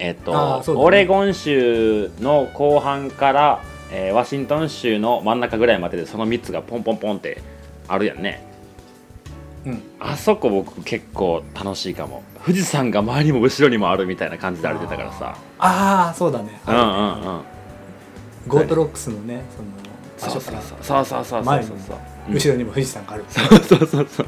[0.00, 0.72] えっ、と、ね。
[0.74, 3.62] オレゴン州の後半から、
[3.92, 7.40] えーワシントン州の真ん中ぐらいまででその3つがポンポンポンって
[7.86, 8.44] あるやんね。
[9.64, 9.82] うん。
[10.00, 12.24] あそこ僕結構楽しいかも。
[12.44, 15.36] 富士山が前にも後ろにもあるみたいな感じで歩いてたからさ。
[15.60, 17.42] ああそうだね、うんうんうん。
[18.48, 20.78] Goat Rocks のねその場そうそうそう。
[20.82, 24.26] そうそうそうそうそう後ろにも富士山がある、そうそうそうそう。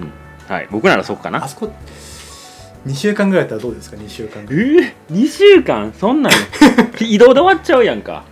[0.00, 0.12] うん、
[0.48, 1.44] はい、僕ならそこかな。
[1.44, 1.72] あそこ
[2.86, 4.94] 2週間ぐらいだったらどうですか？2週間えぐらい。
[5.10, 5.92] ー、2週間？
[5.92, 6.32] そんなん？
[7.00, 8.24] 移動で終わっちゃうやんか。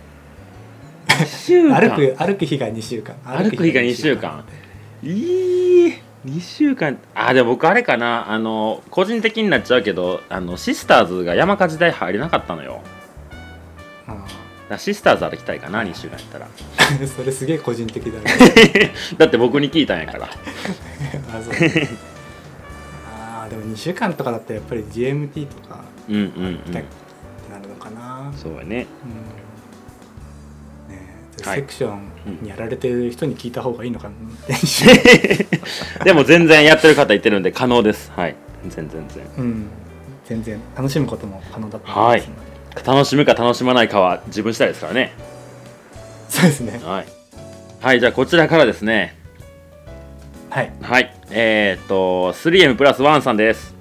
[1.07, 1.79] 2週間。
[1.79, 3.15] 歩く歩く日が2週間。
[3.23, 4.43] 歩く日が2週間。
[5.03, 5.09] い
[5.89, 5.93] い
[6.25, 6.97] 2週間。
[7.15, 8.29] あでも僕あれかな。
[8.29, 12.81] あの個人的になっちゃうけどあのシスターズが山火事代入れなかったのよ。
[14.05, 14.40] だかあ
[14.71, 16.47] らシスターズ歩きたいかな2週間やったら。
[16.47, 18.91] ー それすげえ個人的だね。
[19.17, 20.25] だって僕に聞いたんやから。
[20.29, 20.29] あ
[21.41, 21.53] そう。
[23.13, 26.91] あーでも2週間とかだったらやっぱり GMT とかうんうんう行きたいっんて
[27.51, 28.87] なるのかな、そうやね。
[30.87, 30.95] うん。
[30.95, 31.01] ね
[31.37, 31.99] セクション
[32.43, 35.47] にやられてる人に聞いた方がいいのかなって、
[36.03, 38.11] でも全然やってる方いてるんで可能です。
[38.15, 38.35] はい。
[38.69, 39.25] 全然全然。
[39.37, 39.65] うん、
[40.25, 42.41] 全然楽しむことも可能だと思いますので、
[42.85, 45.13] 楽しむか楽しまないかは自分次第ですからね。
[46.29, 46.79] そうですね。
[46.83, 47.07] はい。
[47.81, 49.15] はいじゃあこちらからですね。
[50.49, 50.71] はい。
[50.81, 51.15] はい。
[51.29, 53.75] えー、っと 3M プラス1さんです。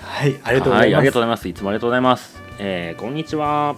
[0.00, 1.48] はいありがとうござはいい、ます、ありがとうございます。
[1.48, 2.40] いつもありがとうございます。
[2.58, 3.76] えー、こんにちは。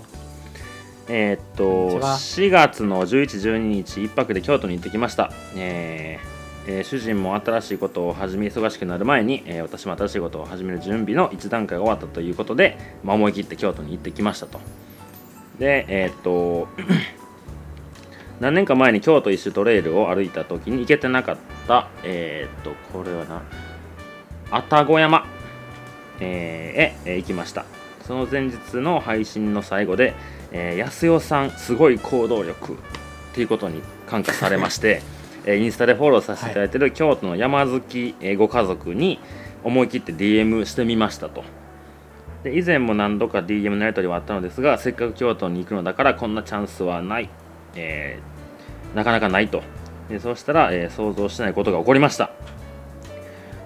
[1.08, 2.10] えー、っとこんにちは。
[2.14, 6.35] 4月の11、12日一泊で京都に行ってきました、えー
[6.66, 14.60] えー主人も新しいことを始め忙しくなる前に、えー私も新しいことを始める準備の一段階が終わったということで、まあ、思い切って京都に行ってきましたと。
[15.58, 16.68] でえーっと
[18.40, 21.36] 何年か前に京都一周トレイルを歩いた時に行けてなかっ
[21.66, 23.42] たえーっとこれはな
[24.50, 25.26] 愛宕山、
[26.20, 27.64] えーへ、行きました。
[28.06, 30.14] その前日の配信の最後で、
[30.52, 32.76] えー、安代さんすごい行動力っ
[33.34, 35.02] ていうことに感化されまして、
[35.46, 36.80] えーインスタでフォローさせていただいてい。
[36.80, 39.18] る京都の山好き、えーご家族に
[39.64, 41.44] 思い切って DM してみましたと。
[42.44, 47.28] で以前も何度か DM のやり取りはあったのですがせっかく京都に行くのだからこんなチャンスはない、
[47.74, 49.62] えーなかなかないと。
[50.08, 52.30] でそうしたら、えー想像してないことが起こりました。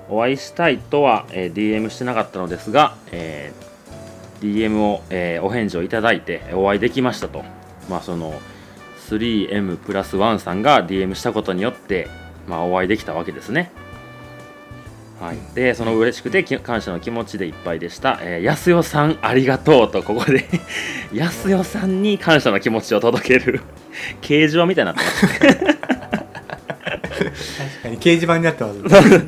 [0.09, 7.45] お会いしたいとは、えー DM してなかったのですが、えー DM を、えーお返事をいただいてえーお会いできましたと。
[7.89, 8.33] まあその
[9.19, 12.09] 3M プラス1さんが DM したことによって、
[12.47, 13.71] まあ、お会いできたわけですね。
[15.21, 20.47] はい、でその嬉しくてき感謝の気持ちでいっぱいでした、えー、安代さんありがとうとここで。
[21.13, 23.61] 安代さんに感謝の気持ちを届ける。
[24.23, 25.29] 形状みたいになってます。
[27.21, 29.27] 確かに掲示板になってますね。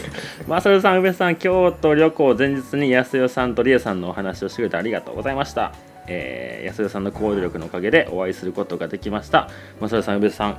[0.48, 5.91] マサルさん、宇部さん、京都旅行前日に安代さんと理恵さんのお話をしてくれてありがとうございました。
[6.06, 9.48] えー安代さんの行動力のおかげでお会いすることができました。
[9.80, 10.58] マサルさん、宇部さん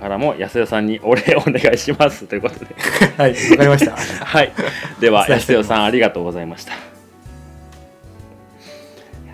[0.00, 2.74] からも安代さんにお礼お願いしますということで。
[3.16, 4.52] はいわかりました はい。
[5.00, 6.74] では、安代さん、ありがとうございました。
[6.74, 6.76] っ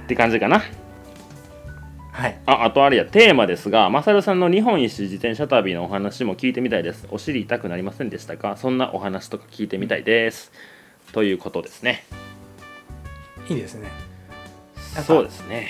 [0.06, 0.62] て感じかな。
[2.12, 8.56] はいああとあれやテーマですがマサルさんの日本一周自転車旅のお話も聞いてみたいですお尻痛くなりませんでしたか？
[8.56, 10.52] そんなお話とか聞いてみたいです
[11.12, 12.04] ということですね
[13.48, 13.88] いいですね
[15.02, 15.68] そうですね。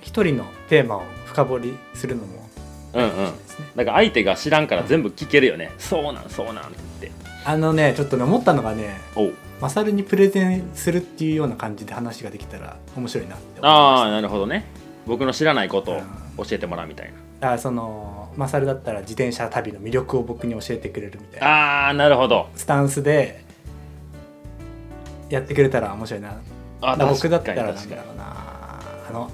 [0.00, 2.48] 一人のテーマを深掘りするのも
[2.94, 3.36] うんうん。
[3.38, 3.66] ですね。
[3.76, 5.72] だから相手が知らんから全部聞けるよね。
[5.78, 6.76] そうなんそうなんって。
[7.00, 9.34] 言ってあのねちょっとね思ったのがねおう。
[9.60, 14.66] マサルにプレゼンするっていうような感じで話ができたら面白いなって思いまああしたなるほどね。
[15.06, 16.00] 僕の知らないことを
[16.44, 21.46] 教えてもらうみたいな、あそのマサルだったら自転車旅の魅力を僕に教えてくれるみたいな。
[21.46, 22.48] ああなるほど。
[22.54, 23.44] スタンスで
[25.30, 26.28] やってくれたら面白いな。
[26.28, 26.38] あだ
[26.80, 28.24] から僕だったらなんだろうな。
[29.08, 29.30] あの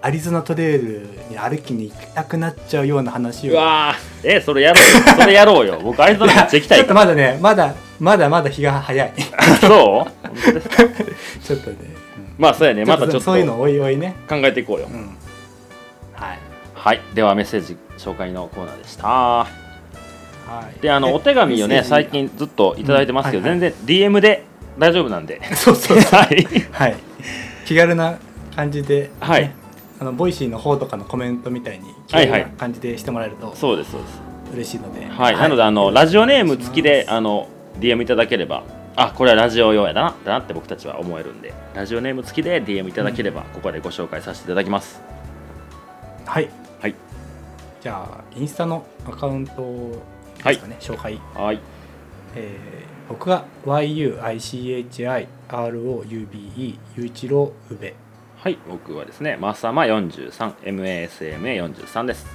[0.00, 3.52] アリゾナトレイルに歩きに行きたくなっちゃうような話を。
[3.52, 4.36] うわー。
[4.36, 4.90] えそれやろうよ。
[5.20, 5.80] それやろうよ。
[5.82, 9.12] 僕アリゾナめっちゃ行きたいちょっとまだねまだまだまだ日が早い。
[9.60, 10.30] そう？
[11.44, 11.76] ちょっとね、
[12.38, 12.82] まあそうやね。
[12.82, 13.20] うんまたちょっと。
[13.20, 15.16] そういうのをおいおいね、考えていこうよ、うん、
[16.12, 16.38] はい。
[16.74, 17.00] はい。
[17.14, 19.08] ではメッセージ紹介のコーナーでした。
[19.08, 19.46] は
[20.78, 20.80] い。
[20.80, 23.48] であのえお手紙をね最近ずっといただいてますけど、うん。
[23.48, 24.44] はい全然 DM で
[24.78, 25.40] 大丈夫なんで。
[25.54, 26.20] そうそうそう。
[26.20, 26.46] はい。
[26.72, 26.96] はい。
[27.66, 28.18] 気軽な
[28.54, 29.50] 感じで、ねはい。
[30.00, 32.42] あの Voicy の方とかのコメントみたいに気はいはい。
[32.42, 34.20] 軽な感じでしてもらえるとそうですそうです。
[34.54, 37.48] 嬉しいので、はい、なのであのラジオネーム付きであの
[37.80, 38.62] DM いただければ
[38.96, 45.00] あこれはラジオ用やだなだなって僕たちは思えるんでラジオネーム付きで DM いただければ、ここでご紹介させていただきます。
[46.24, 46.48] はい、
[46.80, 46.94] はい、
[47.80, 50.02] じゃあインスタのアカウント
[50.44, 51.60] ですかね、紹介、はい。
[52.34, 55.26] えー僕が YUICHIROUBE
[56.96, 57.92] 雄一郎宇部
[58.36, 62.26] はい僕はですねマッサマ 43MASMA43 です。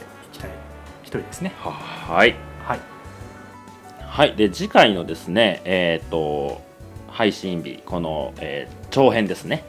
[1.19, 1.53] 人ですね。
[1.59, 2.35] ははい。
[2.65, 2.81] はい。
[4.01, 4.37] はい。
[4.37, 6.63] で次回のですねえっ、と
[7.09, 9.65] 配信日この、えー長編ですね。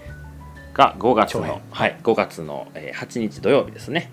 [0.73, 1.97] が5月のはい。
[2.03, 4.11] 5月の、えー8日土曜日ですね。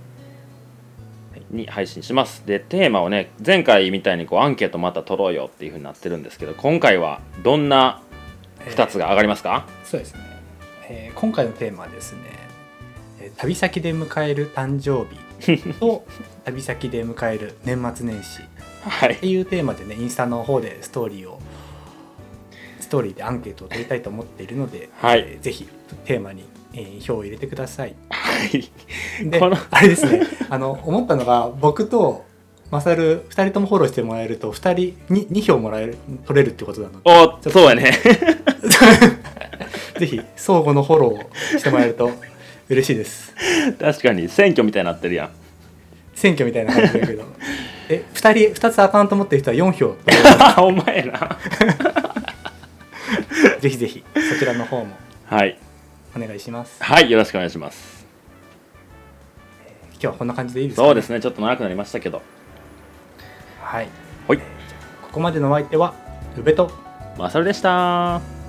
[1.50, 2.46] に配信します。
[2.46, 8.02] でテーマをね前回みたいにこうアンケートまた取ろうよっていうふうになってるんですけど今回はどんな
[8.66, 10.20] 2つが上がりますか、そうですね、
[10.88, 12.20] えー今回のテーマはですね、
[13.20, 16.04] えー旅先で迎える誕生日と
[16.44, 18.42] 旅先で迎える年末年始。
[18.82, 19.14] はい。
[19.14, 21.40] っていうテーマでねインスタの方でストーリーを
[22.80, 25.20] ストーリーでアンケートを取りたいと思っているので、はい。
[25.20, 25.68] えーぜひ
[26.04, 26.44] テーマに、
[26.74, 27.94] えー票を入れてください。
[28.10, 28.70] はい。
[29.28, 29.40] で
[29.70, 30.26] あれですね。
[30.48, 32.24] あの思ったのが僕と
[32.70, 37.10] マサル2人ともフォローしてもらえると2人に 2, 票もらえる取れるってことなので。
[37.10, 37.92] おそうやね。
[39.98, 42.10] ぜひ相互のフォローをしてもらえると
[42.70, 43.34] 嬉しいです。
[43.78, 45.30] 確かに選挙みたいになってるやん
[46.20, 47.24] 選挙みたいな感じだけど。
[47.88, 49.96] え2人2つアカウント持ってる人は4票。
[50.38, 51.38] あ お前な
[53.58, 54.94] ぜひぜひそちらの方も。
[55.24, 55.58] はい。
[56.14, 56.82] お願いします。
[56.82, 58.06] はいよろしくお願いします。
[59.94, 62.22] 今日はこんな感じでいいですか、そうですねちょっと長くなりましたけど。
[63.62, 63.88] はい。
[64.28, 64.38] はい。
[64.38, 64.44] こ
[65.12, 65.94] こまでのお相手は、
[66.38, 66.70] 宇部と、
[67.18, 68.39] まさるでした